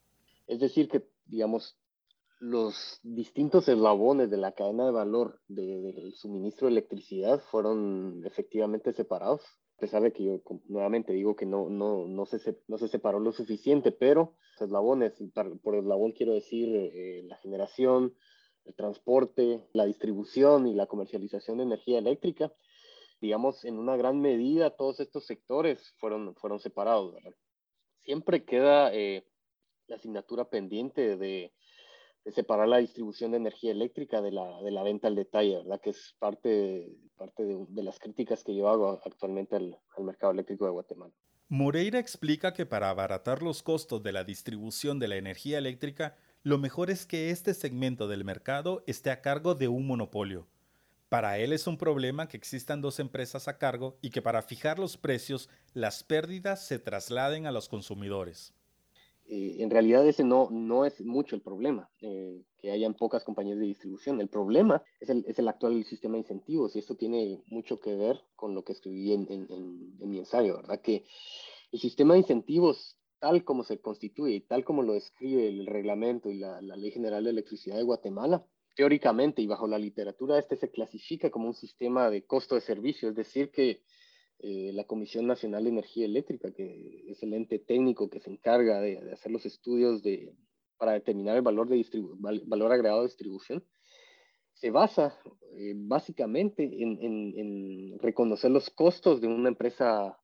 Es 0.46 0.58
decir, 0.58 0.88
que, 0.88 1.06
digamos, 1.26 1.76
los 2.38 2.98
distintos 3.02 3.68
eslabones 3.68 4.30
de 4.30 4.38
la 4.38 4.52
cadena 4.52 4.86
de 4.86 4.92
valor 4.92 5.38
del 5.48 6.14
suministro 6.14 6.66
de 6.66 6.72
electricidad 6.72 7.42
fueron 7.42 8.22
efectivamente 8.24 8.94
separados. 8.94 9.42
Pesar 9.78 10.02
de 10.02 10.12
que 10.12 10.24
yo 10.24 10.40
nuevamente 10.68 11.12
digo 11.12 11.36
que 11.36 11.46
no, 11.46 11.68
no, 11.68 12.06
no, 12.06 12.26
se, 12.26 12.58
no 12.66 12.78
se 12.78 12.88
separó 12.88 13.20
lo 13.20 13.32
suficiente, 13.32 13.92
pero 13.92 14.34
los 14.52 14.62
eslabones, 14.62 15.12
por 15.62 15.76
eslabón 15.76 16.12
quiero 16.12 16.34
decir 16.34 16.68
eh, 16.74 17.22
la 17.24 17.36
generación, 17.36 18.14
el 18.64 18.74
transporte, 18.74 19.62
la 19.72 19.86
distribución 19.86 20.66
y 20.66 20.74
la 20.74 20.86
comercialización 20.86 21.58
de 21.58 21.64
energía 21.64 21.98
eléctrica, 21.98 22.52
digamos, 23.20 23.64
en 23.64 23.78
una 23.78 23.96
gran 23.96 24.20
medida 24.20 24.76
todos 24.76 25.00
estos 25.00 25.26
sectores 25.26 25.94
fueron, 25.98 26.34
fueron 26.34 26.58
separados. 26.60 27.14
Siempre 28.02 28.44
queda 28.44 28.92
eh, 28.92 29.24
la 29.86 29.96
asignatura 29.96 30.50
pendiente 30.50 31.16
de, 31.16 31.52
separar 32.32 32.68
la 32.68 32.78
distribución 32.78 33.30
de 33.30 33.38
energía 33.38 33.72
eléctrica 33.72 34.20
de 34.20 34.32
la, 34.32 34.60
de 34.62 34.70
la 34.70 34.82
venta 34.82 35.08
al 35.08 35.14
detalle, 35.14 35.56
¿verdad? 35.58 35.80
Que 35.80 35.90
es 35.90 36.14
parte, 36.18 36.96
parte 37.16 37.44
de, 37.44 37.82
las 37.82 37.98
críticas 37.98 38.44
que 38.44 38.54
yo 38.54 38.68
hago 38.68 39.00
actualmente 39.04 39.56
al, 39.56 39.78
al 39.96 40.04
mercado 40.04 40.32
eléctrico 40.32 40.64
de 40.64 40.70
Guatemala. 40.70 41.12
Moreira 41.48 41.98
explica 41.98 42.52
que 42.52 42.66
para 42.66 42.90
abaratar 42.90 43.42
los 43.42 43.62
costos 43.62 44.02
de 44.02 44.12
la 44.12 44.24
distribución 44.24 44.98
de 44.98 45.08
la 45.08 45.16
energía 45.16 45.58
eléctrica, 45.58 46.16
lo 46.42 46.58
mejor 46.58 46.90
es 46.90 47.06
que 47.06 47.30
este 47.30 47.54
segmento 47.54 48.06
del 48.06 48.24
mercado 48.24 48.84
esté 48.86 49.10
a 49.10 49.22
cargo 49.22 49.54
de 49.54 49.68
un 49.68 49.86
monopolio. 49.86 50.46
Para 51.08 51.38
él 51.38 51.54
es 51.54 51.66
un 51.66 51.78
problema 51.78 52.28
que 52.28 52.36
existan 52.36 52.82
dos 52.82 53.00
empresas 53.00 53.48
a 53.48 53.56
cargo 53.56 53.98
y 54.02 54.10
que 54.10 54.20
para 54.20 54.42
fijar 54.42 54.78
los 54.78 54.98
precios 54.98 55.48
las 55.72 56.04
pérdidas 56.04 56.66
se 56.66 56.78
trasladen 56.78 57.46
a 57.46 57.52
los 57.52 57.70
consumidores. 57.70 58.52
Eh, 59.30 59.56
en 59.62 59.68
realidad 59.68 60.06
ese 60.06 60.24
no, 60.24 60.48
no 60.50 60.86
es 60.86 61.02
mucho 61.02 61.36
el 61.36 61.42
problema, 61.42 61.90
eh, 62.00 62.42
que 62.56 62.70
hayan 62.70 62.94
pocas 62.94 63.24
compañías 63.24 63.58
de 63.58 63.66
distribución. 63.66 64.22
El 64.22 64.28
problema 64.28 64.82
es 65.00 65.10
el, 65.10 65.22
es 65.28 65.38
el, 65.38 65.48
actual 65.48 65.84
sistema 65.84 66.14
de 66.14 66.20
incentivos 66.20 66.74
y 66.74 66.78
esto 66.78 66.96
tiene 66.96 67.42
mucho 67.48 67.78
que 67.78 67.94
ver 67.94 68.22
con 68.36 68.54
lo 68.54 68.64
que 68.64 68.72
escribí 68.72 69.12
en, 69.12 69.26
en, 69.30 70.10
mi 70.10 70.18
ensayo, 70.18 70.56
¿verdad? 70.56 70.80
Que 70.80 71.04
el 71.72 71.78
sistema 71.78 72.14
de 72.14 72.20
incentivos 72.20 72.96
tal 73.18 73.44
como 73.44 73.64
se 73.64 73.80
constituye 73.80 74.36
y 74.36 74.40
tal 74.40 74.64
como 74.64 74.82
lo 74.82 74.94
describe 74.94 75.48
el 75.48 75.66
reglamento 75.66 76.30
y 76.30 76.38
la, 76.38 76.60
Ley 76.62 76.90
General 76.90 77.22
de 77.22 77.30
Electricidad 77.30 77.76
de 77.76 77.82
Guatemala, 77.82 78.46
teóricamente 78.76 79.42
y 79.42 79.46
bajo 79.46 79.66
la 79.66 79.78
literatura, 79.78 80.38
este 80.38 80.56
se 80.56 80.70
clasifica 80.70 81.30
como 81.30 81.48
un 81.48 81.54
sistema 81.54 82.08
de 82.08 82.24
costo 82.24 82.54
de 82.54 82.62
servicio, 82.62 83.10
es 83.10 83.14
decir, 83.14 83.50
que 83.50 83.82
eh, 84.40 84.72
la 84.72 84.84
Comisión 84.84 85.26
Nacional 85.26 85.64
de 85.64 85.70
Energía 85.70 86.04
Eléctrica, 86.04 86.52
que 86.52 87.04
es 87.10 87.22
el 87.22 87.34
ente 87.34 87.58
técnico 87.58 88.08
que 88.08 88.20
se 88.20 88.30
encarga 88.30 88.80
de, 88.80 88.98
hacer 89.12 89.32
los 89.32 89.44
estudios 89.44 90.02
de, 90.02 90.32
para 90.76 90.92
determinar 90.92 91.36
el 91.36 91.42
valor, 91.42 91.68
de 91.68 91.84
valor 92.46 92.72
agregado 92.72 93.00
de 93.00 93.08
distribución, 93.08 93.64
se 94.54 94.70
basa 94.70 95.16
eh, 95.56 95.72
básicamente 95.76 96.64
en, 96.64 97.98
reconocer 98.00 98.50
los 98.50 98.70
costos 98.70 99.20
de 99.20 99.28
una 99.28 99.48
empresa 99.48 100.18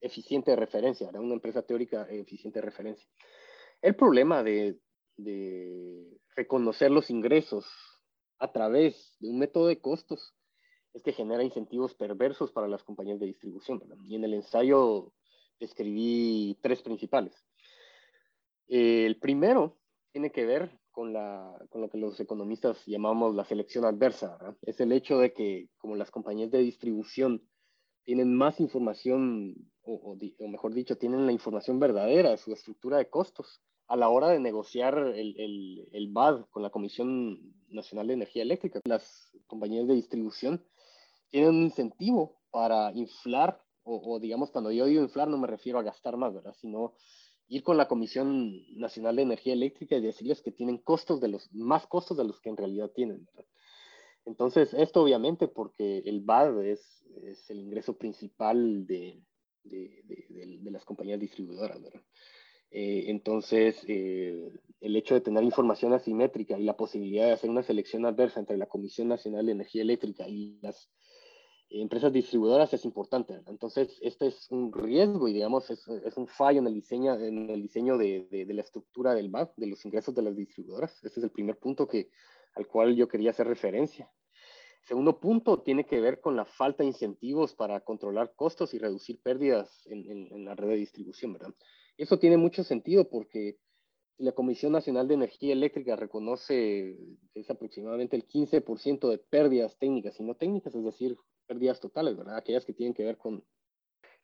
eficiente 0.00 0.50
de 0.50 0.56
referencia, 0.56 1.08
era 1.08 1.20
una 1.20 1.34
empresa 1.34 1.62
teórica 1.62 2.06
eficiente 2.10 2.60
de 2.60 2.66
referencia. 2.66 3.08
El 3.82 3.96
problema 3.96 4.42
de, 4.42 4.78
reconocer 6.36 6.90
los 6.90 7.08
ingresos 7.08 7.66
a 8.38 8.52
través 8.52 9.16
de 9.18 9.30
un 9.30 9.38
método 9.38 9.68
de 9.68 9.80
costos 9.80 10.35
es 10.96 11.02
que 11.02 11.12
genera 11.12 11.44
incentivos 11.44 11.94
perversos 11.94 12.50
para 12.52 12.68
las 12.68 12.82
compañías 12.82 13.20
de 13.20 13.26
distribución. 13.26 13.82
Y 14.02 14.16
en 14.16 14.24
el 14.24 14.32
ensayo 14.32 15.12
describí 15.60 16.58
tres 16.62 16.80
principales. 16.80 17.34
El 18.66 19.18
primero 19.18 19.76
tiene 20.10 20.32
que 20.32 20.46
ver 20.46 20.80
con, 20.90 21.12
la, 21.12 21.54
con 21.68 21.82
lo 21.82 21.90
que 21.90 21.98
los 21.98 22.18
economistas 22.18 22.82
llamamos 22.86 23.34
la 23.34 23.44
selección 23.44 23.84
adversa. 23.84 24.38
Es 24.62 24.80
el 24.80 24.90
hecho 24.90 25.18
de 25.18 25.34
que 25.34 25.68
como 25.76 25.96
las 25.96 26.10
compañías 26.10 26.50
de 26.50 26.60
distribución 26.60 27.46
tienen 28.04 28.34
más 28.34 28.58
información 28.58 29.54
o, 29.82 30.16
mejor 30.48 30.72
dicho, 30.72 30.96
tienen 30.96 31.26
la 31.26 31.32
información 31.32 31.78
verdadera 31.78 32.30
de 32.30 32.38
su 32.38 32.54
estructura 32.54 32.96
de 32.96 33.10
costos 33.10 33.60
a 33.86 33.96
la 33.96 34.08
hora 34.08 34.28
de 34.28 34.40
negociar 34.40 34.96
el, 34.96 35.38
el, 35.38 35.88
el 35.92 36.08
BAD 36.08 36.46
con 36.50 36.62
la 36.62 36.70
Comisión 36.70 37.52
Nacional 37.68 38.06
de 38.06 38.14
Energía 38.14 38.42
Eléctrica. 38.42 38.80
Las 38.84 39.30
compañías 39.46 39.86
de 39.86 39.94
distribución 39.94 40.64
tienen 41.30 41.50
un 41.50 41.62
incentivo 41.62 42.36
para 42.50 42.92
inflar, 42.94 43.62
o, 43.82 44.18
digamos, 44.18 44.50
cuando 44.50 44.72
yo 44.72 44.86
digo 44.86 45.02
inflar 45.02 45.28
no 45.28 45.38
me 45.38 45.46
refiero 45.46 45.78
a 45.78 45.82
gastar 45.82 46.16
más, 46.16 46.34
¿verdad? 46.34 46.54
Sino 46.60 46.94
ir 47.48 47.62
con 47.62 47.76
la 47.76 47.86
Comisión 47.86 48.64
Nacional 48.76 49.16
de 49.16 49.22
Energía 49.22 49.52
Eléctrica 49.52 49.96
y 49.96 50.00
decirles 50.00 50.42
que 50.42 50.50
tienen 50.50 50.78
costos 50.78 51.20
de 51.20 51.28
los, 51.28 51.52
más 51.52 51.86
costos 51.86 52.16
de 52.16 52.24
los 52.24 52.40
que 52.40 52.48
en 52.48 52.56
realidad 52.56 52.90
tienen, 52.90 53.24
¿verdad? 53.26 53.44
Entonces, 54.24 54.74
esto 54.74 55.02
obviamente 55.02 55.46
porque 55.46 55.98
el 55.98 56.20
BAD 56.20 56.64
es, 56.64 57.06
es 57.22 57.48
el 57.48 57.60
ingreso 57.60 57.96
principal 57.96 58.84
de, 58.84 59.22
de, 59.62 60.70
las 60.70 60.84
compañías 60.84 61.20
distribuidoras. 61.20 61.78
Eh, 62.70 63.04
entonces, 63.06 63.82
eh, 63.86 64.50
el 64.80 64.96
hecho 64.96 65.14
de 65.14 65.20
tener 65.20 65.44
información 65.44 65.92
asimétrica 65.92 66.58
y 66.58 66.64
la 66.64 66.76
posibilidad 66.76 67.26
de 67.26 67.32
hacer 67.32 67.50
una 67.50 67.62
selección 67.62 68.04
adversa 68.04 68.40
entre 68.40 68.58
la 68.58 68.66
Comisión 68.66 69.08
Nacional 69.08 69.46
de 69.46 69.52
Energía 69.52 69.82
Eléctrica 69.82 70.28
y 70.28 70.58
las 70.60 70.90
empresas 71.68 72.12
distribuidoras 72.12 72.72
es 72.72 72.84
importante. 72.84 73.40
Entonces, 73.46 73.98
este 74.00 74.28
es 74.28 74.50
un 74.50 74.72
riesgo 74.72 75.28
y, 75.28 75.32
digamos, 75.32 75.70
es, 75.70 75.86
es 75.88 76.16
un 76.16 76.28
fallo 76.28 76.60
en 76.60 76.66
el 76.66 76.74
diseño, 76.74 77.14
en 77.14 77.50
el 77.50 77.62
diseño 77.62 77.98
de, 77.98 78.26
de, 78.30 78.54
la 78.54 78.62
estructura 78.62 79.14
del 79.14 79.30
BAC, 79.30 79.52
de 79.56 79.66
los 79.66 79.84
ingresos 79.84 80.14
de 80.14 80.22
las 80.22 80.36
distribuidoras. 80.36 80.92
Este 81.04 81.20
es 81.20 81.24
el 81.24 81.30
primer 81.30 81.58
punto 81.58 81.86
que, 81.86 82.10
al 82.54 82.66
cual 82.66 82.94
yo 82.94 83.08
quería 83.08 83.30
hacer 83.30 83.46
referencia. 83.46 84.10
Segundo 84.86 85.18
punto 85.18 85.62
tiene 85.62 85.84
que 85.84 86.00
ver 86.00 86.20
con 86.20 86.36
la 86.36 86.44
falta 86.44 86.84
de 86.84 86.88
incentivos 86.88 87.54
para 87.54 87.80
controlar 87.80 88.34
costos 88.36 88.72
y 88.72 88.78
reducir 88.78 89.20
pérdidas 89.20 89.84
en, 89.86 90.44
la 90.44 90.54
red 90.54 90.68
de 90.68 90.76
distribución, 90.76 91.32
¿verdad? 91.32 91.52
Eso 91.96 92.20
tiene 92.20 92.36
mucho 92.36 92.62
sentido 92.62 93.08
porque 93.08 93.58
la 94.18 94.30
Comisión 94.30 94.72
Nacional 94.72 95.08
de 95.08 95.14
Energía 95.14 95.54
Eléctrica 95.54 95.96
reconoce 95.96 96.96
es 97.34 97.50
aproximadamente 97.50 98.14
el 98.14 98.28
15% 98.28 99.10
de 99.10 99.18
pérdidas 99.18 99.76
técnicas 99.76 100.20
y 100.20 100.22
no 100.22 100.36
técnicas, 100.36 100.72
es 100.76 100.84
decir, 100.84 101.16
pérdidas 101.46 101.80
totales, 101.80 102.16
¿verdad? 102.16 102.36
Aquellas 102.36 102.64
que 102.64 102.74
tienen 102.74 102.94
que 102.94 103.04
ver 103.04 103.16
con 103.16 103.44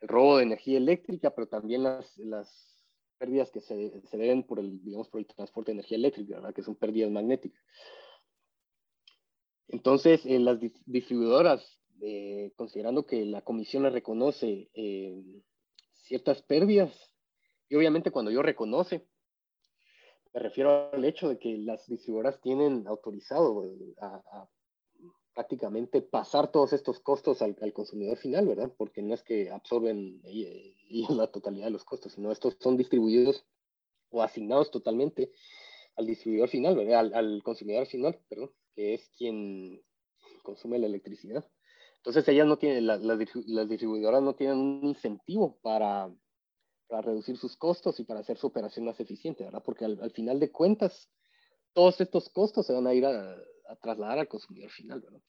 el 0.01 0.09
robo 0.09 0.39
de 0.39 0.45
energía 0.45 0.79
eléctrica, 0.79 1.35
pero 1.35 1.49
también 1.49 1.83
las, 1.83 2.17
las 2.19 2.85
pérdidas 3.19 3.51
que 3.51 3.61
se, 3.61 4.03
se 4.03 4.17
deben 4.17 4.43
por 4.43 4.59
el, 4.59 4.83
digamos, 4.83 5.09
por 5.09 5.21
el 5.21 5.27
transporte 5.27 5.71
de 5.71 5.75
energía 5.75 5.97
eléctrica, 5.97 6.37
¿verdad? 6.37 6.55
Que 6.55 6.63
son 6.63 6.75
pérdidas 6.75 7.11
magnéticas. 7.11 7.63
Entonces, 9.69 10.25
eh, 10.27 10.39
las 10.39 10.59
distribuidoras, 10.85 11.81
eh, 12.03 12.53
considerando 12.57 13.07
que 13.07 13.25
la 13.25 13.43
comisión 13.43 13.85
le 13.85 13.91
reconoce 13.91 14.69
eh, 14.75 15.23
ciertas 15.95 16.43
pérdidas, 16.43 16.93
y 17.69 17.77
obviamente 17.77 18.11
cuando 18.11 18.31
yo 18.31 18.43
reconoce, 18.43 19.07
me 20.35 20.41
refiero 20.41 20.93
al 20.93 21.05
hecho 21.05 21.29
de 21.29 21.39
que 21.39 21.57
las 21.59 21.87
distribuidoras 21.87 22.41
tienen 22.41 22.87
autorizado 22.87 23.65
a, 24.01 24.49
prácticamente 25.35 26.03
pasar 26.03 26.51
todos 26.51 26.73
estos 26.73 27.01
costos 27.01 27.43
al, 27.43 27.57
consumidor 27.73 28.17
final, 28.17 28.47
¿verdad? 28.47 28.73
Porque 28.77 29.03
no 29.03 29.15
es 29.15 29.23
que 29.23 29.51
absorben 29.51 30.23
la 31.11 31.27
totalidad 31.29 31.67
de 31.67 31.73
los 31.73 31.85
costos, 31.85 32.13
sino 32.13 32.31
estos 32.31 32.57
son 32.61 32.77
distribuidos 32.77 33.45
o 34.11 34.23
asignados 34.23 34.71
totalmente 34.71 35.33
al 35.97 36.07
distribuidor 36.07 36.49
final, 36.49 36.77
¿verdad? 36.77 37.01
Al, 37.01 37.15
al 37.15 37.43
consumidor 37.43 37.87
final, 37.87 38.19
perdón 38.29 38.51
que 38.75 38.95
es 38.95 39.09
quien 39.17 39.83
consume 40.43 40.79
la 40.79 40.87
electricidad. 40.87 41.47
Entonces 41.97 42.27
ellas 42.29 42.47
no 42.47 42.59
tienen, 42.59 42.87
las, 42.87 43.01
distribuidoras 43.69 44.23
no 44.23 44.35
tienen 44.35 44.59
un 44.59 44.85
incentivo 44.85 45.59
para, 45.63 46.13
para, 46.89 47.03
reducir 47.03 47.37
sus 47.37 47.57
costos 47.57 48.01
y 48.01 48.05
para 48.05 48.21
hacer 48.21 48.39
su 48.39 48.49
operación 48.49 48.87
más 48.87 48.99
eficiente, 48.99 49.45
¿verdad? 49.45 49.63
Porque 49.65 49.85
al, 49.85 50.11
final 50.11 50.41
de 50.41 50.51
cuentas, 50.51 51.09
todos 51.73 52.01
estos 52.01 52.29
costos 52.29 52.67
se 52.67 52.73
van 52.73 52.87
a 52.89 52.95
ir 52.95 53.07
a, 53.07 53.37
a 53.73 53.77
trasladar 53.77 54.19
al 54.19 54.29
consumidor 54.29 54.71
final, 54.71 55.01
¿verdad? 55.01 55.21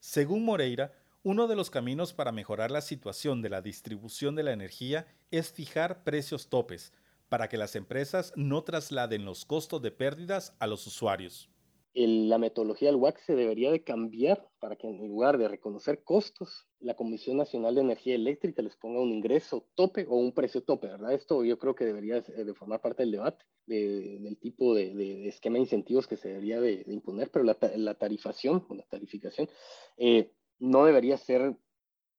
Según 0.00 0.44
Moreira, 0.44 0.92
uno 1.22 1.46
de 1.46 1.56
los 1.56 1.70
caminos 1.70 2.12
para 2.12 2.32
mejorar 2.32 2.70
la 2.70 2.80
situación 2.80 3.42
de 3.42 3.48
la 3.48 3.62
distribución 3.62 4.34
de 4.34 4.42
la 4.42 4.52
energía 4.52 5.06
es 5.30 5.52
fijar 5.52 6.04
precios 6.04 6.48
topes, 6.48 6.92
para 7.28 7.48
que 7.48 7.58
las 7.58 7.76
empresas 7.76 8.32
no 8.36 8.62
trasladen 8.62 9.24
los 9.24 9.44
costos 9.44 9.82
de 9.82 9.90
pérdidas 9.90 10.54
a 10.58 10.66
los 10.66 10.86
usuarios. 10.86 11.50
la 11.94 12.38
metodología 12.38 12.88
del 12.88 12.96
WAC 12.96 13.18
se 13.18 13.34
debería 13.34 13.72
de 13.72 13.82
cambiar 13.82 14.48
para 14.60 14.76
que 14.76 14.88
en 14.88 15.08
lugar 15.08 15.36
de 15.36 15.48
reconocer 15.48 16.04
costos, 16.04 16.68
la 16.78 16.94
Comisión 16.94 17.36
Nacional 17.36 17.74
de 17.74 17.80
Energía 17.80 18.14
Eléctrica 18.14 18.62
les 18.62 18.76
ponga 18.76 19.00
un 19.00 19.10
ingreso 19.10 19.66
tope 19.74 20.06
o 20.08 20.16
un 20.16 20.32
precio 20.32 20.62
tope, 20.62 20.86
¿verdad? 20.86 21.12
Esto 21.12 21.44
yo 21.44 21.58
creo 21.58 21.74
que 21.74 21.84
debería 21.84 22.20
de 22.20 22.54
formar 22.54 22.80
parte 22.80 23.02
del 23.02 23.12
debate 23.12 23.44
del 23.68 24.38
tipo 24.38 24.74
de, 24.74 25.28
esquema 25.28 25.54
de 25.54 25.62
incentivos 25.62 26.06
que 26.06 26.16
se 26.16 26.28
debería 26.28 26.60
de, 26.60 26.84
imponer, 26.88 27.30
pero 27.30 27.44
la, 27.44 27.94
tarifación 27.94 28.64
o 28.68 28.74
la 28.74 28.84
tarificación 28.84 29.48
eh, 29.96 30.32
no 30.58 30.84
debería 30.84 31.16
ser 31.16 31.56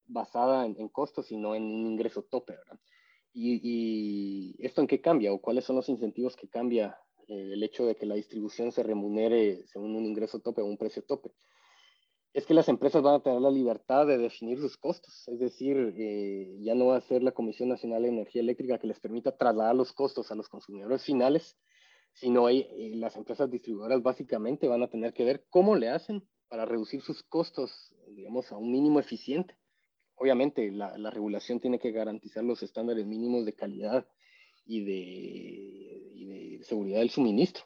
basada 0.05 0.65
en, 0.65 0.75
en, 0.79 0.89
costos, 0.89 1.27
sino 1.27 1.55
en 1.55 1.63
un 1.63 1.87
ingreso 1.87 2.23
tope, 2.23 2.53
¿verdad? 2.55 2.79
Y, 3.33 4.55
esto 4.59 4.81
en 4.81 4.87
qué 4.87 5.01
cambia 5.01 5.31
o 5.31 5.39
cuáles 5.39 5.65
son 5.65 5.75
los 5.75 5.89
incentivos 5.89 6.35
que 6.35 6.49
cambia 6.49 6.97
eh, 7.27 7.51
el 7.53 7.63
hecho 7.63 7.85
de 7.85 7.95
que 7.95 8.05
la 8.05 8.15
distribución 8.15 8.71
se 8.71 8.83
remunere 8.83 9.65
según 9.67 9.95
un 9.95 10.05
ingreso 10.05 10.39
tope 10.39 10.61
o 10.61 10.65
un 10.65 10.77
precio 10.77 11.03
tope. 11.03 11.31
Es 12.33 12.45
que 12.45 12.53
las 12.53 12.69
empresas 12.69 13.01
van 13.01 13.15
a 13.15 13.23
tener 13.23 13.41
la 13.41 13.49
libertad 13.49 14.05
de 14.05 14.17
definir 14.17 14.59
sus 14.59 14.77
costos, 14.77 15.27
es 15.27 15.39
decir, 15.39 15.93
eh, 15.97 16.57
ya 16.61 16.75
no 16.75 16.87
va 16.87 16.97
a 16.97 17.01
ser 17.01 17.23
la 17.23 17.31
Comisión 17.31 17.69
Nacional 17.69 18.03
de 18.03 18.09
Energía 18.09 18.41
Eléctrica 18.41 18.77
que 18.77 18.87
les 18.87 18.99
permita 18.99 19.35
trasladar 19.35 19.75
los 19.75 19.93
costos 19.93 20.31
a 20.31 20.35
los 20.35 20.47
consumidores 20.47 21.03
finales, 21.03 21.57
sino 22.13 22.47
eh, 22.49 22.91
las 22.95 23.15
empresas 23.15 23.49
distribuidoras 23.49 24.03
básicamente 24.03 24.67
van 24.67 24.83
a 24.83 24.89
tener 24.89 25.13
que 25.13 25.25
ver 25.25 25.45
cómo 25.49 25.75
le 25.75 25.89
hacen 25.89 26.23
para 26.47 26.65
reducir 26.65 27.01
sus 27.01 27.23
costos, 27.23 27.93
digamos, 28.07 28.51
a 28.51 28.57
un 28.57 28.71
mínimo 28.71 28.99
eficiente 28.99 29.57
obviamente 30.19 30.69
la, 30.71 31.09
regulación 31.09 31.59
tiene 31.59 31.79
que 31.79 31.91
garantizar 31.91 32.43
los 32.43 32.61
estándares 32.61 33.05
mínimos 33.05 33.45
de 33.45 33.53
calidad 33.53 34.05
y 34.65 34.83
de, 34.83 36.63
seguridad 36.63 36.99
del 36.99 37.09
suministro. 37.09 37.63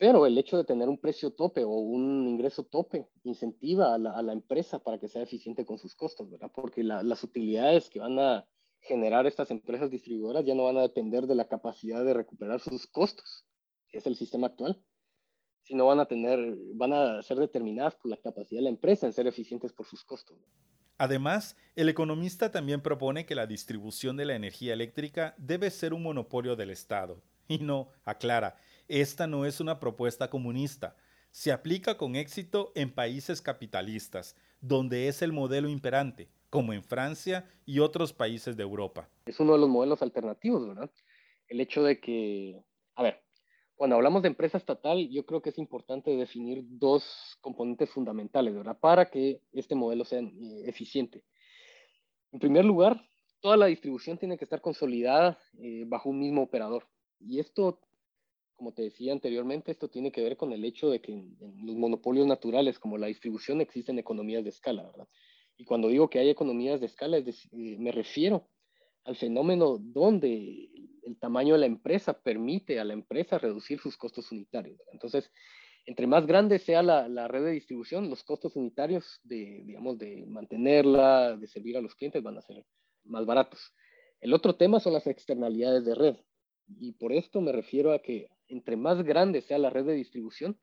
Pero 0.00 0.24
el 0.24 0.38
hecho 0.38 0.56
de 0.56 0.64
tener 0.64 0.88
un 0.88 0.96
precio 0.96 1.30
tope 1.30 1.62
o 1.62 1.68
un 1.68 2.26
ingreso 2.26 2.64
tope 2.64 3.10
incentiva 3.22 3.94
a 3.94 3.98
la, 3.98 4.32
empresa 4.32 4.78
para 4.78 4.98
que 4.98 5.08
sea 5.08 5.22
eficiente 5.22 5.66
con 5.66 5.76
sus 5.76 5.94
costos, 5.94 6.30
¿verdad? 6.30 6.50
Porque 6.54 6.82
las 6.82 7.22
utilidades 7.22 7.90
que 7.90 8.00
van 8.00 8.18
a 8.18 8.48
generar 8.80 9.26
estas 9.26 9.50
empresas 9.50 9.90
distribuidoras 9.90 10.46
ya 10.46 10.54
no 10.54 10.64
van 10.64 10.78
a 10.78 10.80
depender 10.80 11.26
de 11.26 11.34
la 11.34 11.48
capacidad 11.48 12.02
de 12.02 12.14
recuperar 12.14 12.60
sus 12.60 12.86
costos, 12.86 13.44
que 13.90 13.98
es 13.98 14.06
el 14.06 14.16
sistema 14.16 14.46
actual, 14.46 14.82
sino 15.64 15.84
van 15.84 16.00
a 16.00 16.06
tener, 16.06 16.56
van 16.76 16.94
a 16.94 17.22
ser 17.22 17.36
determinadas 17.36 17.94
por 17.96 18.10
la 18.10 18.16
capacidad 18.16 18.60
de 18.60 18.64
la 18.64 18.70
empresa 18.70 19.04
en 19.04 19.12
ser 19.12 19.26
eficientes 19.26 19.74
por 19.74 19.84
sus 19.84 20.02
costos. 20.02 20.38
Además, 20.96 21.58
el 21.76 21.90
economista 21.90 22.50
también 22.50 22.80
propone 22.80 23.26
que 23.26 23.34
la 23.34 23.46
distribución 23.46 24.16
de 24.16 24.24
la 24.24 24.34
energía 24.34 24.72
eléctrica 24.72 25.34
debe 25.36 25.70
ser 25.70 25.92
un 25.92 26.02
monopolio 26.02 26.56
del 26.56 26.70
Estado. 26.70 27.22
Y 27.48 27.58
no, 27.58 27.90
aclara, 28.04 28.56
esta 28.90 29.28
no 29.28 29.46
es 29.46 29.60
una 29.60 29.78
propuesta 29.78 30.28
comunista. 30.28 30.96
Se 31.30 31.52
aplica 31.52 31.96
con 31.96 32.16
éxito 32.16 32.72
en 32.74 32.90
países 32.92 33.40
capitalistas, 33.40 34.36
donde 34.60 35.06
es 35.06 35.22
el 35.22 35.32
modelo 35.32 35.68
imperante, 35.68 36.28
como 36.50 36.72
en 36.72 36.82
Francia 36.82 37.48
y 37.64 37.78
otros 37.78 38.12
países 38.12 38.56
de 38.56 38.64
Europa. 38.64 39.08
Es 39.26 39.38
uno 39.38 39.52
de 39.52 39.60
los 39.60 39.68
modelos 39.68 40.02
alternativos, 40.02 40.66
¿verdad? 40.66 40.90
El 41.46 41.60
hecho 41.60 41.84
de 41.84 42.00
que, 42.00 42.64
a 42.96 43.04
ver, 43.04 43.22
cuando 43.76 43.94
hablamos 43.94 44.22
de 44.22 44.28
empresa 44.28 44.58
estatal, 44.58 45.08
yo 45.08 45.24
creo 45.24 45.40
que 45.40 45.50
es 45.50 45.58
importante 45.58 46.10
definir 46.16 46.64
dos 46.66 47.38
componentes 47.40 47.88
fundamentales, 47.90 48.54
¿verdad? 48.54 48.78
Para 48.78 49.08
que 49.08 49.40
este 49.52 49.76
modelo 49.76 50.04
sea 50.04 50.18
eh, 50.18 50.64
eficiente. 50.66 51.22
En 52.32 52.40
primer 52.40 52.64
lugar, 52.64 53.00
toda 53.40 53.56
la 53.56 53.66
distribución 53.66 54.18
tiene 54.18 54.36
que 54.36 54.44
estar 54.44 54.60
consolidada 54.60 55.38
eh, 55.58 55.84
bajo 55.86 56.10
un 56.10 56.18
mismo 56.18 56.42
operador. 56.42 56.88
Y 57.20 57.38
esto, 57.38 57.80
como 58.60 58.74
te 58.74 58.82
decía 58.82 59.14
anteriormente, 59.14 59.72
esto 59.72 59.88
tiene 59.88 60.12
que 60.12 60.22
ver 60.22 60.36
con 60.36 60.52
el 60.52 60.66
hecho 60.66 60.90
de 60.90 61.00
que 61.00 61.12
en, 61.12 61.34
los 61.64 61.76
monopolios 61.76 62.26
naturales, 62.26 62.78
como 62.78 62.98
la 62.98 63.06
distribución, 63.06 63.62
existen 63.62 63.98
economías 63.98 64.44
de 64.44 64.50
escala, 64.50 64.82
¿verdad? 64.82 65.08
Y 65.56 65.64
cuando 65.64 65.88
digo 65.88 66.10
que 66.10 66.18
hay 66.18 66.28
economías 66.28 66.78
de 66.78 66.84
escala, 66.84 67.16
eh, 67.16 67.32
me 67.52 67.90
refiero 67.90 68.50
al 69.04 69.16
fenómeno 69.16 69.78
donde 69.80 70.68
el 71.04 71.18
tamaño 71.18 71.54
de 71.54 71.60
la 71.60 71.66
empresa 71.66 72.12
permite 72.12 72.78
a 72.78 72.84
la 72.84 72.92
empresa 72.92 73.38
reducir 73.38 73.80
sus 73.80 73.96
costos 73.96 74.30
unitarios. 74.30 74.78
Entonces, 74.92 75.32
entre 75.86 76.06
más 76.06 76.26
grande 76.26 76.58
sea 76.58 76.82
la, 76.82 77.28
red 77.28 77.42
de 77.42 77.52
distribución, 77.52 78.10
los 78.10 78.22
costos 78.24 78.56
unitarios 78.56 79.20
de, 79.24 79.62
digamos, 79.64 79.96
de 79.96 80.26
mantenerla, 80.26 81.34
de 81.34 81.46
servir 81.46 81.78
a 81.78 81.80
los 81.80 81.94
clientes 81.94 82.22
van 82.22 82.36
a 82.36 82.42
ser 82.42 82.62
más 83.04 83.24
baratos. 83.24 83.72
El 84.20 84.34
otro 84.34 84.54
tema 84.56 84.80
son 84.80 84.92
las 84.92 85.06
externalidades 85.06 85.86
de 85.86 85.94
red. 85.94 86.16
Y 86.78 86.92
por 86.92 87.14
esto 87.14 87.40
me 87.40 87.52
refiero 87.52 87.94
a 87.94 88.00
que 88.00 88.28
entre 88.50 88.76
más 88.76 89.02
grande 89.02 89.40
sea 89.40 89.58
la 89.58 89.70
red 89.70 89.86
de 89.86 89.94
distribución, 89.94 90.58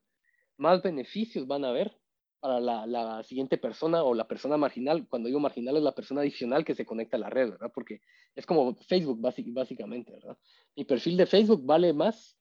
más 0.57 0.81
beneficios 0.81 1.47
van 1.47 1.65
a 1.65 1.69
haber 1.69 1.97
para 2.39 2.59
la, 2.59 3.23
siguiente 3.23 3.57
persona 3.57 4.03
o 4.03 4.13
la 4.13 4.27
persona 4.27 4.57
marginal. 4.57 5.07
Cuando 5.09 5.27
digo 5.27 5.39
marginal 5.39 5.77
es 5.77 5.83
la 5.83 5.95
persona 5.95 6.21
adicional 6.21 6.63
que 6.63 6.75
se 6.75 6.85
conecta 6.85 7.17
a 7.17 7.19
la 7.19 7.29
red, 7.29 7.51
¿verdad? 7.51 7.71
Porque 7.73 8.01
es 8.35 8.45
como 8.45 8.75
Facebook 8.75 9.19
básicamente, 9.19 10.11
¿verdad? 10.11 10.37
Mi 10.75 10.85
perfil 10.85 11.17
de 11.17 11.25
Facebook 11.25 11.65
vale 11.65 11.93
más 11.93 12.37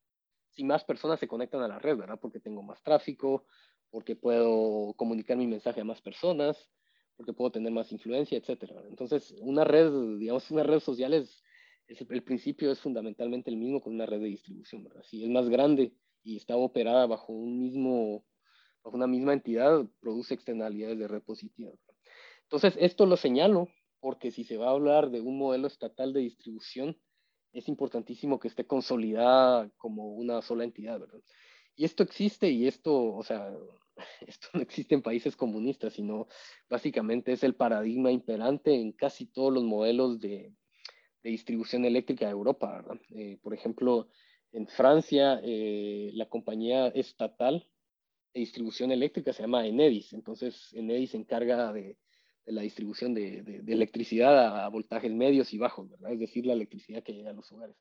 si 0.51 0.65
más 0.65 0.85
personas 0.85 1.21
se 1.21 1.29
conectan 1.29 1.63
a 1.63 1.69
la 1.69 1.79
red, 1.79 1.97
¿verdad? 1.97 2.19
Porque 2.21 2.41
tengo 2.41 2.63
más 2.63 2.83
tráfico, 2.83 3.45
porque 3.91 4.17
puedo 4.17 4.95
comunicar 4.95 5.37
mi 5.37 5.47
mensaje 5.47 5.83
a 5.83 5.85
más 5.85 6.01
personas, 6.01 6.71
porque 7.17 7.33
puedo 7.33 7.53
tener 7.53 7.73
más 7.73 7.93
influencia, 7.93 8.39
etcétera. 8.39 8.83
Entonces, 8.89 9.35
una 9.41 9.65
red, 9.65 9.91
digamos, 10.19 10.51
una 10.51 10.63
red 10.63 10.81
social 10.81 11.13
es, 11.15 11.43
el 11.89 12.23
principio 12.23 12.71
es 12.71 12.81
fundamentalmente 12.81 13.51
el 13.51 13.57
mismo 13.57 13.81
con 13.81 13.95
una 13.95 14.07
red 14.07 14.21
de 14.21 14.27
distribución, 14.27 14.85
¿verdad? 14.85 15.03
Si 15.05 15.23
es 15.23 15.31
más 15.31 15.49
grande 15.49 15.93
y 16.23 16.37
está 16.37 16.57
operada 16.57 17.07
bajo 17.07 17.33
un 17.33 17.59
mismo 17.59 18.25
una 18.93 19.07
misma 19.07 19.33
entidad 19.33 19.85
produce 20.01 20.35
externalidades 20.35 20.99
de 20.99 21.09
red 21.09 21.23
positiva. 21.23 21.73
Entonces, 22.43 22.75
esto 22.79 23.07
lo 23.07 23.17
señalo 23.17 23.69
porque 24.01 24.31
si 24.31 24.45
se 24.45 24.57
va 24.57 24.69
a 24.69 24.73
hablar 24.73 25.11
de 25.11 25.21
un 25.21 25.39
modelo 25.39 25.67
estatal 25.67 26.13
de 26.13 26.21
distribución, 26.21 26.97
es 27.53 27.69
importantísimo 27.69 28.39
que 28.39 28.49
esté 28.49 28.67
consolidada 28.67 29.71
como 29.79 30.13
una 30.13 30.43
sola 30.43 30.65
entidad, 30.65 31.01
¿verdad? 31.01 31.21
Y 31.75 31.85
esto 31.85 32.03
existe 32.03 32.51
y 32.51 32.67
esto, 32.67 33.15
o 33.15 33.23
sea, 33.23 33.53
esto 34.27 34.49
no 34.53 34.61
existe 34.61 34.95
en 34.95 35.03
países 35.03 35.37
comunistas, 35.37 35.95
sino 35.95 36.29
básicamente 36.69 37.33
es 37.33 37.43
el 37.43 37.55
paradigma 37.55 38.13
imperante 38.13 38.75
en 38.75 38.93
casi 38.93 39.27
todos 39.27 39.53
los 39.53 39.65
modelos 39.65 40.21
de, 40.21 40.55
distribución 41.29 41.85
eléctrica 41.85 42.27
de 42.27 42.33
Europa. 42.33 42.85
Eh, 43.11 43.39
por 43.43 43.55
ejemplo, 43.55 44.09
en 44.53 44.67
Francia, 44.67 45.41
eh, 45.43 46.11
la 46.15 46.29
compañía 46.29 46.89
estatal 46.89 47.67
distribución 48.41 48.93
eléctrica 48.93 49.33
se 49.33 49.43
llama 49.43 49.67
Enedis. 49.67 50.13
Entonces, 50.13 50.73
Enedis 50.73 51.11
se 51.11 51.17
encarga 51.17 51.73
de, 51.73 51.97
la 52.47 52.63
distribución 52.63 53.15
de, 53.15 53.63
electricidad 53.67 54.65
a, 54.65 54.69
voltajes 54.69 55.13
medios 55.13 55.53
y 55.53 55.59
bajos. 55.59 55.91
Es 56.09 56.19
decir, 56.19 56.47
la 56.47 56.53
electricidad 56.53 57.03
que 57.03 57.13
llega 57.13 57.31
a 57.31 57.35
los 57.35 57.51
hogares. 57.53 57.77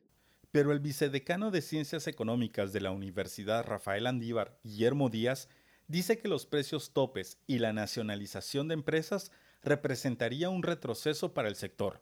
Pero 0.52 0.72
el 0.72 0.80
vicedecano 0.80 1.52
de 1.52 1.62
Ciencias 1.62 2.08
Económicas 2.08 2.72
de 2.72 2.82
la 2.82 2.92
Universidad 2.92 3.66
Rafael 3.66 4.08
Andívar, 4.08 4.58
Guillermo 4.64 5.10
Díaz, 5.10 5.50
dice 5.88 6.18
que 6.18 6.30
los 6.30 6.46
precios 6.46 6.94
topes 6.94 7.38
y 7.46 7.60
la 7.60 7.74
nacionalización 7.74 8.70
de 8.70 8.76
empresas 8.76 9.32
representaría 9.62 10.50
un 10.50 10.64
retroceso 10.64 11.34
para 11.34 11.50
el 11.50 11.56
sector. 11.56 12.02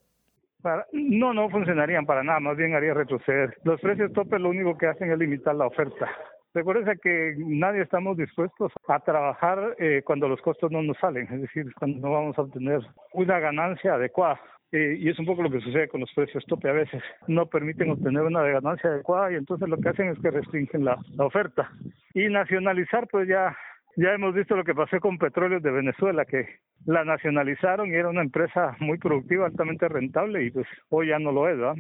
No, 0.91 1.33
no 1.33 1.49
funcionarían 1.49 2.05
para 2.05 2.23
nada, 2.23 2.39
más 2.39 2.57
bien 2.57 2.75
haría 2.75 2.93
retroceder. 2.93 3.57
Los 3.63 3.79
precios 3.81 4.11
topes 4.13 4.39
lo 4.39 4.49
único 4.49 4.77
que 4.77 4.87
hacen 4.87 5.11
es 5.11 5.17
limitar 5.17 5.55
la 5.55 5.67
oferta. 5.67 6.09
Recuerden 6.53 6.99
que 7.01 7.33
nadie 7.37 7.81
estamos 7.81 8.15
dispuestos 8.15 8.71
a 8.87 8.99
trabajar 8.99 9.75
eh, 9.79 10.03
cuando 10.05 10.27
los 10.27 10.39
costos 10.41 10.71
no 10.71 10.83
nos 10.83 10.97
salen, 10.97 11.27
es 11.31 11.41
decir, 11.41 11.73
cuando 11.79 11.99
no 11.99 12.13
vamos 12.13 12.37
a 12.37 12.43
obtener 12.43 12.81
una 13.13 13.39
ganancia 13.39 13.95
adecuada. 13.95 14.39
Eh, 14.71 14.97
y 14.99 15.09
es 15.09 15.19
un 15.19 15.25
poco 15.25 15.43
lo 15.43 15.51
que 15.51 15.59
sucede 15.59 15.87
con 15.87 16.01
los 16.01 16.11
precios 16.13 16.45
tope 16.47 16.69
a 16.69 16.73
veces. 16.73 17.01
No 17.27 17.47
permiten 17.47 17.91
obtener 17.91 18.23
una 18.23 18.43
ganancia 18.43 18.89
adecuada 18.89 19.31
y 19.31 19.35
entonces 19.35 19.67
lo 19.69 19.77
que 19.77 19.89
hacen 19.89 20.09
es 20.09 20.19
que 20.19 20.31
restringen 20.31 20.85
la 20.85 20.97
oferta. 21.17 21.71
Y 22.13 22.27
nacionalizar, 22.27 23.07
pues 23.07 23.27
ya, 23.27 23.55
ya 23.95 24.13
hemos 24.13 24.33
visto 24.33 24.55
lo 24.55 24.63
que 24.63 24.73
pasó 24.73 24.99
con 24.99 25.17
Petróleos 25.17 25.61
de 25.61 25.71
Venezuela, 25.71 26.25
que 26.25 26.59
la 26.85 27.03
nacionalizaron 27.03 27.89
y 27.89 27.95
era 27.95 28.09
una 28.09 28.21
empresa 28.21 28.75
muy 28.79 28.97
productiva, 28.97 29.45
altamente 29.45 29.87
rentable 29.87 30.45
y 30.45 30.51
pues 30.51 30.67
hoy 30.89 31.09
ya 31.09 31.19
no 31.19 31.31
lo 31.31 31.47
es, 31.49 31.57
¿verdad? 31.57 31.75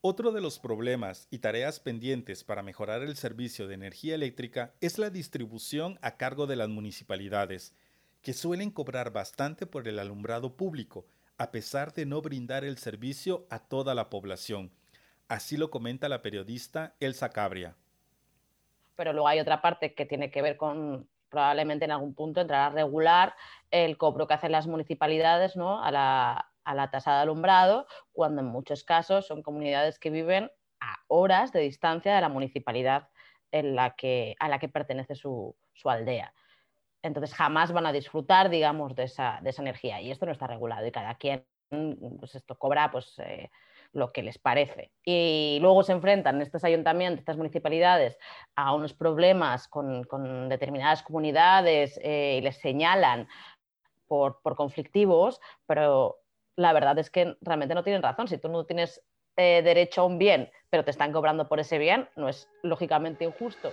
Otro 0.00 0.32
de 0.32 0.42
los 0.42 0.58
problemas 0.58 1.28
y 1.30 1.38
tareas 1.38 1.80
pendientes 1.80 2.44
para 2.44 2.62
mejorar 2.62 3.02
el 3.02 3.16
servicio 3.16 3.66
de 3.66 3.74
energía 3.74 4.14
eléctrica 4.14 4.74
es 4.82 4.98
la 4.98 5.08
distribución 5.08 5.98
a 6.02 6.18
cargo 6.18 6.46
de 6.46 6.56
las 6.56 6.68
municipalidades, 6.68 7.74
que 8.20 8.34
suelen 8.34 8.70
cobrar 8.70 9.12
bastante 9.12 9.66
por 9.66 9.88
el 9.88 9.98
alumbrado 9.98 10.56
público, 10.56 11.06
a 11.38 11.50
pesar 11.50 11.94
de 11.94 12.04
no 12.04 12.20
brindar 12.20 12.64
el 12.64 12.76
servicio 12.76 13.46
a 13.48 13.58
toda 13.60 13.94
la 13.94 14.10
población. 14.10 14.70
Así 15.28 15.56
lo 15.56 15.70
comenta 15.70 16.10
la 16.10 16.20
periodista 16.20 16.94
Elsa 17.00 17.30
Cabria. 17.30 17.74
Pero 18.96 19.12
luego 19.14 19.26
hay 19.26 19.40
otra 19.40 19.62
parte 19.62 19.94
que 19.94 20.04
tiene 20.04 20.30
que 20.30 20.42
ver 20.42 20.58
con 20.58 21.08
probablemente 21.34 21.84
en 21.84 21.90
algún 21.90 22.14
punto 22.14 22.40
entrar 22.40 22.70
a 22.70 22.74
regular 22.74 23.34
el 23.70 23.98
cobro 23.98 24.26
que 24.26 24.34
hacen 24.34 24.52
las 24.52 24.68
municipalidades 24.68 25.56
¿no? 25.56 25.82
a, 25.82 25.90
la, 25.90 26.52
a 26.64 26.74
la 26.74 26.90
tasa 26.90 27.16
de 27.16 27.22
alumbrado, 27.22 27.86
cuando 28.12 28.40
en 28.40 28.46
muchos 28.46 28.84
casos 28.84 29.26
son 29.26 29.42
comunidades 29.42 29.98
que 29.98 30.10
viven 30.10 30.50
a 30.80 30.96
horas 31.08 31.52
de 31.52 31.60
distancia 31.60 32.14
de 32.14 32.20
la 32.20 32.28
municipalidad 32.28 33.08
en 33.50 33.74
la 33.74 33.96
que, 33.96 34.36
a 34.38 34.48
la 34.48 34.58
que 34.58 34.68
pertenece 34.68 35.14
su, 35.14 35.56
aldea. 35.84 36.32
Entonces 37.02 37.34
jamás 37.34 37.72
van 37.72 37.86
a 37.86 37.92
disfrutar, 37.92 38.48
digamos, 38.48 38.94
de 38.94 39.04
esa, 39.04 39.40
energía. 39.58 40.00
Y 40.00 40.10
esto 40.10 40.24
no 40.24 40.32
está 40.32 40.46
regulado 40.46 40.86
y 40.86 40.92
cada 40.92 41.16
quien 41.16 41.46
pues 42.20 42.34
esto 42.36 42.56
cobra 42.56 42.90
pues, 42.90 43.18
eh, 43.18 43.50
lo 43.94 44.12
que 44.12 44.22
les 44.22 44.38
parece. 44.38 44.90
Y 45.04 45.58
luego 45.62 45.82
se 45.82 45.92
enfrentan 45.92 46.42
estos 46.42 46.64
ayuntamientos, 46.64 47.20
estas 47.20 47.36
municipalidades, 47.36 48.18
a 48.54 48.74
unos 48.74 48.92
problemas 48.92 49.68
con, 49.68 50.48
determinadas 50.48 51.02
comunidades 51.02 51.98
eh, 52.02 52.36
y 52.38 52.40
les 52.42 52.58
señalan 52.58 53.28
por, 54.06 54.40
conflictivos, 54.56 55.40
pero 55.66 56.18
la 56.56 56.72
verdad 56.72 56.98
es 56.98 57.10
que 57.10 57.36
realmente 57.40 57.74
no 57.74 57.82
tienen 57.82 58.02
razón. 58.02 58.28
Si 58.28 58.38
tú 58.38 58.48
no 58.48 58.64
tienes 58.64 59.02
eh, 59.36 59.62
derecho 59.62 60.02
a 60.02 60.04
un 60.04 60.18
bien, 60.18 60.50
pero 60.70 60.84
te 60.84 60.90
están 60.90 61.12
cobrando 61.12 61.48
por 61.48 61.60
ese 61.60 61.78
bien, 61.78 62.08
no 62.16 62.28
es 62.28 62.48
lógicamente 62.62 63.24
injusto. 63.24 63.72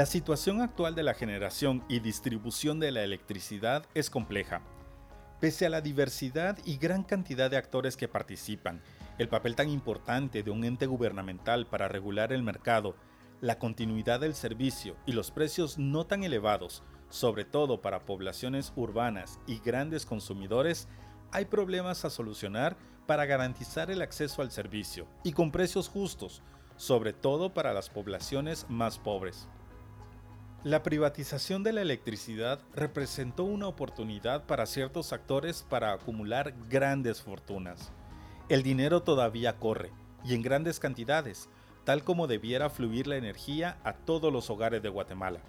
La 0.00 0.06
situación 0.06 0.62
actual 0.62 0.94
de 0.94 1.02
la 1.02 1.12
generación 1.12 1.84
y 1.86 2.00
distribución 2.00 2.80
de 2.80 2.90
la 2.90 3.02
electricidad 3.02 3.84
es 3.92 4.08
compleja. 4.08 4.62
Pese 5.40 5.66
a 5.66 5.68
la 5.68 5.82
diversidad 5.82 6.56
y 6.64 6.78
gran 6.78 7.02
cantidad 7.02 7.50
de 7.50 7.58
actores 7.58 7.98
que 7.98 8.08
participan, 8.08 8.80
el 9.18 9.28
papel 9.28 9.56
tan 9.56 9.68
importante 9.68 10.42
de 10.42 10.50
un 10.50 10.64
ente 10.64 10.86
gubernamental 10.86 11.66
para 11.66 11.86
regular 11.86 12.32
el 12.32 12.42
mercado, 12.42 12.96
la 13.42 13.58
continuidad 13.58 14.20
del 14.20 14.34
servicio 14.34 14.96
y 15.04 15.12
los 15.12 15.30
precios 15.30 15.76
no 15.76 16.06
tan 16.06 16.24
elevados, 16.24 16.82
sobre 17.10 17.44
todo 17.44 17.82
para 17.82 18.06
poblaciones 18.06 18.72
urbanas 18.76 19.38
y 19.46 19.58
grandes 19.58 20.06
consumidores, 20.06 20.88
hay 21.30 21.44
problemas 21.44 22.06
a 22.06 22.08
solucionar 22.08 22.74
para 23.06 23.26
garantizar 23.26 23.90
el 23.90 24.00
acceso 24.00 24.40
al 24.40 24.50
servicio 24.50 25.06
y 25.24 25.32
con 25.32 25.52
precios 25.52 25.90
justos, 25.90 26.40
sobre 26.78 27.12
todo 27.12 27.52
para 27.52 27.74
las 27.74 27.90
poblaciones 27.90 28.64
más 28.70 28.98
pobres. 28.98 29.46
La 30.62 30.82
privatización 30.82 31.62
de 31.62 31.72
la 31.72 31.80
electricidad 31.80 32.60
representó 32.74 33.44
una 33.44 33.66
oportunidad 33.66 34.44
para 34.44 34.66
ciertos 34.66 35.14
actores 35.14 35.64
para 35.66 35.94
acumular 35.94 36.52
grandes 36.68 37.22
fortunas. 37.22 37.92
El 38.50 38.62
dinero 38.62 39.02
todavía 39.02 39.56
corre, 39.56 39.90
y 40.22 40.34
en 40.34 40.42
grandes 40.42 40.78
cantidades, 40.78 41.48
tal 41.84 42.04
como 42.04 42.26
debiera 42.26 42.68
fluir 42.68 43.06
la 43.06 43.16
energía 43.16 43.78
a 43.84 43.94
todos 43.94 44.30
los 44.30 44.50
hogares 44.50 44.82
de 44.82 44.90
Guatemala. 44.90 45.40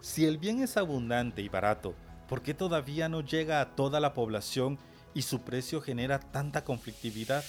Si 0.00 0.24
el 0.24 0.38
bien 0.38 0.62
es 0.62 0.76
abundante 0.76 1.42
y 1.42 1.48
barato, 1.48 1.96
¿por 2.28 2.40
qué 2.40 2.54
todavía 2.54 3.08
no 3.08 3.22
llega 3.22 3.60
a 3.60 3.74
toda 3.74 3.98
la 3.98 4.14
población 4.14 4.78
y 5.14 5.22
su 5.22 5.40
precio 5.40 5.80
genera 5.80 6.20
tanta 6.20 6.62
conflictividad? 6.62 7.42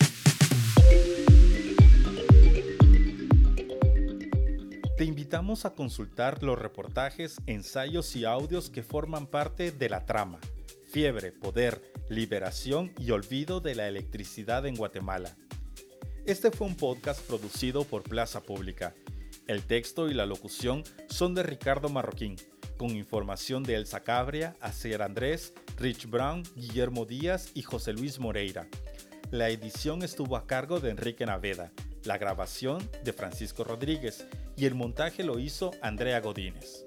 Te 4.99 5.05
invitamos 5.05 5.63
a 5.63 5.75
consultar 5.75 6.43
los 6.43 6.59
reportajes, 6.59 7.37
ensayos 7.45 8.17
y 8.17 8.25
audios 8.25 8.69
que 8.69 8.83
forman 8.83 9.27
parte 9.27 9.71
de 9.71 9.87
la 9.87 10.05
trama, 10.05 10.41
Fiebre, 10.91 11.31
Poder, 11.31 11.81
Liberación 12.09 12.91
y 12.99 13.11
Olvido 13.11 13.61
de 13.61 13.75
la 13.75 13.87
Electricidad 13.87 14.65
en 14.65 14.75
Guatemala. 14.75 15.37
Este 16.25 16.51
fue 16.51 16.67
un 16.67 16.75
podcast 16.75 17.25
producido 17.25 17.85
por 17.85 18.03
Plaza 18.03 18.41
Pública. 18.41 18.93
El 19.47 19.63
texto 19.63 20.09
y 20.09 20.13
la 20.13 20.25
locución 20.25 20.83
son 21.07 21.33
de 21.33 21.43
Ricardo 21.43 21.87
Marroquín, 21.87 22.35
con 22.75 22.89
información 22.89 23.63
de 23.63 23.75
Elsa 23.75 24.03
Cabria, 24.03 24.57
Acer 24.59 25.01
Andrés, 25.01 25.53
Rich 25.77 26.09
Brown, 26.09 26.43
Guillermo 26.57 27.05
Díaz 27.05 27.51
y 27.53 27.61
José 27.61 27.93
Luis 27.93 28.19
Moreira. 28.19 28.67
La 29.31 29.47
edición 29.47 30.03
estuvo 30.03 30.35
a 30.35 30.45
cargo 30.45 30.81
de 30.81 30.89
Enrique 30.89 31.25
Naveda, 31.25 31.71
la 32.03 32.17
grabación 32.17 32.85
de 33.05 33.13
Francisco 33.13 33.63
Rodríguez 33.63 34.25
y 34.59 34.65
el 34.65 34.75
montaje 34.75 35.23
lo 35.23 35.39
hizo 35.39 35.71
Andrea 35.81 36.19
Godínez. 36.19 36.83